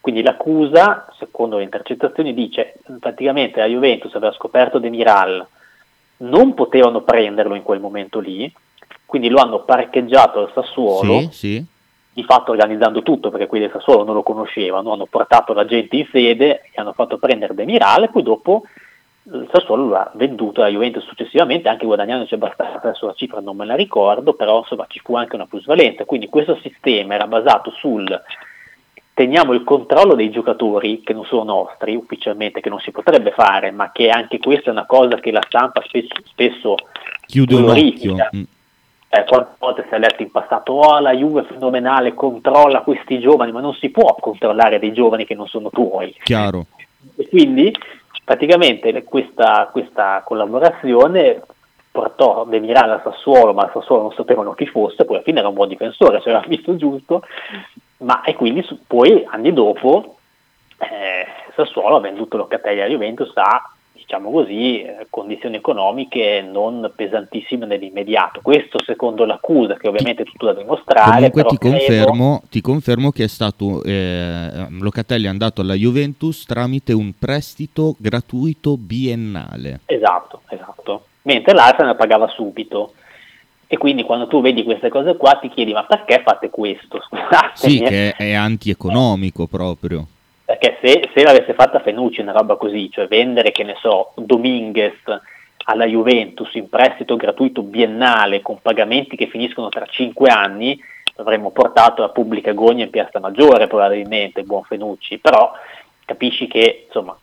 Quindi 0.00 0.22
l'accusa, 0.22 1.06
secondo 1.18 1.58
le 1.58 1.62
intercettazioni, 1.62 2.34
dice 2.34 2.74
praticamente 2.98 3.60
la 3.60 3.66
Juventus 3.66 4.12
aveva 4.14 4.32
scoperto 4.32 4.78
Demiral, 4.80 5.46
non 6.18 6.54
potevano 6.54 7.02
prenderlo 7.02 7.54
in 7.54 7.62
quel 7.62 7.78
momento 7.80 8.18
lì, 8.18 8.52
quindi 9.06 9.28
lo 9.28 9.38
hanno 9.40 9.60
parcheggiato 9.60 10.40
al 10.40 10.50
Sassuolo, 10.52 11.20
Sì, 11.20 11.28
sì. 11.30 11.64
di 12.14 12.24
fatto 12.24 12.50
organizzando 12.50 13.02
tutto 13.02 13.30
perché 13.30 13.46
quelli 13.46 13.64
del 13.64 13.72
Sassuolo 13.72 14.02
non 14.04 14.14
lo 14.14 14.22
conoscevano, 14.24 14.92
hanno 14.92 15.06
portato 15.06 15.52
la 15.52 15.64
gente 15.64 15.96
in 15.96 16.06
sede 16.10 16.62
e 16.72 16.80
hanno 16.80 16.92
fatto 16.92 17.18
prendere 17.18 17.54
Demiral 17.54 18.04
e 18.04 18.08
poi 18.08 18.22
dopo 18.24 18.62
il 19.24 19.48
Sassuolo 19.52 19.86
lo 19.86 19.96
ha 19.96 20.10
venduto 20.14 20.60
alla 20.60 20.70
Juventus 20.70 21.04
successivamente, 21.04 21.68
anche 21.68 21.86
guadagnandoci 21.86 22.34
abbastanza, 22.34 22.88
adesso 22.88 23.06
la 23.06 23.14
cifra 23.14 23.40
non 23.40 23.56
me 23.56 23.64
la 23.64 23.76
ricordo, 23.76 24.34
però 24.34 24.58
insomma 24.58 24.86
ci 24.88 25.00
fu 25.00 25.14
anche 25.14 25.36
una 25.36 25.46
plusvalenza, 25.46 26.04
quindi 26.04 26.28
questo 26.28 26.58
sistema 26.62 27.14
era 27.14 27.26
basato 27.26 27.70
sul 27.70 28.20
teniamo 29.14 29.52
il 29.52 29.62
controllo 29.62 30.14
dei 30.14 30.30
giocatori 30.30 31.02
che 31.02 31.12
non 31.12 31.24
sono 31.24 31.44
nostri 31.44 31.94
ufficialmente, 31.94 32.60
che 32.60 32.70
non 32.70 32.80
si 32.80 32.90
potrebbe 32.90 33.30
fare, 33.30 33.70
ma 33.70 33.92
che 33.92 34.08
anche 34.08 34.38
questa 34.38 34.70
è 34.70 34.72
una 34.72 34.86
cosa 34.86 35.16
che 35.16 35.30
la 35.30 35.42
stampa 35.46 35.82
spesso, 35.86 36.14
spesso 36.24 36.74
Chiude 37.26 37.54
un 37.54 37.68
occhio. 37.68 38.16
Mm. 38.34 38.42
Eh, 39.14 39.24
quante 39.24 39.50
volte 39.58 39.84
si 39.88 39.94
è 39.94 39.98
letto 39.98 40.22
in 40.22 40.30
passato, 40.30 40.72
oh 40.72 40.98
la 40.98 41.14
Juve 41.14 41.42
è 41.42 41.44
fenomenale, 41.44 42.14
controlla 42.14 42.80
questi 42.80 43.20
giovani, 43.20 43.52
ma 43.52 43.60
non 43.60 43.74
si 43.74 43.90
può 43.90 44.14
controllare 44.18 44.78
dei 44.78 44.94
giovani 44.94 45.26
che 45.26 45.34
non 45.34 45.46
sono 45.46 45.68
tuoi. 45.68 46.16
Chiaro. 46.22 46.66
E 47.16 47.28
quindi 47.28 47.74
praticamente 48.24 49.02
questa, 49.04 49.68
questa 49.72 50.22
collaborazione 50.24 51.42
portò 51.90 52.44
De 52.44 52.58
Miranda 52.58 52.94
al 52.94 53.02
Sassuolo, 53.02 53.52
ma 53.52 53.64
al 53.64 53.70
Sassuolo 53.72 54.02
non 54.02 54.12
sapevano 54.12 54.54
chi 54.54 54.66
fosse, 54.66 55.04
poi 55.04 55.16
alla 55.16 55.24
fine 55.24 55.40
era 55.40 55.48
un 55.48 55.54
buon 55.54 55.68
difensore, 55.68 56.20
se 56.24 56.30
aveva 56.30 56.44
visto 56.46 56.76
giusto, 56.76 57.22
ma 57.98 58.22
e 58.22 58.34
quindi 58.34 58.62
su- 58.62 58.78
poi 58.86 59.24
anni 59.28 59.52
dopo 59.52 60.16
eh, 60.78 61.26
Sassuolo 61.54 61.96
ha 61.96 62.00
venduto 62.00 62.36
Locatelli 62.36 62.80
alla 62.80 62.90
Juventus 62.90 63.30
a 63.34 63.70
diciamo 64.02 64.30
così, 64.30 64.82
eh, 64.82 65.06
condizioni 65.08 65.56
economiche 65.56 66.42
non 66.42 66.92
pesantissime 66.94 67.66
nell'immediato. 67.66 68.40
Questo 68.42 68.78
secondo 68.84 69.24
l'accusa, 69.24 69.76
che 69.76 69.88
ovviamente 69.88 70.22
è 70.22 70.24
tutto 70.24 70.46
da 70.46 70.54
dimostrare. 70.54 71.30
Comunque 71.30 71.44
ti 71.44 71.58
credo- 71.58 71.76
confermo, 71.76 72.42
ti 72.50 72.60
confermo 72.60 73.10
che 73.10 73.24
è 73.24 73.28
stato 73.28 73.82
eh, 73.84 74.66
Locatelli 74.68 75.26
è 75.26 75.28
andato 75.28 75.60
alla 75.60 75.74
Juventus 75.74 76.44
tramite 76.44 76.92
un 76.92 77.12
prestito 77.18 77.94
gratuito 77.98 78.76
biennale. 78.76 79.80
Esatto, 79.86 80.42
esatto. 80.48 81.06
Mentre 81.22 81.54
l'Arsenal 81.54 81.96
pagava 81.96 82.28
subito. 82.28 82.94
E 83.68 83.78
quindi 83.78 84.02
quando 84.02 84.26
tu 84.26 84.42
vedi 84.42 84.64
queste 84.64 84.90
cose 84.90 85.16
qua 85.16 85.38
ti 85.40 85.48
chiedi 85.48 85.72
ma 85.72 85.84
perché 85.84 86.20
fate 86.22 86.50
questo? 86.50 87.00
Scusate. 87.08 87.52
Sì, 87.54 87.78
che 87.80 88.12
è 88.12 88.34
antieconomico 88.34 89.46
proprio. 89.46 90.06
Perché 90.44 90.78
se, 90.82 91.10
se 91.14 91.22
l'avesse 91.22 91.54
fatta 91.54 91.80
Fenucci 91.80 92.20
una 92.20 92.32
roba 92.32 92.56
così, 92.56 92.90
cioè 92.90 93.06
vendere, 93.06 93.52
che 93.52 93.62
ne 93.64 93.76
so, 93.80 94.12
Dominguez 94.16 94.94
alla 95.64 95.86
Juventus 95.86 96.52
in 96.54 96.68
prestito 96.68 97.16
gratuito 97.16 97.62
biennale 97.62 98.42
con 98.42 98.58
pagamenti 98.60 99.16
che 99.16 99.28
finiscono 99.28 99.68
tra 99.68 99.86
5 99.86 100.28
anni, 100.28 100.78
avremmo 101.16 101.50
portato 101.50 102.02
la 102.02 102.08
pubblica 102.08 102.50
agonia 102.50 102.84
in 102.84 102.90
piazza 102.90 103.20
maggiore 103.20 103.68
probabilmente, 103.68 104.42
buon 104.42 104.64
Fenucci, 104.64 105.18
però 105.18 105.52
capisci 106.04 106.48
che 106.48 106.84
insomma 106.86 107.16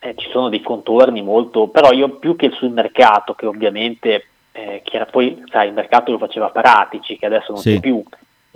eh, 0.00 0.14
ci 0.16 0.28
sono 0.30 0.48
dei 0.48 0.62
contorni 0.62 1.22
molto, 1.22 1.68
però 1.68 1.92
io 1.92 2.10
più 2.16 2.34
che 2.34 2.50
sul 2.50 2.70
mercato 2.70 3.34
che 3.34 3.46
ovviamente 3.46 4.26
eh, 4.52 4.80
che 4.82 4.96
era 4.96 5.06
poi 5.06 5.42
sai, 5.50 5.68
il 5.68 5.74
mercato 5.74 6.10
lo 6.10 6.18
faceva 6.18 6.48
Paratici 6.48 7.16
che 7.18 7.26
adesso 7.26 7.52
non 7.52 7.60
Sì. 7.60 7.74
c'è 7.74 7.80
più 7.80 8.02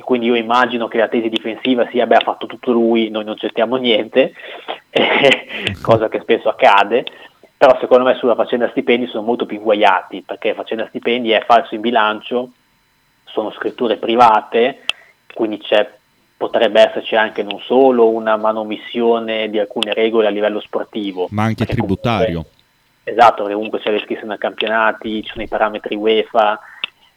e 0.00 0.02
quindi 0.02 0.28
io 0.28 0.34
immagino 0.34 0.88
che 0.88 0.96
la 0.96 1.08
tesi 1.08 1.28
difensiva 1.28 1.86
sia 1.90 2.06
beh 2.06 2.16
ha 2.16 2.20
fatto 2.20 2.46
tutto 2.46 2.72
lui, 2.72 3.10
noi 3.10 3.22
non 3.22 3.36
cerchiamo 3.36 3.76
niente, 3.76 4.32
cosa 5.82 6.08
che 6.08 6.20
spesso 6.20 6.48
accade, 6.48 7.04
però 7.54 7.76
secondo 7.78 8.04
me 8.04 8.14
sulla 8.14 8.34
faccenda 8.34 8.70
stipendi 8.70 9.06
sono 9.08 9.24
molto 9.26 9.44
più 9.44 9.58
inguaiati 9.58 10.22
perché 10.26 10.54
faccenda 10.54 10.86
stipendi 10.88 11.32
è 11.32 11.44
falso 11.46 11.74
in 11.74 11.82
bilancio, 11.82 12.50
sono 13.26 13.50
scritture 13.50 13.98
private, 13.98 14.84
quindi 15.34 15.58
c'è, 15.58 15.86
potrebbe 16.34 16.80
esserci 16.80 17.14
anche 17.14 17.42
non 17.42 17.60
solo 17.60 18.08
una 18.08 18.38
manomissione 18.38 19.50
di 19.50 19.58
alcune 19.58 19.92
regole 19.92 20.28
a 20.28 20.30
livello 20.30 20.60
sportivo, 20.60 21.28
Ma 21.30 21.42
anche 21.42 21.66
perché 21.66 21.78
comunque- 21.78 22.00
tributario. 22.02 22.44
Esatto, 23.02 23.42
perché 23.42 23.54
comunque 23.54 23.80
c'è 23.80 23.90
l'iscrizione 23.90 24.34
ai 24.34 24.38
campionati, 24.38 25.22
ci 25.22 25.30
sono 25.30 25.42
i 25.42 25.48
parametri 25.48 25.94
UEFA, 25.94 26.58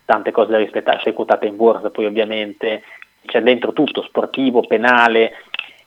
tante 0.05 0.31
cose 0.31 0.51
da 0.51 0.57
rispettare, 0.57 1.01
sei 1.03 1.13
quotate 1.13 1.47
in 1.47 1.55
borsa 1.55 1.89
poi 1.89 2.05
ovviamente, 2.05 2.83
c'è 3.25 3.41
dentro 3.41 3.73
tutto, 3.73 4.01
sportivo, 4.03 4.61
penale, 4.61 5.33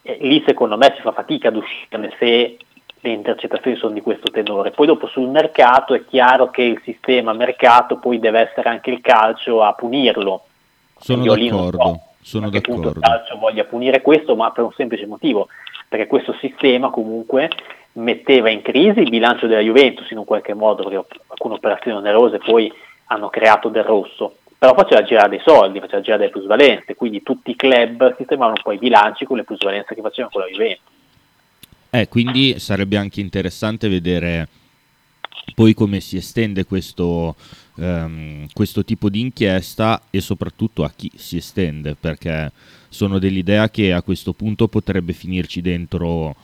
e 0.01 0.17
lì 0.21 0.43
secondo 0.45 0.77
me 0.77 0.93
si 0.95 1.01
fa 1.01 1.11
fatica 1.11 1.49
ad 1.49 1.57
uscirne 1.57 2.13
se 2.17 2.57
le 2.99 3.09
intercettazioni 3.09 3.77
sono 3.77 3.93
di 3.93 4.01
questo 4.01 4.31
tenore. 4.31 4.71
Poi 4.71 4.87
dopo 4.87 5.07
sul 5.07 5.29
mercato 5.29 5.93
è 5.93 6.03
chiaro 6.05 6.49
che 6.49 6.63
il 6.63 6.81
sistema 6.83 7.33
mercato 7.33 7.97
poi 7.97 8.19
deve 8.19 8.39
essere 8.39 8.69
anche 8.69 8.89
il 8.89 9.01
calcio 9.01 9.61
a 9.61 9.73
punirlo. 9.73 10.43
Sono 10.97 11.23
Io 11.23 11.35
non 11.35 11.47
so 11.47 11.55
d'accordo, 11.69 12.01
sono 12.21 12.49
punto 12.49 12.59
il 12.59 12.73
d'accordo. 12.73 12.99
calcio 12.99 13.37
voglia 13.37 13.65
punire 13.65 14.01
questo, 14.01 14.35
ma 14.35 14.51
per 14.51 14.63
un 14.63 14.71
semplice 14.73 15.05
motivo, 15.05 15.47
perché 15.87 16.07
questo 16.07 16.33
sistema 16.39 16.89
comunque 16.89 17.49
metteva 17.93 18.49
in 18.49 18.61
crisi 18.61 18.99
il 18.99 19.09
bilancio 19.09 19.47
della 19.47 19.61
Juventus 19.61 20.09
in 20.09 20.17
un 20.17 20.25
qualche 20.25 20.53
modo, 20.53 20.83
perché 20.83 21.05
alcune 21.27 21.55
operazioni 21.55 21.97
onerose 21.97 22.39
poi 22.39 22.71
hanno 23.07 23.29
creato 23.29 23.69
del 23.69 23.83
rosso, 23.83 24.37
però 24.57 24.73
faceva 24.73 25.03
girare 25.03 25.29
dei 25.29 25.41
soldi, 25.43 25.79
faceva 25.79 26.01
girare 26.01 26.21
delle 26.21 26.31
plusvalenze, 26.31 26.95
quindi 26.95 27.23
tutti 27.23 27.51
i 27.51 27.55
club 27.55 28.15
sistemavano 28.15 28.55
un 28.57 28.63
po' 28.63 28.71
i 28.71 28.77
bilanci 28.77 29.25
con 29.25 29.37
le 29.37 29.43
plusvalenze 29.43 29.93
che 29.93 30.01
facevano 30.01 30.31
con 30.31 30.41
la 30.41 30.47
Juventus. 30.47 30.95
Eh, 31.89 32.07
quindi 32.09 32.59
sarebbe 32.59 32.97
anche 32.97 33.21
interessante 33.21 33.87
vedere 33.87 34.47
poi 35.53 35.73
come 35.73 35.99
si 36.01 36.17
estende 36.17 36.65
questo, 36.65 37.35
ehm, 37.77 38.47
questo 38.53 38.83
tipo 38.83 39.09
di 39.09 39.21
inchiesta 39.21 40.01
e 40.09 40.19
soprattutto 40.21 40.83
a 40.83 40.91
chi 40.95 41.09
si 41.15 41.37
estende, 41.37 41.95
perché 41.95 42.51
sono 42.89 43.19
dell'idea 43.19 43.69
che 43.69 43.93
a 43.93 44.01
questo 44.01 44.33
punto 44.33 44.67
potrebbe 44.67 45.13
finirci 45.13 45.61
dentro 45.61 46.35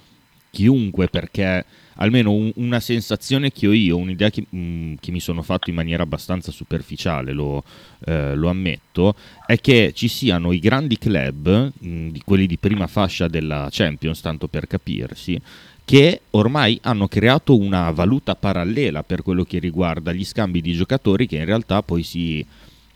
chiunque, 0.49 1.07
perché 1.07 1.65
almeno 1.95 2.31
un- 2.31 2.51
una 2.55 2.79
sensazione 2.79 3.51
che 3.51 3.67
ho 3.67 3.71
io, 3.71 3.97
un'idea 3.97 4.29
che, 4.29 4.45
mm, 4.55 4.95
che 4.99 5.11
mi 5.11 5.19
sono 5.19 5.41
fatto 5.41 5.69
in 5.69 5.75
maniera 5.75 6.03
abbastanza 6.03 6.51
superficiale, 6.51 7.33
lo, 7.33 7.63
eh, 8.05 8.35
lo 8.35 8.49
ammetto, 8.49 9.15
è 9.45 9.59
che 9.59 9.91
ci 9.93 10.07
siano 10.07 10.51
i 10.51 10.59
grandi 10.59 10.97
club, 10.97 11.71
mm, 11.85 12.09
di 12.09 12.21
quelli 12.23 12.47
di 12.47 12.57
prima 12.57 12.87
fascia 12.87 13.27
della 13.27 13.67
Champions, 13.71 14.21
tanto 14.21 14.47
per 14.47 14.67
capirsi, 14.67 15.39
che 15.85 16.21
ormai 16.31 16.79
hanno 16.83 17.07
creato 17.07 17.57
una 17.57 17.91
valuta 17.91 18.35
parallela 18.35 19.03
per 19.03 19.21
quello 19.21 19.43
che 19.43 19.59
riguarda 19.59 20.13
gli 20.13 20.23
scambi 20.23 20.61
di 20.61 20.73
giocatori 20.73 21.27
che 21.27 21.35
in 21.37 21.45
realtà 21.45 21.81
poi 21.83 22.03
si, 22.03 22.45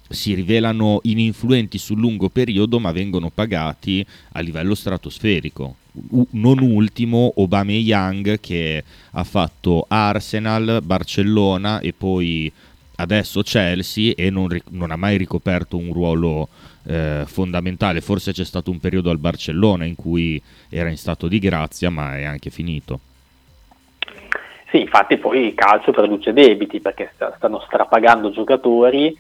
si 0.10 0.34
rivelano 0.34 1.00
ininfluenti 1.04 1.78
sul 1.78 2.00
lungo 2.00 2.30
periodo 2.30 2.80
ma 2.80 2.92
vengono 2.92 3.30
pagati 3.30 4.06
a 4.34 4.40
livello 4.40 4.76
stratosferico. 4.76 5.76
U- 6.10 6.28
non 6.32 6.60
ultimo 6.60 7.34
Obama 7.38 7.72
Young 7.72 8.40
che 8.40 8.84
ha 9.12 9.24
fatto 9.24 9.86
Arsenal, 9.88 10.82
Barcellona 10.84 11.80
e 11.80 11.94
poi 11.94 12.52
adesso 12.98 13.42
Chelsea 13.42 14.14
e 14.16 14.30
non, 14.30 14.48
ri- 14.48 14.62
non 14.72 14.92
ha 14.92 14.96
mai 14.96 15.18
ricoperto 15.18 15.78
un 15.78 15.92
ruolo 15.92 16.50
eh, 16.86 17.24
fondamentale. 17.26 18.02
Forse 18.02 18.32
c'è 18.32 18.46
stato 18.46 18.72
un 18.72 18.80
periodo 18.80 19.10
al 19.10 19.18
Barcellona 19.18 19.86
in 19.86 19.96
cui 19.96 20.42
era 20.70 20.90
in 20.90 20.98
stato 20.98 21.28
di 21.28 21.40
grazia, 21.40 21.90
ma 21.90 22.18
è 22.18 22.24
anche 22.24 22.50
finito. 22.50 23.00
Sì, 24.70 24.82
infatti 24.82 25.18
poi 25.18 25.46
il 25.46 25.54
calcio 25.54 25.92
produce 25.92 26.34
debiti 26.34 26.82
perché 26.82 27.12
sta- 27.16 27.34
stanno 27.38 27.62
strapagando 27.66 28.32
giocatori, 28.32 29.16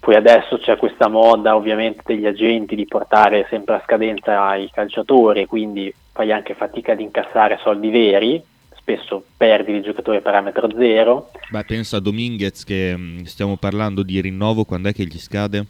poi 0.00 0.14
adesso 0.14 0.58
c'è 0.58 0.76
questa 0.76 1.08
moda 1.08 1.56
ovviamente 1.56 2.02
degli 2.04 2.26
agenti 2.26 2.74
di 2.74 2.86
portare 2.86 3.46
sempre 3.50 3.74
a 3.74 3.82
scadenza 3.84 4.54
i 4.56 4.70
calciatori, 4.72 5.46
quindi 5.46 5.92
fai 6.12 6.32
anche 6.32 6.54
fatica 6.54 6.92
ad 6.92 7.00
incassare 7.00 7.58
soldi 7.62 7.90
veri, 7.90 8.42
spesso 8.76 9.22
perdi 9.36 9.72
il 9.72 9.82
giocatore 9.82 10.20
parametro 10.20 10.68
zero. 10.74 11.30
Beh, 11.50 11.64
pensa 11.64 11.98
a 11.98 12.00
Dominguez 12.00 12.64
che 12.64 12.96
mh, 12.96 13.24
stiamo 13.24 13.56
parlando 13.56 14.02
di 14.02 14.20
rinnovo, 14.20 14.64
quando 14.64 14.88
è 14.88 14.94
che 14.94 15.04
gli 15.04 15.18
scade? 15.18 15.66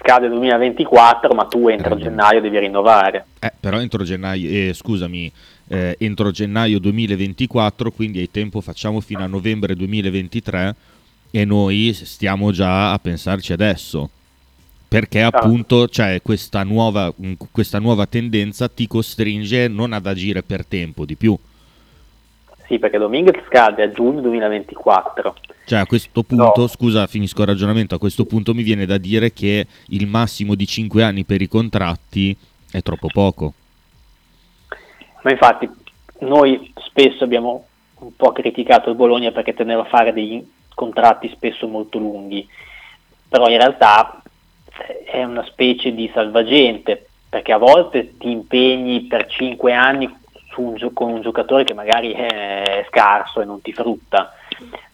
Scade 0.00 0.28
2024, 0.28 1.34
ma 1.34 1.44
tu 1.44 1.68
entro 1.68 1.96
Eh, 1.96 1.98
gennaio 1.98 2.40
devi 2.40 2.58
rinnovare. 2.58 3.26
Eh, 3.40 3.52
però 3.58 3.78
entro 3.78 4.04
gennaio, 4.04 4.48
eh, 4.48 4.72
scusami, 4.72 5.30
eh, 5.68 5.96
entro 5.98 6.30
gennaio 6.30 6.78
2024, 6.78 7.90
quindi 7.90 8.20
hai 8.20 8.30
tempo, 8.30 8.60
facciamo 8.60 9.00
fino 9.00 9.22
a 9.22 9.26
novembre 9.26 9.74
2023 9.74 10.74
e 11.30 11.44
noi 11.44 11.92
stiamo 11.92 12.50
già 12.50 12.92
a 12.92 12.98
pensarci 12.98 13.52
adesso. 13.52 14.10
Perché 14.88 15.20
appunto 15.20 15.86
c'è 15.86 16.22
questa 16.22 16.62
nuova, 16.62 17.12
questa 17.52 17.78
nuova 17.78 18.06
tendenza 18.06 18.68
ti 18.68 18.86
costringe 18.86 19.68
non 19.68 19.92
ad 19.92 20.06
agire 20.06 20.42
per 20.42 20.64
tempo 20.64 21.04
di 21.04 21.14
più. 21.14 21.38
Sì, 22.66 22.78
perché 22.78 22.98
Dominguez 22.98 23.44
scade 23.46 23.82
a 23.82 23.90
giugno 23.90 24.20
2024. 24.20 25.36
Cioè 25.66 25.78
a 25.78 25.86
questo 25.86 26.22
punto, 26.22 26.52
No. 26.56 26.66
scusa, 26.66 27.06
finisco 27.06 27.42
il 27.42 27.48
ragionamento, 27.48 27.94
a 27.94 27.98
questo 27.98 28.24
punto 28.24 28.54
mi 28.54 28.62
viene 28.62 28.86
da 28.86 28.96
dire 28.96 29.32
che 29.32 29.66
il 29.88 30.06
massimo 30.06 30.54
di 30.54 30.66
5 30.66 31.02
anni 31.02 31.24
per 31.24 31.42
i 31.42 31.48
contratti 31.48 32.34
è 32.70 32.80
troppo 32.82 33.08
poco. 33.12 33.52
Ma 35.22 35.30
infatti 35.30 35.68
noi 36.20 36.72
spesso 36.86 37.24
abbiamo 37.24 37.66
un 38.00 38.14
po' 38.16 38.32
criticato 38.32 38.90
il 38.90 38.96
Bologna 38.96 39.32
perché 39.32 39.54
teneva 39.54 39.82
a 39.82 39.88
fare 39.88 40.12
dei 40.12 40.46
contratti 40.78 41.28
spesso 41.30 41.66
molto 41.66 41.98
lunghi, 41.98 42.48
però 43.28 43.48
in 43.48 43.58
realtà 43.58 44.22
eh, 44.86 45.02
è 45.04 45.24
una 45.24 45.44
specie 45.44 45.92
di 45.92 46.08
salvagente 46.14 47.08
perché 47.28 47.52
a 47.52 47.58
volte 47.58 48.16
ti 48.16 48.30
impegni 48.30 49.02
per 49.02 49.26
5 49.26 49.72
anni 49.72 50.16
un 50.56 50.90
con 50.92 51.12
un 51.12 51.20
giocatore 51.20 51.62
che 51.62 51.74
magari 51.74 52.10
è 52.10 52.84
scarso 52.88 53.40
e 53.40 53.44
non 53.44 53.60
ti 53.60 53.72
frutta, 53.72 54.32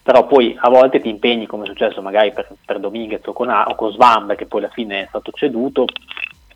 però 0.03 0.27
poi 0.27 0.55
a 0.59 0.69
volte 0.69 0.99
ti 1.01 1.09
impegni 1.09 1.47
come 1.47 1.63
è 1.63 1.67
successo 1.67 2.03
magari 2.03 2.31
per, 2.33 2.47
per 2.63 2.79
Dominguez 2.79 3.25
o 3.25 3.33
con, 3.33 3.49
A- 3.49 3.65
o 3.67 3.73
con 3.73 3.91
Svan 3.91 4.35
che 4.37 4.45
poi 4.45 4.59
alla 4.61 4.71
fine 4.71 5.03
è 5.03 5.05
stato 5.07 5.31
ceduto 5.31 5.85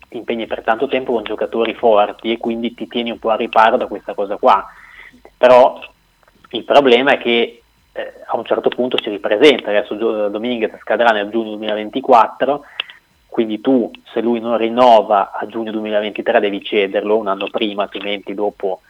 ti 0.08 0.16
impegni 0.16 0.46
per 0.46 0.62
tanto 0.62 0.88
tempo 0.88 1.12
con 1.12 1.22
giocatori 1.22 1.74
forti 1.74 2.32
e 2.32 2.38
quindi 2.38 2.74
ti 2.74 2.86
tieni 2.88 3.10
un 3.10 3.18
po' 3.18 3.30
a 3.30 3.36
riparo 3.36 3.76
da 3.76 3.86
questa 3.86 4.12
cosa 4.12 4.36
qua. 4.36 4.66
Però 5.36 5.80
il 6.50 6.64
problema 6.64 7.12
è 7.12 7.18
che 7.18 7.59
eh, 8.00 8.12
a 8.26 8.36
un 8.36 8.44
certo 8.44 8.68
punto 8.68 8.98
si 9.00 9.10
ripresenta, 9.10 9.70
adesso 9.70 9.96
Gio- 9.96 10.28
Dominguez 10.28 10.78
scadrà 10.80 11.10
nel 11.10 11.28
giugno 11.28 11.50
2024, 11.50 12.64
quindi 13.28 13.60
tu 13.60 13.90
se 14.12 14.20
lui 14.20 14.40
non 14.40 14.56
rinnova 14.56 15.32
a 15.32 15.46
giugno 15.46 15.70
2023 15.72 16.40
devi 16.40 16.62
cederlo 16.62 17.16
un 17.16 17.28
anno 17.28 17.48
prima, 17.50 17.82
altrimenti 17.82 18.34
dopo 18.34 18.80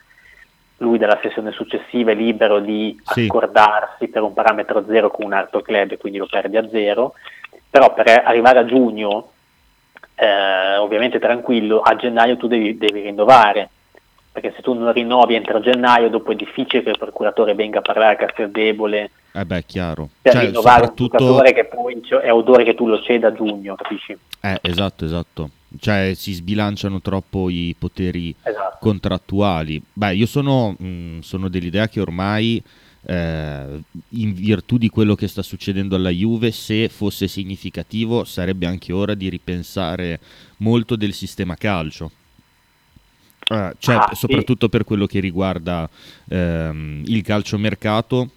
lui 0.79 0.97
dalla 0.97 1.19
sessione 1.21 1.51
successiva 1.53 2.13
è 2.13 2.15
libero 2.15 2.59
di 2.59 2.99
Sì. 3.05 3.25
accordarsi 3.27 4.09
per 4.09 4.23
un 4.23 4.33
parametro 4.33 4.85
zero 4.87 5.11
con 5.11 5.27
un 5.27 5.35
altro 5.35 5.61
club 5.61 5.91
e 5.93 5.99
quindi 5.99 6.19
lo 6.19 6.27
perdi 6.27 6.57
a 6.57 6.67
zero, 6.71 7.15
però 7.69 7.93
per 7.93 8.23
arrivare 8.25 8.61
a 8.61 8.65
giugno 8.65 9.33
eh, 10.15 10.77
ovviamente 10.79 11.19
tranquillo, 11.19 11.81
a 11.81 11.97
gennaio 11.97 12.37
tu 12.39 12.47
devi, 12.47 12.79
devi 12.79 13.03
rinnovare, 13.03 13.69
perché 14.33 14.53
se 14.55 14.63
tu 14.63 14.73
non 14.75 14.93
rinnovi 14.93 15.35
entro 15.35 15.61
gennaio, 15.61 16.09
dopo 16.09 16.31
è 16.33 16.37
difficile 16.37 16.83
che 16.83 16.91
il 16.91 16.99
procuratore 16.99 17.55
venga 17.55 17.79
a 17.79 17.83
parlare 17.83 18.15
a 18.15 18.17
Casteldebole 18.17 19.11
Eh 19.33 19.45
beh, 19.45 19.65
chiaro. 19.67 20.09
per 20.23 20.33
Cioè, 20.33 20.45
rinnovare 20.47 20.83
un 20.83 20.87
soprattutto... 20.89 21.19
giocatore 21.19 21.53
che 21.53 21.65
poi 21.65 22.01
è 22.23 22.33
odore 22.33 22.65
che 22.65 22.75
tu 22.75 22.87
lo 22.87 23.01
ceda 23.01 23.29
a 23.29 23.33
giugno, 23.33 23.75
capisci? 23.75 24.17
Eh, 24.41 24.59
esatto, 24.63 25.05
esatto. 25.05 25.51
Cioè 25.79 26.13
si 26.15 26.33
sbilanciano 26.33 27.01
troppo 27.01 27.49
i 27.49 27.75
poteri 27.79 28.35
Esatto. 28.43 28.79
contrattuali. 28.81 29.81
Beh, 29.93 30.15
io 30.15 30.27
sono, 30.27 30.75
mh, 30.79 31.21
sono 31.21 31.49
dell'idea 31.49 31.89
che 31.89 32.01
ormai, 32.01 32.61
eh, 33.07 33.81
in 34.11 34.35
virtù 34.35 34.79
di 34.79 34.89
quello 34.89 35.15
che 35.15 35.29
sta 35.29 35.43
succedendo 35.43 35.95
alla 35.97 36.11
Juve, 36.11 36.51
se 36.51 36.89
fosse 36.89 37.29
significativo, 37.29 38.25
sarebbe 38.25 38.67
anche 38.67 38.93
ora 38.93 39.15
di 39.15 39.29
ripensare 39.29 40.19
molto 40.59 40.97
del 40.97 41.13
sistema 41.13 41.55
calcio. 41.57 42.11
Eh, 43.53 43.75
cioè, 43.79 43.97
Ah, 43.97 44.09
sì. 44.13 44.17
soprattutto 44.21 44.69
per 44.69 44.85
quello 44.85 45.07
che 45.07 45.19
riguarda 45.19 45.89
ehm, 46.29 47.03
il 47.07 47.23
calciomercato, 47.23 48.31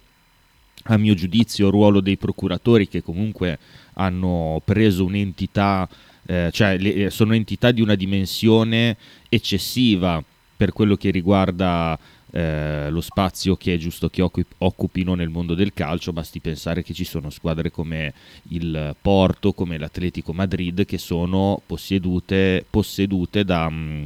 a 0.86 0.96
mio 0.98 1.14
giudizio, 1.14 1.66
il 1.66 1.72
ruolo 1.72 2.00
dei 2.00 2.16
procuratori 2.16 2.88
che 2.88 3.02
comunque 3.02 3.58
hanno 3.94 4.60
preso 4.64 5.04
un'entità, 5.04 5.88
eh, 6.26 6.50
cioè 6.52 6.76
le- 6.78 7.10
sono 7.10 7.34
entità 7.34 7.70
di 7.70 7.80
una 7.80 7.94
dimensione 7.94 8.96
eccessiva 9.28 10.22
per 10.56 10.72
quello 10.72 10.96
che 10.96 11.10
riguarda 11.10 11.96
eh, 12.36 12.90
lo 12.90 13.00
spazio 13.00 13.54
che 13.54 13.74
è 13.74 13.76
giusto 13.76 14.08
che 14.08 14.20
occu- 14.20 14.54
occupino 14.58 15.14
nel 15.14 15.28
mondo 15.28 15.54
del 15.54 15.72
calcio, 15.72 16.12
basti 16.12 16.40
pensare 16.40 16.82
che 16.82 16.92
ci 16.92 17.04
sono 17.04 17.30
squadre 17.30 17.70
come 17.70 18.12
il 18.48 18.96
Porto, 19.00 19.52
come 19.52 19.78
l'Atletico 19.78 20.32
Madrid 20.32 20.84
che 20.84 20.98
sono 20.98 21.60
possedute, 21.64 22.66
possedute 22.68 23.44
da, 23.44 23.70
mm, 23.70 24.02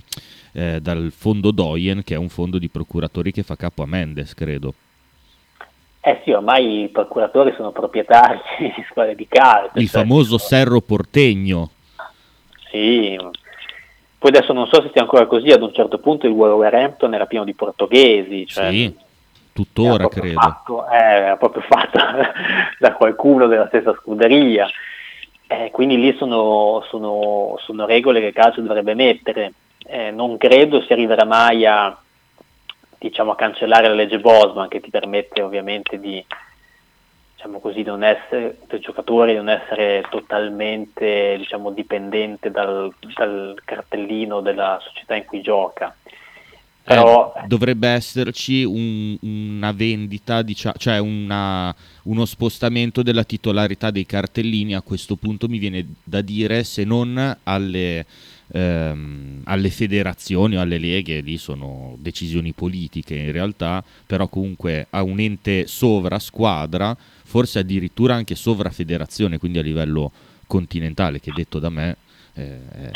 eh, 0.52 0.78
dal 0.82 1.10
fondo 1.10 1.50
Doyen 1.52 2.02
che 2.04 2.14
è 2.14 2.18
un 2.18 2.28
fondo 2.28 2.58
di 2.58 2.68
procuratori 2.68 3.32
che 3.32 3.42
fa 3.42 3.56
capo 3.56 3.82
a 3.82 3.86
Mendes, 3.86 4.34
credo. 4.34 4.74
Eh 6.00 6.20
sì, 6.22 6.30
ormai 6.30 6.82
i 6.82 6.88
procuratori 6.90 7.54
sono 7.56 7.72
proprietari 7.72 8.40
di 8.76 8.84
squadre 8.90 9.14
di 9.14 9.26
calcio. 9.26 9.78
Il 9.78 9.88
cioè- 9.88 10.02
famoso 10.02 10.36
Serro 10.36 10.82
Portegno. 10.82 11.70
Sì, 12.70 13.16
poi 14.18 14.30
adesso 14.30 14.52
non 14.52 14.66
so 14.66 14.82
se 14.82 14.90
sia 14.92 15.02
ancora 15.02 15.26
così, 15.26 15.50
ad 15.50 15.62
un 15.62 15.72
certo 15.72 15.98
punto 15.98 16.26
il 16.26 16.32
Wolverhampton 16.32 17.14
era 17.14 17.26
pieno 17.26 17.44
di 17.44 17.54
portoghesi, 17.54 18.46
cioè 18.46 18.70
Sì, 18.70 18.94
tuttora 19.52 20.08
credo. 20.08 20.40
Fatto, 20.40 20.88
eh, 20.88 20.96
era 20.96 21.36
proprio 21.36 21.62
fatto 21.62 21.98
da 22.80 22.92
qualcuno 22.94 23.46
della 23.46 23.68
stessa 23.68 23.94
scuderia. 24.00 24.68
Eh, 25.46 25.70
quindi 25.70 25.98
lì 25.98 26.14
sono, 26.16 26.84
sono- 26.88 27.56
sono 27.60 27.86
regole 27.86 28.20
che 28.20 28.26
il 28.26 28.34
calcio 28.34 28.60
dovrebbe 28.60 28.94
mettere. 28.94 29.52
Eh, 29.86 30.10
non 30.10 30.36
credo 30.36 30.82
si 30.82 30.92
arriverà 30.92 31.24
mai 31.24 31.64
a, 31.64 31.96
diciamo, 32.98 33.30
a 33.30 33.36
cancellare 33.36 33.88
la 33.88 33.94
legge 33.94 34.18
Bosman 34.18 34.68
che 34.68 34.80
ti 34.80 34.90
permette 34.90 35.40
ovviamente 35.42 35.98
di, 35.98 36.22
diciamo 37.38 37.60
così, 37.60 37.82
non 37.84 38.02
essere, 38.02 38.58
del 38.66 38.80
giocatore 38.80 39.32
non 39.34 39.48
essere 39.48 40.04
totalmente 40.10 41.36
diciamo, 41.38 41.70
dipendente 41.70 42.50
dal, 42.50 42.92
dal 43.14 43.56
cartellino 43.64 44.40
della 44.40 44.80
società 44.82 45.14
in 45.14 45.24
cui 45.24 45.40
gioca. 45.40 45.94
Però 46.82 47.34
Eh, 47.36 47.46
dovrebbe 47.46 47.86
esserci 47.90 48.64
un- 48.64 49.16
una 49.20 49.70
vendita, 49.70 50.42
dicia- 50.42 50.74
cioè 50.76 50.98
una- 50.98 51.72
uno 52.04 52.24
spostamento 52.24 53.02
della 53.02 53.22
titolarità 53.22 53.92
dei 53.92 54.06
cartellini. 54.06 54.74
A 54.74 54.80
questo 54.82 55.14
punto 55.14 55.46
mi 55.46 55.58
viene 55.58 55.86
da 56.02 56.22
dire 56.22 56.64
se 56.64 56.82
non 56.82 57.36
alle, 57.44 58.04
ehm, 58.52 59.42
alle 59.44 59.70
federazioni 59.70 60.56
o 60.56 60.60
alle 60.60 60.78
leghe, 60.78 61.20
lì 61.20 61.38
sono 61.38 61.96
decisioni 61.98 62.52
politiche 62.52 63.14
in 63.14 63.32
realtà, 63.32 63.84
però 64.06 64.28
comunque 64.28 64.86
a 64.90 65.02
un 65.02 65.20
ente 65.20 65.66
sovrasquadra, 65.66 66.96
forse 67.24 67.60
addirittura 67.60 68.14
anche 68.14 68.34
sovrafederazione, 68.34 69.38
quindi 69.38 69.58
a 69.58 69.62
livello 69.62 70.12
continentale, 70.46 71.20
che 71.20 71.32
detto 71.34 71.58
da 71.58 71.68
me 71.68 71.96
eh, 72.38 72.92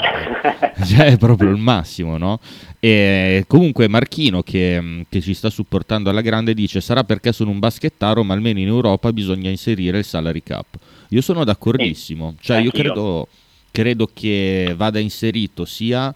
cioè, 0.86 1.07
è 1.07 1.18
proprio 1.18 1.50
il 1.50 1.57
massimo, 1.57 2.16
no? 2.16 2.38
E 2.78 3.44
comunque 3.48 3.88
Marchino 3.88 4.42
che, 4.42 5.05
che 5.09 5.20
ci 5.20 5.34
sta 5.34 5.50
supportando 5.50 6.11
alla 6.11 6.20
grande 6.20 6.55
dice 6.55 6.80
sarà 6.80 7.03
perché 7.03 7.32
sono 7.32 7.50
un 7.50 7.59
baschettaro 7.59 8.22
ma 8.22 8.34
almeno 8.34 8.61
in 8.61 8.68
Europa 8.68 9.12
bisogna 9.12 9.50
inserire 9.50 9.98
il 9.98 10.05
salary 10.05 10.42
cap. 10.44 10.78
Io 11.09 11.20
sono 11.20 11.44
d'accordissimo, 11.44 12.36
cioè 12.40 12.59
io 12.59 12.70
credo, 12.70 13.28
credo 13.72 14.08
che 14.12 14.74
vada 14.76 15.00
inserito 15.00 15.64
sia 15.64 16.14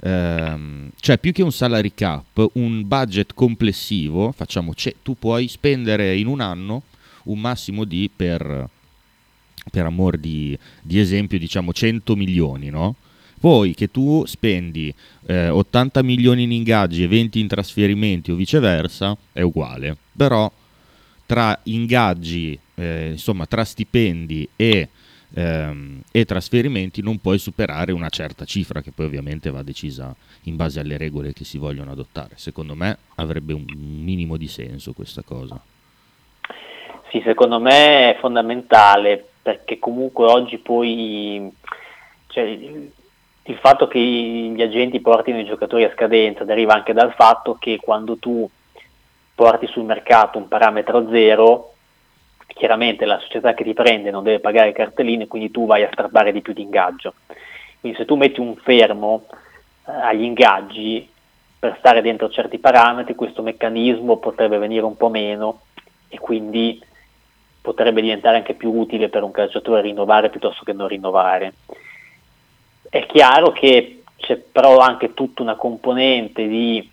ehm, 0.00 0.90
cioè 1.00 1.18
più 1.18 1.32
che 1.32 1.42
un 1.42 1.52
salary 1.52 1.92
cap, 1.94 2.48
un 2.54 2.86
budget 2.86 3.32
complessivo, 3.32 4.32
facciamo, 4.32 4.74
ce- 4.74 4.96
tu 5.02 5.16
puoi 5.16 5.48
spendere 5.48 6.16
in 6.16 6.26
un 6.26 6.40
anno 6.40 6.82
un 7.24 7.40
massimo 7.40 7.84
di 7.84 8.10
per, 8.14 8.68
per 9.70 9.84
amor 9.84 10.16
di, 10.16 10.56
di 10.82 10.98
esempio 10.98 11.38
diciamo 11.38 11.72
100 11.72 12.14
milioni, 12.16 12.68
no? 12.68 12.96
Poi 13.38 13.74
che 13.74 13.90
tu 13.90 14.24
spendi 14.26 14.92
eh, 15.26 15.48
80 15.48 16.02
milioni 16.02 16.44
in 16.44 16.52
ingaggi 16.52 17.02
e 17.02 17.06
20 17.06 17.38
in 17.38 17.46
trasferimenti 17.48 18.30
o 18.30 18.34
viceversa 18.34 19.16
è 19.32 19.42
uguale, 19.42 19.96
però 20.16 20.50
tra 21.26 21.58
ingaggi, 21.64 22.58
eh, 22.76 23.10
insomma 23.10 23.46
tra 23.46 23.64
stipendi 23.64 24.48
e, 24.56 24.88
ehm, 25.36 26.00
e 26.10 26.24
trasferimenti 26.24 27.02
non 27.02 27.20
puoi 27.20 27.38
superare 27.38 27.92
una 27.92 28.08
certa 28.08 28.44
cifra 28.44 28.80
che 28.80 28.90
poi 28.90 29.06
ovviamente 29.06 29.50
va 29.50 29.62
decisa 29.62 30.14
in 30.44 30.56
base 30.56 30.80
alle 30.80 30.96
regole 30.96 31.32
che 31.32 31.44
si 31.44 31.58
vogliono 31.58 31.92
adottare. 31.92 32.34
Secondo 32.36 32.74
me 32.74 32.96
avrebbe 33.16 33.52
un 33.52 33.64
minimo 33.76 34.36
di 34.36 34.48
senso 34.48 34.92
questa 34.92 35.22
cosa. 35.22 35.60
Sì, 37.10 37.20
secondo 37.24 37.60
me 37.60 38.14
è 38.14 38.18
fondamentale 38.18 39.24
perché 39.42 39.78
comunque 39.78 40.24
oggi 40.24 40.58
poi 40.58 41.52
cioè, 42.28 42.42
il, 42.42 43.58
fatto 43.60 43.86
che 43.86 44.00
gli 44.00 44.60
agenti 44.60 45.00
portino 45.00 45.38
i 45.38 45.44
giocatori 45.44 45.84
a 45.84 45.92
scadenza 45.92 46.44
deriva 46.44 46.74
anche 46.74 46.92
dal 46.92 47.12
fatto 47.12 47.56
che 47.60 47.78
quando 47.80 48.16
tu 48.16 48.48
porti 49.34 49.66
sul 49.68 49.84
mercato 49.84 50.38
un 50.38 50.48
parametro 50.48 51.08
zero, 51.10 51.74
chiaramente 52.46 53.04
la 53.04 53.18
società 53.18 53.54
che 53.54 53.64
ti 53.64 53.74
prende 53.74 54.10
non 54.10 54.22
deve 54.22 54.40
pagare 54.40 54.72
cartelline, 54.72 55.26
quindi 55.26 55.50
tu 55.50 55.66
vai 55.66 55.82
a 55.82 55.90
strappare 55.92 56.32
di 56.32 56.40
più 56.40 56.52
di 56.52 56.62
ingaggio. 56.62 57.14
Quindi 57.80 57.98
se 57.98 58.04
tu 58.04 58.16
metti 58.16 58.40
un 58.40 58.56
fermo 58.56 59.26
eh, 59.86 59.92
agli 59.92 60.22
ingaggi 60.22 61.08
per 61.58 61.76
stare 61.78 62.02
dentro 62.02 62.28
certi 62.30 62.58
parametri, 62.58 63.14
questo 63.14 63.42
meccanismo 63.42 64.16
potrebbe 64.18 64.58
venire 64.58 64.84
un 64.84 64.96
po' 64.96 65.08
meno 65.08 65.62
e 66.08 66.18
quindi 66.18 66.82
potrebbe 67.60 68.00
diventare 68.00 68.36
anche 68.36 68.54
più 68.54 68.72
utile 68.72 69.08
per 69.08 69.22
un 69.22 69.32
calciatore 69.32 69.80
rinnovare 69.80 70.30
piuttosto 70.30 70.64
che 70.64 70.72
non 70.72 70.88
rinnovare. 70.88 71.54
È 72.88 73.04
chiaro 73.06 73.50
che 73.50 74.02
c'è 74.16 74.36
però 74.36 74.78
anche 74.78 75.14
tutta 75.14 75.42
una 75.42 75.56
componente 75.56 76.46
di 76.46 76.90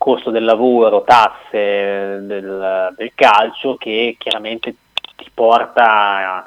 costo 0.00 0.30
del 0.30 0.44
lavoro, 0.44 1.04
tasse 1.04 2.22
del, 2.22 2.94
del 2.96 3.12
calcio 3.14 3.76
che 3.76 4.16
chiaramente 4.18 4.74
ti 5.14 5.30
porta, 5.32 6.42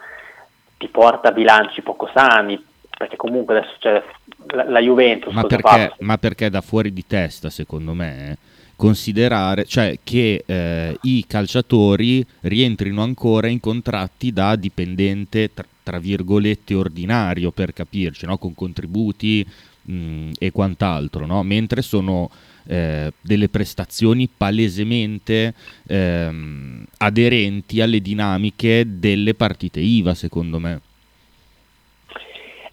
ti 0.75 0.87
porta 0.87 1.27
a 1.27 1.31
bilanci 1.31 1.83
poco 1.83 2.09
sani, 2.11 2.59
perché 2.97 3.15
comunque 3.15 3.59
adesso 3.59 3.75
c'è 3.77 4.03
la, 4.47 4.67
la 4.67 4.79
Juventus. 4.79 5.31
Ma 5.31 5.43
perché, 5.43 5.93
ma 5.99 6.17
perché 6.17 6.49
da 6.49 6.61
fuori 6.61 6.91
di 6.91 7.05
testa, 7.05 7.51
secondo 7.51 7.93
me, 7.93 8.31
eh, 8.31 8.37
considerare 8.75 9.65
cioè, 9.65 9.99
che 10.03 10.43
eh, 10.43 10.97
i 11.03 11.23
calciatori 11.27 12.25
rientrino 12.41 13.03
ancora 13.03 13.45
in 13.49 13.59
contratti 13.59 14.33
da 14.33 14.55
dipendente, 14.55 15.53
tra, 15.53 15.65
tra 15.83 15.99
virgolette, 15.99 16.73
ordinario, 16.73 17.51
per 17.51 17.71
capirci, 17.71 18.25
no? 18.25 18.39
con 18.39 18.55
contributi 18.55 19.47
mh, 19.83 20.31
e 20.39 20.51
quant'altro, 20.51 21.27
no? 21.27 21.43
mentre 21.43 21.83
sono 21.83 22.31
eh, 22.67 23.11
delle 23.21 23.49
prestazioni 23.49 24.27
palesemente 24.27 25.53
ehm, 25.87 26.85
aderenti 26.97 27.81
alle 27.81 27.99
dinamiche 27.99 28.83
delle 28.87 29.33
partite 29.33 29.79
IVA, 29.79 30.13
secondo 30.13 30.59
me. 30.59 30.81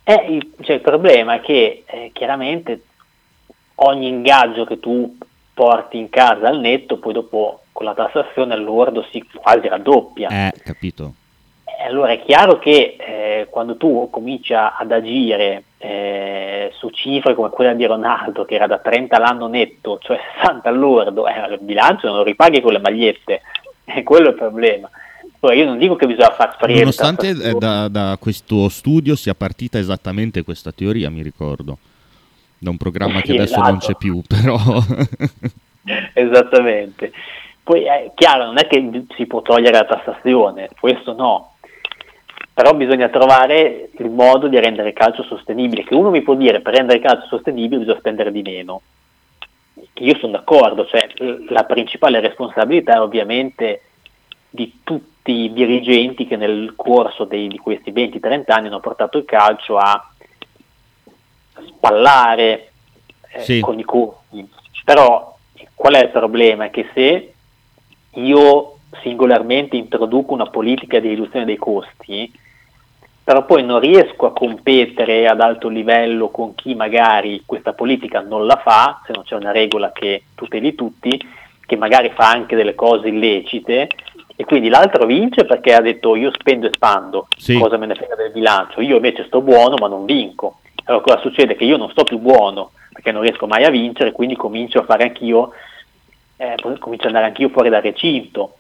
Eh, 0.04 0.26
il, 0.28 0.52
cioè, 0.62 0.76
il 0.76 0.82
problema 0.82 1.34
è 1.34 1.40
che 1.40 1.84
eh, 1.86 2.10
chiaramente 2.12 2.82
ogni 3.76 4.08
ingaggio 4.08 4.64
che 4.64 4.80
tu 4.80 5.16
porti 5.54 5.98
in 5.98 6.08
casa 6.08 6.48
al 6.48 6.58
netto, 6.58 6.98
poi 6.98 7.12
dopo 7.12 7.62
con 7.72 7.86
la 7.86 7.94
tassazione 7.94 8.54
al 8.54 8.62
lordo 8.62 9.06
si 9.10 9.24
quasi 9.32 9.68
raddoppia. 9.68 10.28
Eh, 10.28 10.52
capito. 10.62 11.14
Allora 11.86 12.12
è 12.12 12.22
chiaro 12.22 12.58
che 12.58 12.96
eh, 12.98 13.46
quando 13.48 13.76
tu 13.76 14.08
cominci 14.10 14.52
ad 14.52 14.90
agire 14.90 15.64
eh, 15.82 16.70
su 16.74 16.90
cifre 16.90 17.34
come 17.34 17.48
quella 17.48 17.72
di 17.72 17.86
Ronaldo, 17.86 18.44
che 18.44 18.54
era 18.54 18.66
da 18.66 18.78
30 18.78 19.18
l'anno 19.18 19.46
netto, 19.46 19.98
cioè 20.00 20.18
60 20.40 20.68
al 20.68 20.78
lordo, 20.78 21.26
eh, 21.26 21.52
il 21.52 21.58
bilancio 21.60 22.06
non 22.06 22.16
lo 22.16 22.22
ripaghi 22.22 22.60
con 22.60 22.72
le 22.72 22.80
magliette, 22.80 23.40
e 23.84 24.02
quello 24.02 24.28
è 24.28 24.30
il 24.30 24.36
problema. 24.36 24.90
Ora 25.42 25.54
io 25.54 25.64
non 25.64 25.78
dico 25.78 25.96
che 25.96 26.06
bisogna 26.06 26.34
far 26.34 26.52
sparire 26.52 26.80
Nonostante 26.80 27.30
eh, 27.30 27.54
da, 27.54 27.88
da 27.88 28.18
questo 28.20 28.68
studio 28.68 29.16
sia 29.16 29.34
partita 29.34 29.78
esattamente 29.78 30.44
questa 30.44 30.70
teoria, 30.70 31.08
mi 31.08 31.22
ricordo, 31.22 31.78
da 32.58 32.68
un 32.68 32.76
programma 32.76 33.22
che 33.22 33.32
adesso 33.32 33.58
non 33.58 33.76
esatto. 33.76 33.86
c'è 33.86 33.94
più, 33.96 34.20
però 34.28 34.58
Esattamente. 36.12 37.10
Poi 37.62 37.84
è 37.84 38.10
chiaro, 38.14 38.44
non 38.44 38.58
è 38.58 38.66
che 38.66 39.06
si 39.16 39.26
può 39.26 39.40
togliere 39.40 39.78
la 39.78 39.84
tassazione, 39.84 40.68
questo 40.78 41.14
no, 41.14 41.49
però 42.60 42.74
bisogna 42.74 43.08
trovare 43.08 43.88
il 43.96 44.10
modo 44.10 44.46
di 44.46 44.60
rendere 44.60 44.88
il 44.88 44.94
calcio 44.94 45.22
sostenibile, 45.22 45.82
che 45.82 45.94
uno 45.94 46.10
mi 46.10 46.20
può 46.20 46.34
dire 46.34 46.60
per 46.60 46.74
rendere 46.74 46.98
il 46.98 47.04
calcio 47.04 47.26
sostenibile 47.26 47.78
bisogna 47.80 47.98
spendere 47.98 48.30
di 48.30 48.42
meno. 48.42 48.82
Io 49.94 50.14
sono 50.18 50.32
d'accordo, 50.32 50.84
cioè 50.84 51.06
la 51.48 51.64
principale 51.64 52.20
responsabilità 52.20 52.96
è 52.96 53.00
ovviamente 53.00 53.80
di 54.50 54.80
tutti 54.84 55.32
i 55.32 55.52
dirigenti 55.54 56.26
che 56.26 56.36
nel 56.36 56.74
corso 56.76 57.24
dei- 57.24 57.48
di 57.48 57.56
questi 57.56 57.92
20-30 57.92 58.52
anni 58.54 58.66
hanno 58.66 58.80
portato 58.80 59.16
il 59.16 59.24
calcio 59.24 59.78
a 59.78 60.12
spallare 61.66 62.72
eh, 63.32 63.40
Sì. 63.40 63.60
con 63.60 63.78
i 63.78 63.84
costi. 63.84 64.46
Però 64.84 65.34
qual 65.74 65.94
è 65.94 66.02
il 66.02 66.10
problema? 66.10 66.66
È 66.66 66.70
che 66.70 66.90
se 66.92 67.32
io 68.14 68.76
singolarmente 69.02 69.76
introduco 69.76 70.34
una 70.34 70.50
politica 70.50 70.98
di 70.98 71.08
riduzione 71.08 71.46
dei 71.46 71.56
costi, 71.56 72.30
però 73.30 73.44
poi 73.44 73.62
non 73.62 73.78
riesco 73.78 74.26
a 74.26 74.32
competere 74.32 75.28
ad 75.28 75.40
alto 75.40 75.68
livello 75.68 76.30
con 76.30 76.56
chi 76.56 76.74
magari 76.74 77.44
questa 77.46 77.74
politica 77.74 78.18
non 78.18 78.44
la 78.44 78.56
fa, 78.56 79.02
se 79.06 79.12
non 79.14 79.22
c'è 79.22 79.36
una 79.36 79.52
regola 79.52 79.92
che 79.92 80.24
tuteli 80.34 80.74
tutti, 80.74 81.16
che 81.64 81.76
magari 81.76 82.10
fa 82.12 82.28
anche 82.28 82.56
delle 82.56 82.74
cose 82.74 83.06
illecite, 83.06 83.86
e 84.34 84.44
quindi 84.44 84.68
l'altro 84.68 85.06
vince 85.06 85.44
perché 85.44 85.72
ha 85.74 85.80
detto 85.80 86.16
io 86.16 86.32
spendo 86.32 86.66
e 86.66 86.72
spando, 86.74 87.28
Sì. 87.36 87.56
cosa 87.56 87.76
me 87.76 87.86
ne 87.86 87.94
frega 87.94 88.16
del 88.16 88.32
bilancio, 88.32 88.80
io 88.80 88.96
invece 88.96 89.24
sto 89.26 89.40
buono 89.42 89.76
ma 89.76 89.86
non 89.86 90.06
vinco. 90.06 90.56
Allora 90.86 91.04
cosa 91.04 91.20
succede? 91.20 91.54
Che 91.54 91.62
io 91.62 91.76
non 91.76 91.90
sto 91.90 92.02
più 92.02 92.18
buono 92.18 92.72
perché 92.92 93.12
non 93.12 93.22
riesco 93.22 93.46
mai 93.46 93.62
a 93.62 93.70
vincere, 93.70 94.10
quindi 94.10 94.34
comincio 94.34 94.80
a 94.80 94.84
fare 94.86 95.04
anch'io, 95.04 95.52
eh, 96.36 96.56
comincio 96.80 97.06
ad 97.06 97.14
andare 97.14 97.26
anch'io 97.26 97.48
fuori 97.50 97.68
dal 97.68 97.80
recinto. 97.80 98.56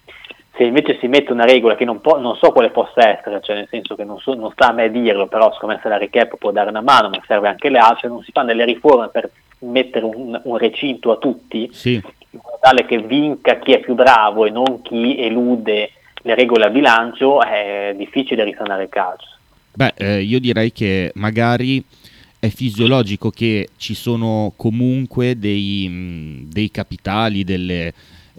Se 0.54 0.64
invece 0.64 0.98
si 0.98 1.06
mette 1.06 1.32
una 1.32 1.44
regola 1.44 1.76
che 1.76 1.84
non, 1.84 2.00
può- 2.00 2.18
non 2.18 2.36
so 2.36 2.50
quale 2.50 2.70
possa 2.70 3.08
essere, 3.08 3.40
cioè 3.42 3.56
nel 3.56 3.68
senso 3.70 3.94
che 3.94 4.04
non, 4.04 4.18
so- 4.18 4.34
non 4.34 4.50
sta 4.50 4.68
a 4.68 4.72
me 4.72 4.90
dirlo, 4.90 5.26
però 5.26 5.52
secondo 5.52 5.74
me 5.74 5.80
se 5.82 5.88
la 5.88 5.96
recap 5.96 6.36
può 6.36 6.50
dare 6.50 6.70
una 6.70 6.82
mano, 6.82 7.08
ma 7.08 7.22
serve 7.26 7.48
anche 7.48 7.70
le 7.70 7.78
altre, 7.78 8.08
non 8.08 8.22
si 8.22 8.32
fanno 8.32 8.48
delle 8.48 8.64
riforme 8.64 9.08
per 9.08 9.30
mettere 9.60 10.04
un, 10.04 10.40
un 10.42 10.56
recinto 10.56 11.12
a 11.12 11.16
tutti, 11.16 11.68
sì, 11.72 11.94
in 11.94 12.40
modo 12.42 12.58
tale 12.60 12.84
che 12.84 12.98
vinca 12.98 13.58
chi 13.58 13.72
è 13.72 13.80
più 13.80 13.94
bravo 13.94 14.44
e 14.44 14.50
non 14.50 14.82
chi 14.82 15.16
elude 15.18 15.92
le 16.22 16.34
regole 16.34 16.66
a 16.66 16.70
bilancio, 16.70 17.42
è 17.42 17.94
difficile 17.96 18.44
risanare 18.44 18.84
il 18.84 18.88
calcio. 18.88 19.28
Beh, 19.72 19.94
eh, 19.96 20.20
io 20.22 20.40
direi 20.40 20.72
che 20.72 21.12
magari 21.14 21.82
è 22.38 22.48
fisiologico 22.48 23.30
che 23.30 23.68
ci 23.76 23.94
sono 23.94 24.52
comunque 24.56 25.38
dei, 25.38 26.46
dei 26.48 26.70
capitali, 26.70 27.44
delle, 27.44 27.92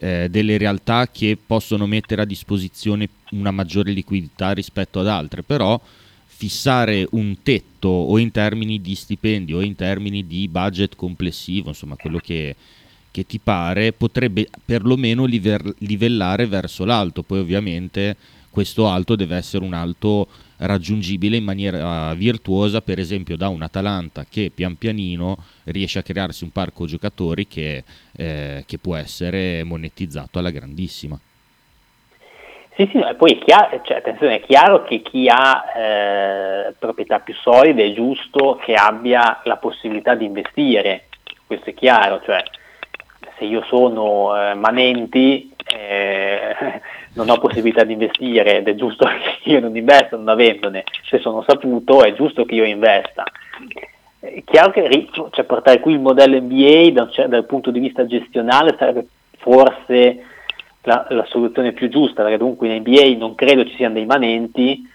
eh, 0.03 0.29
delle 0.31 0.57
realtà 0.57 1.07
che 1.07 1.37
possono 1.37 1.85
mettere 1.85 2.23
a 2.23 2.25
disposizione 2.25 3.07
una 3.31 3.51
maggiore 3.51 3.91
liquidità 3.91 4.51
rispetto 4.51 4.99
ad 4.99 5.07
altre, 5.07 5.43
però 5.43 5.79
fissare 6.25 7.07
un 7.11 7.43
tetto 7.43 7.87
o 7.87 8.17
in 8.17 8.31
termini 8.31 8.81
di 8.81 8.95
stipendio 8.95 9.57
o 9.57 9.61
in 9.61 9.75
termini 9.75 10.25
di 10.25 10.47
budget 10.47 10.95
complessivo, 10.95 11.69
insomma 11.69 11.95
quello 11.97 12.17
che, 12.17 12.55
che 13.11 13.27
ti 13.27 13.37
pare, 13.37 13.93
potrebbe 13.93 14.49
perlomeno 14.65 15.25
liver- 15.25 15.75
livellare 15.77 16.47
verso 16.47 16.83
l'alto, 16.83 17.21
poi 17.21 17.37
ovviamente 17.37 18.15
questo 18.51 18.87
alto 18.87 19.15
deve 19.15 19.37
essere 19.37 19.63
un 19.63 19.73
alto 19.73 20.27
raggiungibile 20.57 21.37
in 21.37 21.43
maniera 21.43 22.13
virtuosa, 22.13 22.81
per 22.81 22.99
esempio 22.99 23.35
da 23.35 23.47
un 23.47 23.61
Atalanta 23.61 24.25
che 24.29 24.51
pian 24.53 24.77
pianino 24.77 25.37
riesce 25.65 25.99
a 25.99 26.03
crearsi 26.03 26.43
un 26.43 26.51
parco 26.51 26.85
giocatori 26.85 27.47
che, 27.47 27.83
eh, 28.15 28.63
che 28.67 28.77
può 28.77 28.95
essere 28.95 29.63
monetizzato 29.63 30.37
alla 30.37 30.51
grandissima. 30.51 31.17
Sì, 32.75 32.87
Sì, 32.91 32.97
no, 32.97 33.13
poi 33.15 33.33
è 33.33 33.37
chiaro, 33.39 33.81
cioè, 33.83 33.97
attenzione, 33.97 34.35
è 34.35 34.45
chiaro 34.45 34.83
che 34.83 35.01
chi 35.01 35.27
ha 35.27 35.63
eh, 35.75 36.73
proprietà 36.77 37.19
più 37.19 37.33
solide 37.35 37.85
è 37.85 37.93
giusto 37.93 38.59
che 38.63 38.75
abbia 38.75 39.41
la 39.45 39.57
possibilità 39.57 40.15
di 40.15 40.25
investire, 40.25 41.07
questo 41.47 41.71
è 41.71 41.73
chiaro, 41.73 42.21
cioè 42.23 42.43
se 43.37 43.45
io 43.45 43.63
sono 43.63 44.35
eh, 44.37 44.53
manenti 44.53 45.50
eh, 45.73 46.81
non 47.13 47.29
ho 47.29 47.37
possibilità 47.39 47.83
di 47.83 47.93
investire 47.93 48.57
ed 48.57 48.67
è 48.67 48.75
giusto 48.75 49.05
che 49.43 49.49
io 49.49 49.59
non 49.59 49.75
investa 49.75 50.17
non 50.17 50.29
avendone, 50.29 50.83
se 51.03 51.19
sono 51.19 51.43
saputo 51.47 52.03
è 52.03 52.13
giusto 52.13 52.45
che 52.45 52.55
io 52.55 52.65
investa. 52.65 53.23
È 54.19 54.43
chiaro 54.45 54.71
che 54.71 55.09
cioè, 55.31 55.45
portare 55.45 55.79
qui 55.79 55.93
il 55.93 55.99
modello 55.99 56.39
MBA 56.39 56.91
da 56.91 57.09
cer- 57.09 57.27
dal 57.27 57.45
punto 57.45 57.71
di 57.71 57.79
vista 57.79 58.05
gestionale 58.05 58.75
sarebbe 58.77 59.07
forse 59.37 60.25
la, 60.83 61.07
la 61.09 61.25
soluzione 61.25 61.71
più 61.71 61.89
giusta, 61.89 62.21
perché 62.21 62.37
dunque 62.37 62.67
in 62.67 62.81
NBA 62.81 63.17
non 63.17 63.35
credo 63.35 63.65
ci 63.65 63.75
siano 63.75 63.95
dei 63.95 64.05
manenti, 64.05 64.87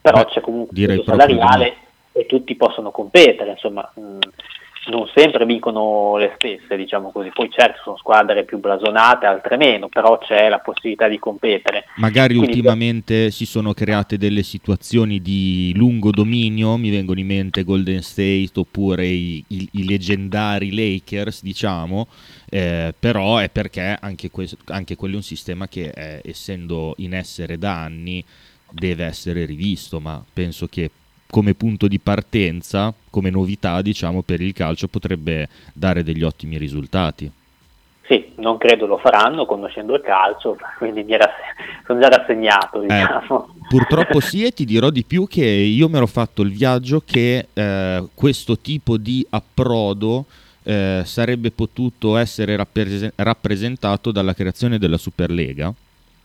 però 0.00 0.18
Beh, 0.18 0.26
c'è 0.26 0.40
comunque 0.40 0.84
un 0.86 1.02
salariale 1.04 1.76
e 2.12 2.26
tutti 2.26 2.54
possono 2.54 2.90
competere, 2.90 3.50
insomma, 3.50 3.90
mh, 3.94 4.18
non 4.86 5.08
sempre 5.14 5.46
vincono 5.46 6.16
le 6.16 6.32
stesse, 6.36 6.76
diciamo 6.76 7.10
così. 7.10 7.30
Poi 7.32 7.50
certo 7.50 7.80
sono 7.82 7.96
squadre 7.96 8.44
più 8.44 8.58
blasonate, 8.58 9.26
altre 9.26 9.56
meno, 9.56 9.88
però 9.88 10.18
c'è 10.18 10.48
la 10.48 10.58
possibilità 10.58 11.08
di 11.08 11.18
competere. 11.18 11.84
Magari 11.96 12.34
Quindi- 12.34 12.56
ultimamente 12.56 13.30
si 13.30 13.46
sono 13.46 13.72
create 13.72 14.18
delle 14.18 14.42
situazioni 14.42 15.20
di 15.22 15.72
lungo 15.74 16.10
dominio, 16.10 16.76
mi 16.76 16.90
vengono 16.90 17.20
in 17.20 17.26
mente 17.26 17.64
Golden 17.64 18.02
State 18.02 18.50
oppure 18.54 19.06
i, 19.06 19.42
i- 19.48 19.68
i 19.72 19.84
leggendari 19.86 20.72
Lakers, 20.74 21.42
diciamo, 21.42 22.06
eh, 22.50 22.94
però 22.98 23.38
è 23.38 23.48
perché 23.48 23.96
anche, 24.00 24.30
que- 24.30 24.48
anche 24.66 24.96
quello 24.96 25.14
è 25.14 25.16
un 25.16 25.22
sistema 25.22 25.66
che 25.68 25.92
eh, 25.94 26.20
essendo 26.24 26.94
in 26.98 27.14
essere 27.14 27.58
da 27.58 27.82
anni 27.82 28.22
deve 28.70 29.04
essere 29.04 29.44
rivisto, 29.46 30.00
ma 30.00 30.22
penso 30.32 30.66
che 30.66 30.90
come 31.34 31.54
punto 31.54 31.88
di 31.88 31.98
partenza, 31.98 32.94
come 33.10 33.28
novità, 33.28 33.82
diciamo, 33.82 34.22
per 34.22 34.40
il 34.40 34.52
calcio 34.52 34.86
potrebbe 34.86 35.48
dare 35.72 36.04
degli 36.04 36.22
ottimi 36.22 36.56
risultati. 36.58 37.28
Sì, 38.02 38.34
non 38.36 38.56
credo 38.56 38.86
lo 38.86 38.98
faranno 38.98 39.44
conoscendo 39.44 39.96
il 39.96 40.02
calcio, 40.02 40.56
quindi 40.78 41.02
mi 41.02 41.16
rass- 41.16 41.32
sono 41.86 41.98
già 41.98 42.06
rassegnato, 42.06 42.78
diciamo. 42.78 43.48
Purtroppo 43.68 44.20
sì, 44.22 44.44
e 44.44 44.52
ti 44.52 44.64
dirò 44.64 44.90
di 44.90 45.02
più 45.02 45.26
che 45.26 45.44
io 45.44 45.88
mi 45.88 45.96
ero 45.96 46.06
fatto 46.06 46.42
il 46.42 46.52
viaggio 46.52 47.02
che 47.04 47.48
eh, 47.52 48.04
questo 48.14 48.56
tipo 48.56 48.96
di 48.96 49.26
approdo 49.30 50.26
eh, 50.62 51.02
sarebbe 51.04 51.50
potuto 51.50 52.16
essere 52.16 52.54
rappres- 52.54 53.10
rappresentato 53.16 54.12
dalla 54.12 54.34
creazione 54.34 54.78
della 54.78 54.98
Superlega, 54.98 55.74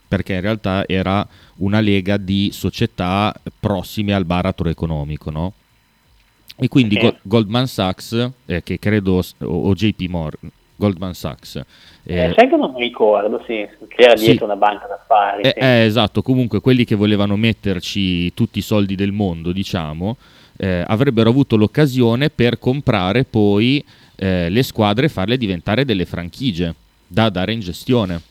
perché 0.10 0.34
in 0.34 0.42
realtà 0.42 0.84
era 0.88 1.26
una 1.58 1.80
lega 1.80 2.18
di 2.18 2.50
società 2.52 3.34
prossime 3.60 4.14
al 4.14 4.26
baratro 4.26 4.68
economico, 4.68 5.30
no? 5.30 5.54
E 6.58 6.68
quindi 6.68 6.96
Sì. 6.96 7.02
Go- 7.02 7.18
Goldman 7.22 7.68
Sachs, 7.68 8.32
eh, 8.48 8.64
che 8.64 8.80
credo, 8.80 9.22
o, 9.38 9.46
o 9.46 9.74
JP 9.74 10.02
Morgan, 10.10 10.52
Goldman 10.76 11.14
Sachs, 11.14 11.56
Eh, 12.04 12.16
eh, 12.30 12.34
sai 12.36 12.50
che 12.50 12.56
non 12.56 12.72
mi 12.74 12.80
ricordo, 12.82 13.44
sì, 13.46 13.68
c'era 13.90 14.18
Sì. 14.18 14.26
dietro 14.26 14.46
una 14.46 14.56
banca 14.56 14.88
d'affari. 14.88 15.44
eh, 15.44 15.54
sì. 15.56 15.60
eh, 15.60 15.86
esatto, 15.86 16.22
comunque 16.24 16.60
quelli 16.60 16.84
che 16.86 16.96
volevano 16.96 17.36
metterci 17.38 18.34
tutti 18.34 18.58
i 18.60 18.64
soldi 18.64 18.96
del 18.96 19.12
mondo, 19.12 19.52
diciamo, 19.52 20.18
eh, 20.58 20.84
avrebbero 20.88 21.30
avuto 21.30 21.56
l'occasione 21.56 22.30
per 22.32 22.58
comprare 22.58 23.26
poi 23.26 23.84
eh, 24.16 24.50
le 24.50 24.64
squadre 24.64 25.06
e 25.06 25.10
farle 25.10 25.38
diventare 25.38 25.86
delle 25.86 26.06
franchigie 26.06 26.74
da 27.08 27.30
dare 27.30 27.54
in 27.54 27.60
gestione. 27.60 28.22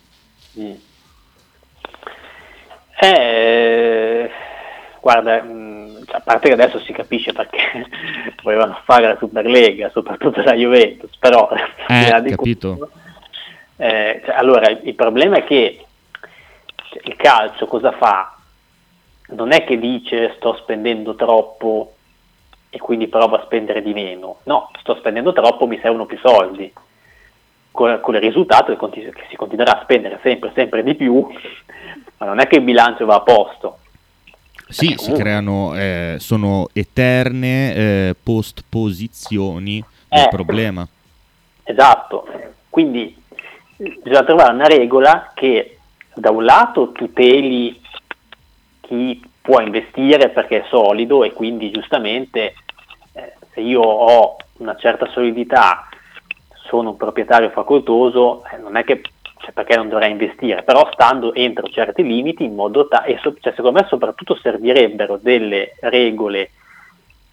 Mm. 0.58 0.72
Eh, 3.00 4.30
guarda, 5.00 5.42
mh, 5.42 6.04
a 6.10 6.20
parte 6.20 6.48
che 6.48 6.54
adesso 6.54 6.78
si 6.80 6.92
capisce 6.92 7.32
perché 7.32 7.86
volevano 8.42 8.80
fare 8.84 9.06
la 9.06 9.16
Superlega, 9.18 9.90
soprattutto 9.90 10.42
la 10.42 10.54
Juventus, 10.54 11.16
però 11.18 11.48
al 11.86 12.22
di 12.22 12.30
capito. 12.30 12.90
eh, 13.76 14.22
cioè, 14.24 14.34
allora 14.34 14.68
il 14.68 14.94
problema 14.94 15.36
è 15.36 15.44
che 15.44 15.84
il 17.04 17.16
calcio 17.16 17.66
cosa 17.66 17.92
fa? 17.92 18.34
Non 19.30 19.52
è 19.52 19.64
che 19.64 19.78
dice 19.78 20.34
sto 20.36 20.56
spendendo 20.56 21.14
troppo 21.14 21.94
e 22.70 22.78
quindi 22.78 23.08
provo 23.08 23.36
a 23.36 23.44
spendere 23.44 23.82
di 23.82 23.92
meno, 23.92 24.38
no, 24.44 24.70
sto 24.80 24.96
spendendo 24.96 25.32
troppo, 25.32 25.66
mi 25.66 25.78
servono 25.80 26.06
più 26.06 26.18
soldi 26.18 26.72
con, 27.70 28.00
con 28.00 28.14
il 28.14 28.20
risultato 28.20 28.72
che, 28.72 28.76
continu- 28.76 29.14
che 29.14 29.24
si 29.28 29.36
continuerà 29.36 29.78
a 29.78 29.82
spendere 29.82 30.18
sempre, 30.22 30.50
sempre 30.54 30.82
di 30.82 30.94
più, 30.94 31.26
ma 32.18 32.26
non 32.26 32.40
è 32.40 32.46
che 32.46 32.56
il 32.56 32.62
bilancio 32.62 33.06
va 33.06 33.16
a 33.16 33.20
posto. 33.20 33.78
Sì, 34.68 34.88
Perché 34.88 35.02
si 35.02 35.12
creano, 35.12 35.74
eh, 35.74 36.16
sono 36.18 36.68
eterne 36.74 37.74
eh, 37.74 38.16
post-posizioni 38.22 39.82
del 40.08 40.24
Eh. 40.24 40.28
problema. 40.28 40.86
Esatto, 41.64 42.26
quindi 42.68 43.16
bisogna 43.76 44.24
trovare 44.24 44.52
una 44.54 44.66
regola 44.66 45.32
che 45.34 45.78
da 46.14 46.30
un 46.30 46.44
lato 46.44 46.92
tuteli 46.92 47.80
chi 48.80 49.22
può 49.40 49.60
investire 49.60 50.30
perché 50.30 50.62
è 50.62 50.66
solido 50.68 51.24
e 51.24 51.32
quindi 51.32 51.70
giustamente 51.70 52.54
eh, 53.12 53.34
se 53.52 53.60
io 53.60 53.80
ho 53.80 54.36
una 54.58 54.76
certa 54.76 55.06
solidità, 55.10 55.88
sono 56.66 56.90
un 56.90 56.96
proprietario 56.96 57.48
facoltoso, 57.50 58.44
eh, 58.52 58.56
non 58.58 58.76
è 58.76 58.84
che 58.84 59.00
cioè, 59.38 59.52
perché 59.52 59.76
non 59.76 59.88
dovrei 59.88 60.10
investire, 60.10 60.62
però 60.62 60.88
stando 60.92 61.34
entro 61.34 61.68
certi 61.68 62.02
limiti 62.02 62.44
in 62.44 62.54
modo 62.54 62.88
tale, 62.88 63.06
e 63.08 63.18
so- 63.22 63.34
cioè, 63.40 63.52
secondo 63.54 63.80
me 63.80 63.86
soprattutto 63.88 64.36
servirebbero 64.36 65.18
delle 65.20 65.74
regole 65.80 66.50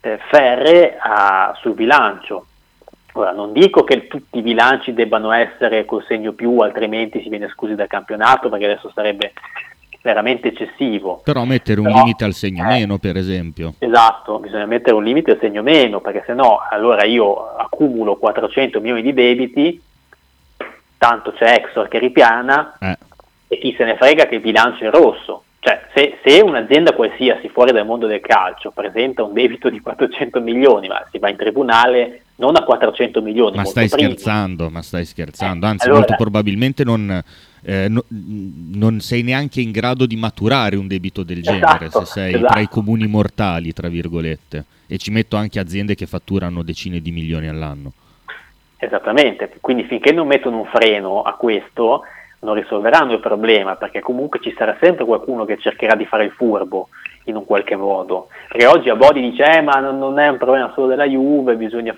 eh, 0.02 0.20
ferree 0.30 0.98
a- 1.00 1.56
sul 1.60 1.74
bilancio. 1.74 2.46
Ora, 3.14 3.32
non 3.32 3.54
dico 3.54 3.84
che 3.84 4.08
tutti 4.08 4.38
i 4.38 4.42
bilanci 4.42 4.94
debbano 4.94 5.32
essere 5.32 5.86
col 5.86 6.04
segno 6.06 6.34
più, 6.34 6.60
altrimenti 6.60 7.22
si 7.22 7.30
viene 7.30 7.46
esclusi 7.46 7.74
dal 7.74 7.88
campionato, 7.88 8.50
perché 8.50 8.66
adesso 8.66 8.92
sarebbe 8.94 9.32
veramente 10.02 10.50
eccessivo. 10.50 11.22
Però 11.24 11.46
mettere 11.46 11.80
un 11.80 11.88
Però, 11.88 11.98
limite 12.00 12.26
al 12.26 12.34
segno 12.34 12.64
eh, 12.66 12.68
meno, 12.68 13.00
per 13.00 13.18
esempio. 13.18 13.74
Esatto, 13.80 14.38
bisogna 14.38 14.68
mettere 14.68 14.96
un 14.96 15.04
limite 15.04 15.32
al 15.32 15.40
segno 15.40 15.64
meno, 15.64 16.00
perché 16.02 16.24
se 16.28 16.34
no 16.34 16.60
allora 16.70 17.06
io 17.06 17.56
accumulo 17.56 18.16
400 18.18 18.80
milioni 18.80 19.02
di 19.02 19.14
debiti, 19.14 19.82
tanto 21.06 21.34
c'è 21.34 21.62
Exor 21.64 21.88
che 21.88 22.00
ripiana 22.00 22.78
Eh, 22.80 22.98
e 23.48 23.60
chi 23.60 23.76
se 23.78 23.84
ne 23.84 23.96
frega 23.96 24.26
che 24.26 24.36
il 24.36 24.42
bilancio 24.42 24.86
è 24.86 24.90
rosso. 24.90 25.44
Cioè, 25.60 25.88
se, 25.94 26.18
se 26.24 26.42
un'azienda 26.42 26.94
qualsiasi 26.94 27.48
fuori 27.50 27.72
dal 27.72 27.86
mondo 27.86 28.08
del 28.08 28.20
calcio 28.22 28.72
presenta 28.72 29.24
un 29.24 29.34
debito 29.34 29.70
di 29.70 29.80
400 29.80 30.40
milioni, 30.40 30.88
ma 30.88 31.04
si 31.12 31.18
va 31.20 31.30
in 31.30 31.36
tribunale 31.38 32.22
non 32.38 32.56
a 32.56 32.64
400 32.64 33.22
milioni, 33.22 33.56
ma 33.56 33.66
stai 33.66 33.88
prima. 33.88 34.10
scherzando, 34.10 34.70
ma 34.70 34.82
stai 34.82 35.06
scherzando. 35.06 35.66
Eh, 35.66 35.70
Anzi, 35.70 35.86
allora- 35.86 36.00
molto 36.02 36.16
probabilmente 36.18 36.84
non, 36.84 37.22
eh, 37.64 37.88
no- 37.88 38.04
non 38.10 39.00
sei 39.00 39.22
neanche 39.24 39.62
in 39.62 39.72
grado 39.72 40.06
di 40.06 40.16
maturare 40.16 40.76
un 40.76 40.88
debito 40.88 41.24
del 41.24 41.42
genere 41.42 41.86
Esatto, 41.86 42.06
se 42.06 42.12
sei 42.12 42.34
esatto. 42.36 42.52
tra 42.54 42.62
i 42.62 42.68
comuni 42.68 43.08
mortali, 43.08 43.74
tra 43.74 43.88
virgolette. 43.90 44.66
E 44.88 44.98
ci 44.98 45.10
metto 45.12 45.36
anche 45.36 45.60
aziende 45.60 45.96
che 45.96 46.06
fatturano 46.06 46.62
decine 46.62 47.00
di 47.00 47.12
milioni 47.12 47.48
all'anno. 47.48 47.92
Esattamente, 48.86 49.52
quindi 49.62 49.84
finché 49.86 50.12
non 50.12 50.28
mettono 50.28 50.58
un 50.58 50.66
freno 50.66 51.24
a 51.24 51.34
questo 51.34 52.04
non 52.46 52.54
risolveranno 52.54 53.14
il 53.14 53.20
problema, 53.20 53.76
perché 53.76 54.00
comunque 54.00 54.40
ci 54.40 54.54
sarà 54.56 54.78
sempre 54.80 55.04
qualcuno 55.04 55.46
che 55.46 55.58
cercherà 55.58 55.96
di 55.96 56.06
fare 56.06 56.26
il 56.26 56.32
furbo 56.32 56.90
in 57.26 57.36
un 57.36 57.44
qualche 57.46 57.76
modo. 57.76 58.28
Perché 58.48 58.68
oggi 58.68 58.90
a 58.90 58.96
Bodi 58.96 59.20
dice 59.20 59.44
eh, 59.58 59.62
ma 59.62 59.80
non, 59.80 60.20
è 60.20 60.28
un 60.28 60.38
problema 60.38 60.72
solo 60.74 60.88
della 60.88 61.08
Juve, 61.08 61.56
bisogna 61.56 61.96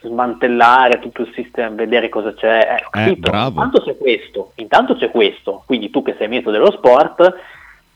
smantellare 0.00 0.98
tutto 0.98 1.22
il 1.22 1.32
sistema, 1.34 1.74
vedere 1.74 2.08
cosa 2.08 2.32
c'è. 2.32 2.58
Eh, 2.58 2.74
Eh, 2.74 2.86
capito. 2.90 3.30
bravo. 3.30 3.62
Intanto 3.62 3.82
c'è 3.82 3.96
questo, 3.98 4.52
intanto 4.56 4.96
c'è 4.96 5.10
questo, 5.10 5.62
quindi 5.66 5.90
tu 5.90 6.02
che 6.02 6.14
sei 6.16 6.28
ministro 6.28 6.52
dello 6.52 6.70
sport, 6.72 7.34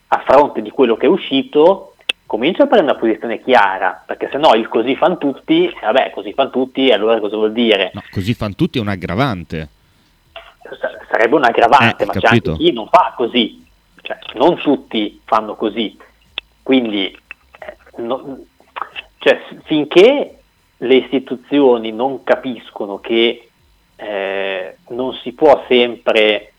a 0.07 0.23
fronte 0.23 0.61
di 0.61 0.69
quello 0.69 0.95
che 0.95 1.07
è 1.07 1.09
uscito, 1.09 1.94
comincia 2.25 2.63
a 2.63 2.67
prendere 2.67 2.91
una 2.93 2.99
posizione 2.99 3.41
chiara, 3.41 4.03
perché 4.05 4.29
se 4.31 4.37
no 4.37 4.53
il 4.55 4.67
così 4.67 4.95
fan 4.95 5.17
tutti, 5.17 5.71
vabbè, 5.81 6.11
così 6.11 6.33
fan 6.33 6.51
tutti, 6.51 6.91
allora 6.91 7.19
cosa 7.19 7.35
vuol 7.35 7.51
dire? 7.53 7.91
No, 7.93 8.03
così 8.11 8.33
fanno 8.33 8.55
tutti 8.55 8.77
è 8.77 8.81
un 8.81 8.87
aggravante. 8.87 9.69
Sa- 10.79 10.97
sarebbe 11.11 11.35
un 11.35 11.43
aggravante, 11.43 12.03
Eh, 12.03 12.05
ma 12.07 12.13
c'è 12.13 12.27
anche 12.27 12.51
chi 12.53 12.71
non 12.71 12.87
fa 12.89 13.13
così, 13.15 13.63
cioè 14.01 14.17
non 14.35 14.55
tutti 14.57 15.21
fanno 15.25 15.55
così, 15.55 15.97
quindi 16.63 17.05
eh, 17.59 17.75
no- 18.01 18.39
cioè, 19.19 19.39
s- 19.49 19.55
finché 19.65 20.39
le 20.77 20.95
istituzioni 20.95 21.91
non 21.91 22.23
capiscono 22.23 22.99
che 22.99 23.49
eh, 23.97 24.77
non 24.89 25.13
si 25.13 25.31
può 25.31 25.63
sempre 25.69 26.51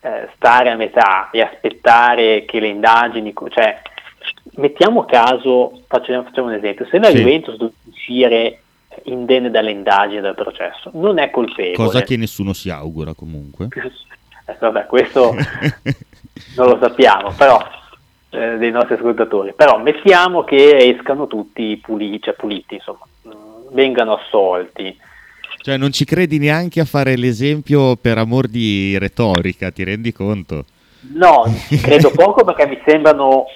eh, 0.00 0.28
stare 0.34 0.70
a 0.70 0.76
metà 0.76 1.30
e 1.30 1.40
aspettare 1.42 2.44
che 2.46 2.58
le 2.60 2.68
indagini, 2.68 3.32
cioè 3.50 3.80
mettiamo 4.56 5.04
caso, 5.04 5.82
facciamo, 5.86 6.24
facciamo 6.24 6.48
un 6.48 6.54
esempio, 6.54 6.86
se 6.90 6.98
la 6.98 7.08
Sì. 7.08 7.18
Juventus 7.18 7.56
dovesse 7.56 7.76
uscire 7.90 8.58
indenne 9.04 9.50
dalle 9.50 9.70
indagini 9.72 10.20
dal 10.20 10.34
processo, 10.34 10.90
non 10.94 11.18
è 11.18 11.30
colpevole. 11.30 11.74
Cosa 11.74 12.02
che 12.02 12.16
nessuno 12.16 12.52
si 12.52 12.70
augura 12.70 13.14
comunque. 13.14 13.68
Eh, 14.46 14.56
vabbè, 14.60 14.84
questo 14.84 15.32
non 16.56 16.68
lo 16.68 16.78
sappiamo, 16.78 17.32
però 17.32 17.58
eh, 18.28 18.58
dei 18.58 18.70
nostri 18.70 18.96
ascoltatori. 18.96 19.54
Però 19.54 19.78
mettiamo 19.78 20.44
che 20.44 20.76
escano 20.76 21.26
tutti 21.26 21.80
puliti, 21.82 22.24
cioè 22.24 22.34
puliti, 22.34 22.74
insomma, 22.74 23.06
mm, 23.26 23.72
vengano 23.72 24.16
assolti. 24.16 24.94
Cioè, 25.62 25.78
non 25.78 25.92
ci 25.92 26.04
credi 26.04 26.38
neanche 26.38 26.80
a 26.80 26.84
fare 26.84 27.16
l'esempio 27.16 27.96
per 27.96 28.18
amor 28.18 28.48
di 28.48 28.98
retorica, 28.98 29.70
ti 29.70 29.82
rendi 29.82 30.12
conto? 30.12 30.66
No, 31.12 31.44
credo 31.80 32.10
poco 32.10 32.44
perché 32.44 32.66
mi 32.66 32.78
sembrano 32.86 33.46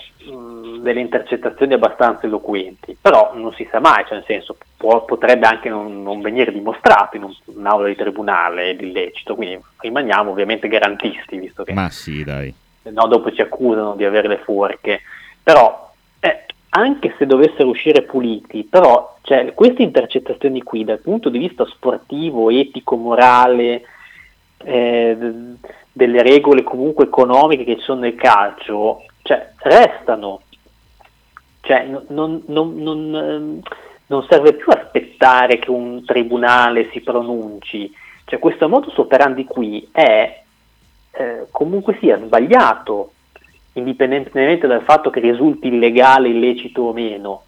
delle 0.80 1.00
intercettazioni 1.00 1.74
abbastanza 1.74 2.26
eloquenti, 2.26 2.96
però 3.00 3.32
non 3.34 3.52
si 3.54 3.66
sa 3.70 3.80
mai, 3.80 4.04
cioè 4.04 4.14
nel 4.18 4.24
senso 4.26 4.56
può- 4.76 5.04
potrebbe 5.04 5.46
anche 5.46 5.68
non, 5.68 6.02
non 6.02 6.20
venire 6.20 6.52
dimostrato 6.52 7.16
in 7.16 7.24
un- 7.24 7.34
un'aula 7.44 7.88
di 7.88 7.96
tribunale 7.96 8.72
l'illecito, 8.72 9.34
quindi 9.34 9.58
rimaniamo 9.78 10.30
ovviamente 10.30 10.68
garantisti, 10.68 11.38
visto 11.38 11.64
che 11.64 11.72
Ma 11.72 11.88
sì, 11.90 12.24
dai. 12.24 12.52
no 12.82 13.06
dopo 13.06 13.32
ci 13.32 13.40
accusano 13.40 13.94
di 13.94 14.04
avere 14.04 14.28
le 14.28 14.38
forche, 14.38 15.00
però 15.42 15.90
eh, 16.20 16.44
anche 16.70 17.14
se 17.18 17.26
dovessero 17.26 17.68
uscire 17.68 18.02
puliti, 18.02 18.64
però 18.64 19.16
cioè, 19.22 19.52
queste 19.54 19.82
intercettazioni 19.82 20.62
qui 20.62 20.84
dal 20.84 21.00
punto 21.00 21.28
di 21.28 21.38
vista 21.38 21.64
sportivo, 21.66 22.50
etico, 22.50 22.96
morale, 22.96 23.82
eh, 24.64 25.16
delle 25.92 26.22
regole 26.22 26.62
comunque 26.62 27.04
economiche 27.04 27.64
che 27.64 27.76
ci 27.76 27.82
sono 27.82 28.00
nel 28.00 28.14
calcio, 28.14 29.04
cioè, 29.22 29.50
restano. 29.58 30.42
Cioè, 31.68 31.84
non, 32.08 32.42
non- 32.46 32.72
non- 32.76 33.14
ehm, 33.14 33.60
non 34.06 34.26
serve 34.26 34.54
più 34.54 34.72
aspettare 34.72 35.58
che 35.58 35.70
un 35.70 36.02
tribunale 36.02 36.88
si 36.92 37.02
pronunci. 37.02 37.92
Cioè, 38.24 38.38
questo 38.38 38.70
modus 38.70 38.96
operandi 38.96 39.44
qui 39.44 39.86
è 39.92 40.42
eh, 41.10 41.46
comunque 41.50 41.98
sia 42.00 42.18
sbagliato, 42.24 43.12
indipendentemente 43.74 44.66
dal 44.66 44.80
fatto 44.80 45.10
che 45.10 45.20
risulti 45.20 45.68
illegale, 45.68 46.28
illecito 46.28 46.80
o 46.84 46.92
meno. 46.94 47.42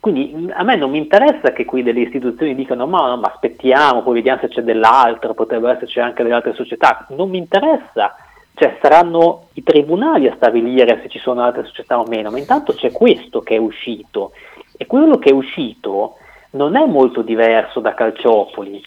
Quindi 0.00 0.34
mh, 0.34 0.52
a 0.54 0.64
me 0.64 0.76
non 0.76 0.90
mi 0.90 0.98
interessa 0.98 1.52
che 1.54 1.64
qui 1.64 1.82
delle 1.82 2.00
istituzioni 2.00 2.54
dicano 2.54 2.86
ma, 2.86 3.08
no, 3.08 3.16
ma 3.16 3.28
aspettiamo, 3.28 4.02
poi 4.02 4.14
vediamo 4.14 4.40
se 4.40 4.48
c'è 4.48 4.60
dell'altro, 4.60 5.32
potrebbero 5.32 5.72
esserci 5.72 5.98
anche 5.98 6.22
delle 6.22 6.34
altre 6.34 6.52
società. 6.52 7.06
Non 7.16 7.30
mi 7.30 7.38
interessa, 7.38 8.14
cioè 8.54 8.78
saranno 8.82 9.48
i 9.54 9.62
tribunali 9.62 10.28
a 10.28 10.34
stabilire 10.36 11.00
se 11.02 11.08
ci 11.08 11.18
sono 11.18 11.42
altre 11.42 11.64
società 11.64 11.98
o 11.98 12.06
meno, 12.06 12.30
ma 12.30 12.38
intanto 12.38 12.74
c'è 12.74 12.90
questo 12.92 13.40
che 13.40 13.56
è 13.56 13.58
uscito 13.58 14.32
e 14.76 14.86
quello 14.86 15.18
che 15.18 15.30
è 15.30 15.32
uscito 15.32 16.16
non 16.50 16.76
è 16.76 16.84
molto 16.86 17.22
diverso 17.22 17.80
da 17.80 17.94
Calciopoli 17.94 18.82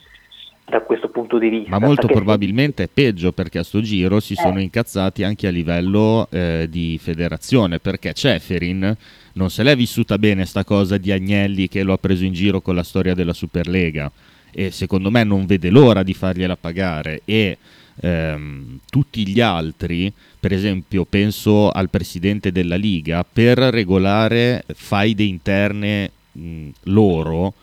da 0.68 0.82
questo 0.82 1.10
punto 1.10 1.38
di 1.38 1.50
vista. 1.50 1.78
Ma 1.78 1.86
molto 1.86 2.08
probabilmente 2.08 2.84
è 2.84 2.90
peggio 2.92 3.32
perché 3.32 3.60
a 3.60 3.64
sto 3.64 3.82
giro 3.82 4.20
si 4.20 4.34
Eh. 4.34 4.38
sono 4.38 4.60
incazzati 4.60 5.24
anche 5.24 5.48
a 5.48 5.52
livello 5.52 6.28
eh, 6.32 6.68
di 6.70 6.98
federazione 7.00 7.80
perché 7.80 8.14
Ceferin 8.14 8.96
non 9.34 9.50
se 9.50 9.64
l'è 9.64 9.76
vissuta 9.76 10.18
bene 10.18 10.46
sta 10.46 10.64
cosa 10.64 10.98
di 10.98 11.12
Agnelli 11.12 11.68
che 11.68 11.84
lo 11.84 11.94
ha 11.94 11.98
preso 11.98 12.24
in 12.24 12.34
giro 12.34 12.62
con 12.62 12.74
la 12.74 12.84
storia 12.84 13.14
della 13.14 13.34
Superlega 13.34 14.12
e 14.52 14.72
secondo 14.72 15.12
me 15.12 15.24
non 15.24 15.46
vede 15.46 15.70
l'ora 15.70 16.02
di 16.02 16.14
fargliela 16.14 16.56
pagare 16.56 17.22
e 17.26 17.58
ehm, 18.02 18.80
tutti 18.90 19.28
gli 19.28 19.42
altri, 19.42 20.12
per 20.40 20.52
esempio 20.54 21.06
penso 21.06 21.70
al 21.70 21.90
presidente 21.90 22.52
della 22.52 22.76
Liga, 22.76 23.24
per 23.24 23.58
regolare 23.58 24.64
faide 24.74 25.24
interne 25.24 26.12
mh, 26.32 26.70
loro 26.84 27.54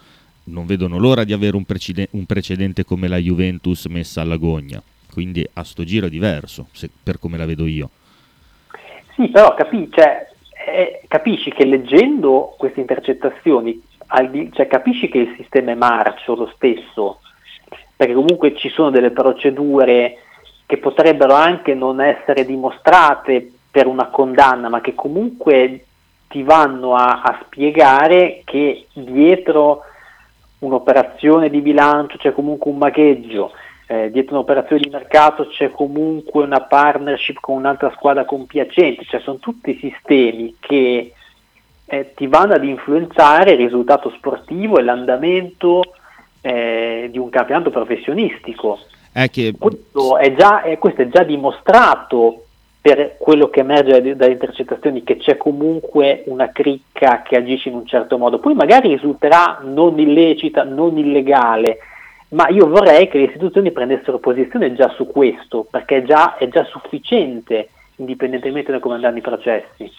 non 0.45 0.67
vedono 0.67 0.99
l'ora 0.99 1.25
di 1.25 1.33
avere 1.33 1.57
un, 1.57 1.65
precede- 1.65 2.09
un 2.13 2.27
precedente 2.27 2.85
come 2.85 3.09
la 3.09 3.19
Juventus 3.19 3.87
messa 3.87 4.23
alla 4.23 4.37
gogna. 4.37 4.83
Quindi 5.13 5.47
a 5.53 5.63
sto 5.63 5.85
giro 5.85 6.07
è 6.07 6.11
diverso, 6.11 6.69
se- 6.73 6.91
per 7.03 7.19
come 7.19 7.37
la 7.37 7.47
vedo 7.47 7.67
io. 7.67 7.91
Sì, 9.15 9.29
però 9.29 9.55
capi- 9.55 9.89
cioè, 9.93 10.27
eh, 10.67 11.03
capisci 11.07 11.51
che 11.51 11.65
leggendo 11.67 12.55
queste 12.59 12.81
intercettazioni, 12.81 13.81
al 14.07 14.49
cioè, 14.53 14.67
capisci 14.67 15.09
che 15.09 15.19
il 15.19 15.35
sistema 15.37 15.73
è 15.73 15.75
marcio 15.75 16.35
lo 16.35 16.51
stesso, 16.55 17.21
perché 18.03 18.15
comunque 18.15 18.57
ci 18.57 18.69
sono 18.69 18.91
delle 18.91 19.13
procedure 19.13 20.17
che 20.67 20.79
potrebbero 20.79 21.35
anche 21.35 21.73
non 21.73 22.01
essere 22.01 22.45
dimostrate 22.45 23.49
per 23.71 23.87
una 23.87 24.07
condanna, 24.07 24.69
ma 24.69 24.81
che 24.81 24.93
comunque 24.97 25.85
ti 26.27 26.43
vanno 26.43 26.97
a, 26.97 27.23
a 27.23 27.39
spiegare 27.45 28.43
che 28.45 28.87
dietro 28.93 29.83
un'operazione 30.59 31.49
di 31.49 31.61
bilancio 31.61 32.17
c'è 32.17 32.33
comunque 32.33 32.73
un 32.73 32.79
magheggio, 32.79 33.53
eh, 33.87 34.11
dietro 34.11 34.35
un'operazione 34.35 34.83
di 34.83 34.91
mercato 34.91 35.47
c'è 35.47 35.71
comunque 35.71 36.43
una 36.43 36.63
partnership 36.63 37.39
con 37.39 37.59
un'altra 37.59 37.93
squadra 37.95 38.25
compiacente, 38.25 39.05
cioè 39.05 39.21
sono 39.21 39.39
tutti 39.39 39.79
sistemi 39.79 40.57
che 40.59 41.13
eh, 41.85 42.15
ti 42.17 42.27
vanno 42.27 42.55
ad 42.55 42.65
influenzare 42.65 43.53
il 43.53 43.59
risultato 43.59 44.11
sportivo 44.11 44.79
e 44.79 44.83
l'andamento 44.83 45.83
eh, 46.43 47.09
di 47.11 47.19
un 47.19 47.31
campionato 47.31 47.71
professionistico. 47.71 48.79
È 49.11 49.31
che 49.31 49.55
Questo 49.59 50.19
è 50.19 50.35
già, 50.35 50.63
eh, 50.63 50.79
questo 50.79 51.03
è 51.03 51.09
già 51.09 51.23
dimostrato 51.23 52.45
per 52.81 53.17
quello 53.17 53.49
che 53.49 53.61
emerge 53.61 53.93
dalle- 53.93 54.17
dalle 54.17 54.33
intercettazioni 54.33 55.05
che 55.05 55.17
c'è 55.17 55.37
comunque 55.37 56.25
una 56.27 56.51
cricca 56.51 57.23
che 57.23 57.37
agisce 57.37 57.69
in 57.69 57.77
un 57.77 57.87
certo 57.87 58.19
modo. 58.19 58.41
Poi 58.41 58.55
magari 58.55 58.89
risulterà 58.89 59.61
non 59.63 59.99
illecita, 60.01 60.65
non 60.65 60.99
illegale, 60.99 61.79
ma 62.31 62.49
io 62.49 62.67
vorrei 62.67 63.07
che 63.09 63.19
le 63.19 63.25
istituzioni 63.27 63.71
prendessero 63.71 64.19
posizione 64.19 64.75
già 64.75 64.89
su 64.97 65.07
questo, 65.07 65.65
perché 65.71 65.99
è 65.99 66.03
già, 66.03 66.37
è 66.37 66.49
già 66.49 66.65
sufficiente, 66.65 67.69
indipendentemente 67.97 68.73
da 68.73 68.81
come 68.81 68.95
andranno 68.95 69.19
i 69.19 69.23
processi. 69.23 69.91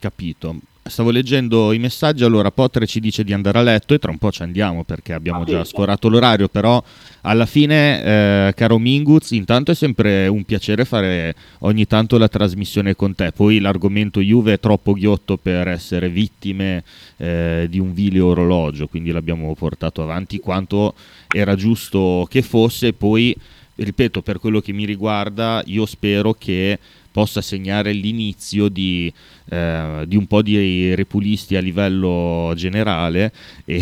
capito. 0.00 0.56
Stavo 0.86 1.10
leggendo 1.10 1.72
i 1.72 1.78
messaggi, 1.78 2.24
allora 2.24 2.50
Potter 2.50 2.86
ci 2.86 3.00
dice 3.00 3.24
di 3.24 3.32
andare 3.32 3.58
a 3.58 3.62
letto 3.62 3.94
e 3.94 3.98
tra 3.98 4.10
un 4.10 4.18
po' 4.18 4.30
ci 4.30 4.42
andiamo 4.42 4.84
perché 4.84 5.14
abbiamo 5.14 5.40
Ah, 5.40 5.44
già 5.46 5.64
sforato 5.64 6.10
l'orario, 6.10 6.48
però 6.48 6.82
alla 7.22 7.46
fine, 7.46 8.02
eh, 8.48 8.52
caro 8.54 8.78
Minguz, 8.78 9.30
intanto 9.30 9.70
è 9.70 9.74
sempre 9.74 10.26
un 10.26 10.44
piacere 10.44 10.84
fare 10.84 11.34
ogni 11.60 11.86
tanto 11.86 12.18
la 12.18 12.28
trasmissione 12.28 12.94
con 12.94 13.14
te, 13.14 13.32
poi 13.32 13.60
l'argomento 13.60 14.20
Juve 14.20 14.52
è 14.52 14.60
troppo 14.60 14.92
ghiotto 14.92 15.38
per 15.38 15.68
essere 15.68 16.10
vittime 16.10 16.84
eh, 17.16 17.66
di 17.70 17.78
un 17.78 17.94
vile 17.94 18.20
orologio, 18.20 18.86
quindi 18.86 19.10
l'abbiamo 19.10 19.54
portato 19.54 20.02
avanti 20.02 20.38
quanto 20.38 20.94
era 21.32 21.54
giusto 21.54 22.26
che 22.28 22.42
fosse, 22.42 22.92
poi 22.92 23.34
ripeto, 23.76 24.20
per 24.20 24.38
quello 24.38 24.60
che 24.60 24.72
mi 24.72 24.84
riguarda, 24.84 25.62
io 25.64 25.86
spero 25.86 26.34
che 26.34 26.78
possa 27.14 27.40
segnare 27.40 27.92
l'inizio 27.92 28.68
di, 28.68 29.12
eh, 29.48 30.02
di 30.04 30.16
un 30.16 30.26
po' 30.26 30.42
di 30.42 30.96
repulisti 30.96 31.54
a 31.54 31.60
livello 31.60 32.52
generale 32.56 33.32
e 33.64 33.80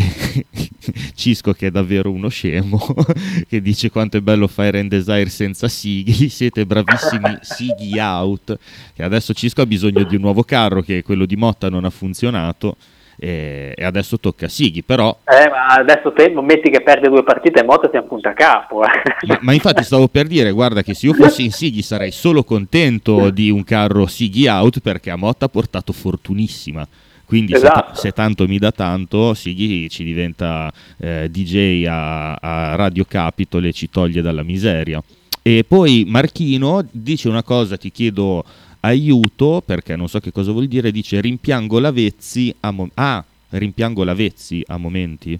Cisco 1.15 1.51
che 1.53 1.67
è 1.67 1.71
davvero 1.71 2.11
uno 2.11 2.27
scemo 2.27 2.77
che 3.49 3.59
dice 3.59 3.89
quanto 3.89 4.17
è 4.17 4.21
bello 4.21 4.47
Fire 4.47 4.79
and 4.79 4.91
Desire 4.91 5.29
senza 5.29 5.67
Sighi 5.67 6.29
siete 6.29 6.63
bravissimi 6.67 7.39
Sighi 7.41 7.97
out. 7.97 8.55
E 8.95 9.01
adesso 9.03 9.33
Cisco 9.33 9.63
ha 9.63 9.65
bisogno 9.65 10.03
di 10.03 10.13
un 10.13 10.21
nuovo 10.21 10.43
carro 10.43 10.83
che 10.83 11.01
quello 11.01 11.25
di 11.25 11.35
Motta 11.35 11.71
non 11.71 11.85
ha 11.85 11.89
funzionato 11.89 12.77
e, 13.23 13.73
e 13.75 13.83
adesso 13.85 14.19
tocca 14.19 14.47
a 14.47 14.49
Sighi 14.49 14.83
però 14.83 15.17
Eh, 15.23 15.49
ma 15.49 15.67
adesso 15.67 16.11
te 16.11 16.29
metti 16.41 16.69
che 16.69 16.81
perde 16.81 17.07
due 17.07 17.23
partite 17.23 17.61
e 17.61 17.63
Motta 17.63 17.87
siamo 17.89 18.07
punta 18.07 18.29
a 18.29 18.33
capo. 18.33 18.83
eh. 18.83 18.89
ma, 19.27 19.39
ma 19.41 19.53
infatti 19.53 19.83
stavo 19.83 20.07
per 20.09 20.27
dire, 20.27 20.51
guarda 20.51 20.83
che 20.83 20.93
se 20.93 21.05
io 21.05 21.13
fossi 21.13 21.45
in 21.45 21.51
Sighi 21.51 21.81
sarei 21.81 22.11
solo 22.11 22.43
contento 22.43 23.29
di 23.29 23.49
un 23.49 23.63
carro 23.63 24.05
Sighi 24.07 24.47
out 24.47 24.79
perché 24.81 25.09
a 25.09 25.15
Motta 25.15 25.45
ha 25.45 25.49
portato 25.49 25.93
fortunissima. 25.93 26.85
Quindi 27.25 27.53
se 27.53 27.59
Esatto. 27.59 27.95
se, 27.95 28.11
tanto 28.11 28.45
mi 28.47 28.57
dà 28.59 28.71
tanto, 28.71 29.33
Sighi 29.33 29.89
ci 29.89 30.03
diventa 30.03 30.71
eh, 30.99 31.29
DJ 31.31 31.85
a, 31.87 32.33
a 32.33 32.75
Radio 32.75 33.05
Capitol 33.07 33.65
e 33.65 33.71
ci 33.71 33.89
toglie 33.89 34.21
dalla 34.21 34.43
miseria. 34.43 35.01
E 35.41 35.63
poi 35.67 36.05
Marchino 36.07 36.85
dice 36.91 37.29
una 37.29 37.41
cosa, 37.43 37.77
ti 37.77 37.91
chiedo 37.91 38.43
aiuto 38.85 39.61
perché 39.65 39.95
non 39.95 40.07
so 40.09 40.19
che 40.19 40.31
cosa 40.31 40.51
vuol 40.51 40.67
dire, 40.67 40.91
dice 40.91 41.21
rimpiango 41.21 41.79
l'Avezzi 41.79 42.53
a 42.61 42.71
mo- 42.71 42.89
ah, 42.95 43.23
rimpiango 43.49 44.03
l'Avezzi 44.03 44.63
a 44.67 44.77
momenti. 44.77 45.39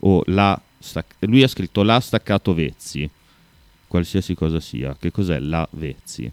O 0.00 0.22
la 0.26 0.60
stac- 0.78 1.14
lui 1.20 1.42
ha 1.42 1.48
scritto 1.48 1.82
la 1.82 2.00
staccato 2.00 2.54
Vezzi. 2.54 3.08
Qualsiasi 3.86 4.34
cosa 4.34 4.58
sia. 4.58 4.96
Che 4.98 5.10
cos'è 5.10 5.38
la 5.38 5.66
Vezzi? 5.72 6.30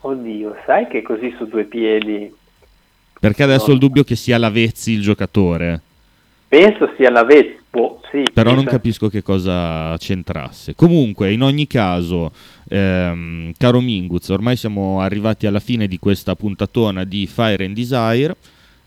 Oddio, 0.00 0.56
sai 0.66 0.88
che 0.88 1.02
così 1.02 1.32
su 1.36 1.46
due 1.46 1.64
piedi? 1.64 2.32
Perché 3.20 3.42
adesso 3.44 3.66
No. 3.66 3.70
ho 3.70 3.74
il 3.74 3.78
dubbio 3.80 4.02
che 4.04 4.16
sia 4.16 4.38
la 4.38 4.50
Vezzi 4.50 4.92
il 4.92 5.02
giocatore 5.02 5.82
penso 6.48 6.92
sia 6.96 7.10
la 7.10 7.24
Vespo, 7.24 8.00
sì. 8.10 8.22
però 8.32 8.54
non 8.54 8.64
capisco 8.64 9.08
che 9.08 9.22
cosa 9.22 9.96
c'entrasse 9.98 10.74
comunque 10.74 11.32
in 11.32 11.42
ogni 11.42 11.66
caso 11.66 12.32
ehm, 12.68 13.52
caro 13.58 13.80
Minguz 13.80 14.28
ormai 14.28 14.56
siamo 14.56 15.00
arrivati 15.00 15.46
alla 15.46 15.60
fine 15.60 15.86
di 15.86 15.98
questa 15.98 16.34
puntatona 16.34 17.04
di 17.04 17.26
Fire 17.26 17.64
and 17.64 17.74
Desire 17.74 18.36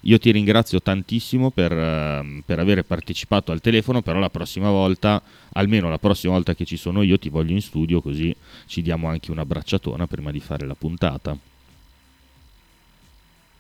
Io 0.03 0.18
ti 0.18 0.31
ringrazio 0.31 0.81
tantissimo 0.81 1.52
per, 1.52 1.73
ehm, 1.73 2.44
per 2.45 2.60
aver 2.60 2.84
partecipato 2.84 3.52
al 3.52 3.60
telefono, 3.60 4.02
però 4.02 4.18
la 4.18 4.30
prossima 4.30 4.69
volta, 4.69 5.22
almeno 5.53 5.90
la 5.90 5.98
prossima 5.98 6.31
volta 6.31 6.56
che 6.56 6.64
ci 6.64 6.77
sono 6.77 7.02
io, 7.02 7.19
ti 7.19 7.27
voglio 7.27 7.52
in 7.52 7.61
studio 7.61 7.99
così 7.99 8.34
ci 8.65 8.81
diamo 8.81 9.10
anche 9.10 9.30
una 9.31 9.45
bracciatona 9.45 10.07
prima 10.07 10.31
di 10.31 10.40
fare 10.40 10.65
la 10.65 10.76
puntata. 10.76 11.36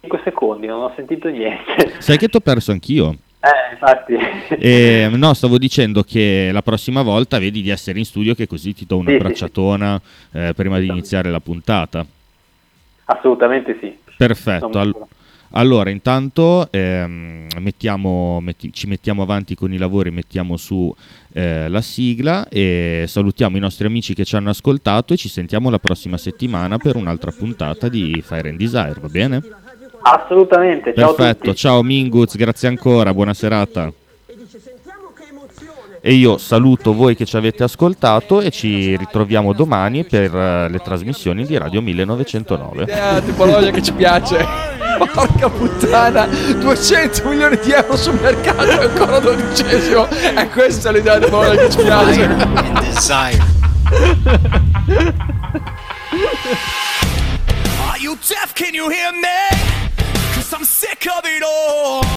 5 0.01 0.21
secondi, 0.23 0.65
non 0.67 0.81
ho 0.83 0.93
sentito 0.95 1.27
niente. 1.27 1.95
Sai 1.99 2.17
che 2.17 2.29
ti 2.29 2.37
ho 2.37 2.39
perso 2.39 2.71
anch'io? 2.71 3.17
Eh, 3.41 3.71
infatti. 3.73 4.13
Eh, 4.59 5.09
no, 5.13 5.33
stavo 5.33 5.57
dicendo 5.57 6.03
che 6.03 6.49
la 6.51 6.61
prossima 6.61 7.01
volta 7.01 7.39
vedi 7.39 7.61
di 7.61 7.69
essere 7.69 7.97
in 7.99 8.05
studio 8.05 8.35
che 8.35 8.47
così 8.47 8.73
ti 8.73 8.85
do 8.85 8.97
una 8.97 9.09
Sì, 9.11 9.15
sì, 9.15 9.21
bracciatona 9.23 10.01
eh, 10.31 10.53
prima 10.55 10.77
di 10.79 10.87
iniziare 10.87 11.29
la 11.31 11.39
puntata. 11.39 12.05
Assolutamente 13.05 13.77
sì. 13.79 13.95
Perfetto. 14.17 14.67
Non- 14.67 14.77
al- 14.77 14.95
allora, 15.53 15.89
intanto 15.89 16.67
ehm, 16.71 17.47
mettiamo- 17.59 18.39
metti- 18.39 18.71
ci 18.71 18.85
mettiamo 18.85 19.23
avanti 19.23 19.55
con 19.55 19.73
i 19.73 19.77
lavori, 19.77 20.11
mettiamo 20.11 20.57
su 20.57 20.93
eh, 21.33 21.67
la 21.69 21.81
sigla 21.81 22.47
e 22.49 23.05
salutiamo 23.07 23.57
i 23.57 23.59
nostri 23.59 23.87
amici 23.87 24.13
che 24.13 24.25
ci 24.25 24.35
hanno 24.35 24.49
ascoltato 24.51 25.13
e 25.13 25.17
ci 25.17 25.27
sentiamo 25.29 25.69
la 25.71 25.79
prossima 25.79 26.17
settimana 26.17 26.77
per 26.77 26.97
un'altra 26.97 27.31
puntata 27.31 27.87
di 27.87 28.21
Fire 28.23 28.49
and 28.49 28.57
Desire, 28.59 28.95
va 28.99 29.07
bene? 29.07 29.41
Assolutamente, 30.01 30.93
ciao 30.95 31.11
a 31.11 31.13
Perfetto, 31.13 31.45
tutti. 31.45 31.57
ciao 31.57 31.83
Minguz, 31.83 32.35
grazie 32.35 32.67
ancora, 32.67 33.13
buona 33.13 33.33
serata. 33.33 33.91
E 36.01 36.13
io 36.13 36.37
saluto 36.37 36.93
voi 36.93 37.13
che 37.13 37.25
ci 37.25 37.35
avete 37.35 37.63
ascoltato 37.63 38.39
e 38.39 38.51
ci 38.51 38.95
ritroviamo 38.95 39.51
domani 39.51 40.05
per 40.05 40.33
eh, 40.33 40.69
le 40.69 40.79
trasmissioni 40.79 41.45
di 41.45 41.57
Radio 41.57 41.81
1909. 41.81 42.83
Idea 42.83 43.19
tipologia 43.19 43.69
che 43.71 43.81
ci 43.81 43.91
piace. 43.91 44.45
Porca 45.13 45.49
puttana, 45.49 46.25
200 46.25 47.27
milioni 47.27 47.57
di 47.61 47.71
euro 47.71 47.97
sul 47.97 48.17
mercato 48.19 48.63
e 48.63 48.85
ancora 48.85 49.19
dodicesimo. 49.19 50.07
E 50.09 50.47
questa 50.49 50.89
è 50.89 50.93
l'idea 50.93 51.19
tipologia 51.19 51.55
che 51.57 51.69
ci 51.69 51.77
piace. 51.81 52.27
desire. 52.79 53.43
Are 57.89 57.99
you 57.99 58.15
deaf? 58.25 58.53
Can 58.53 58.73
you 58.73 58.89
hear 58.89 59.11
me? 59.11 59.88
I'm 60.53 60.63
sick 60.63 61.05
of 61.07 61.25
it 61.25 61.43
all. 61.43 62.03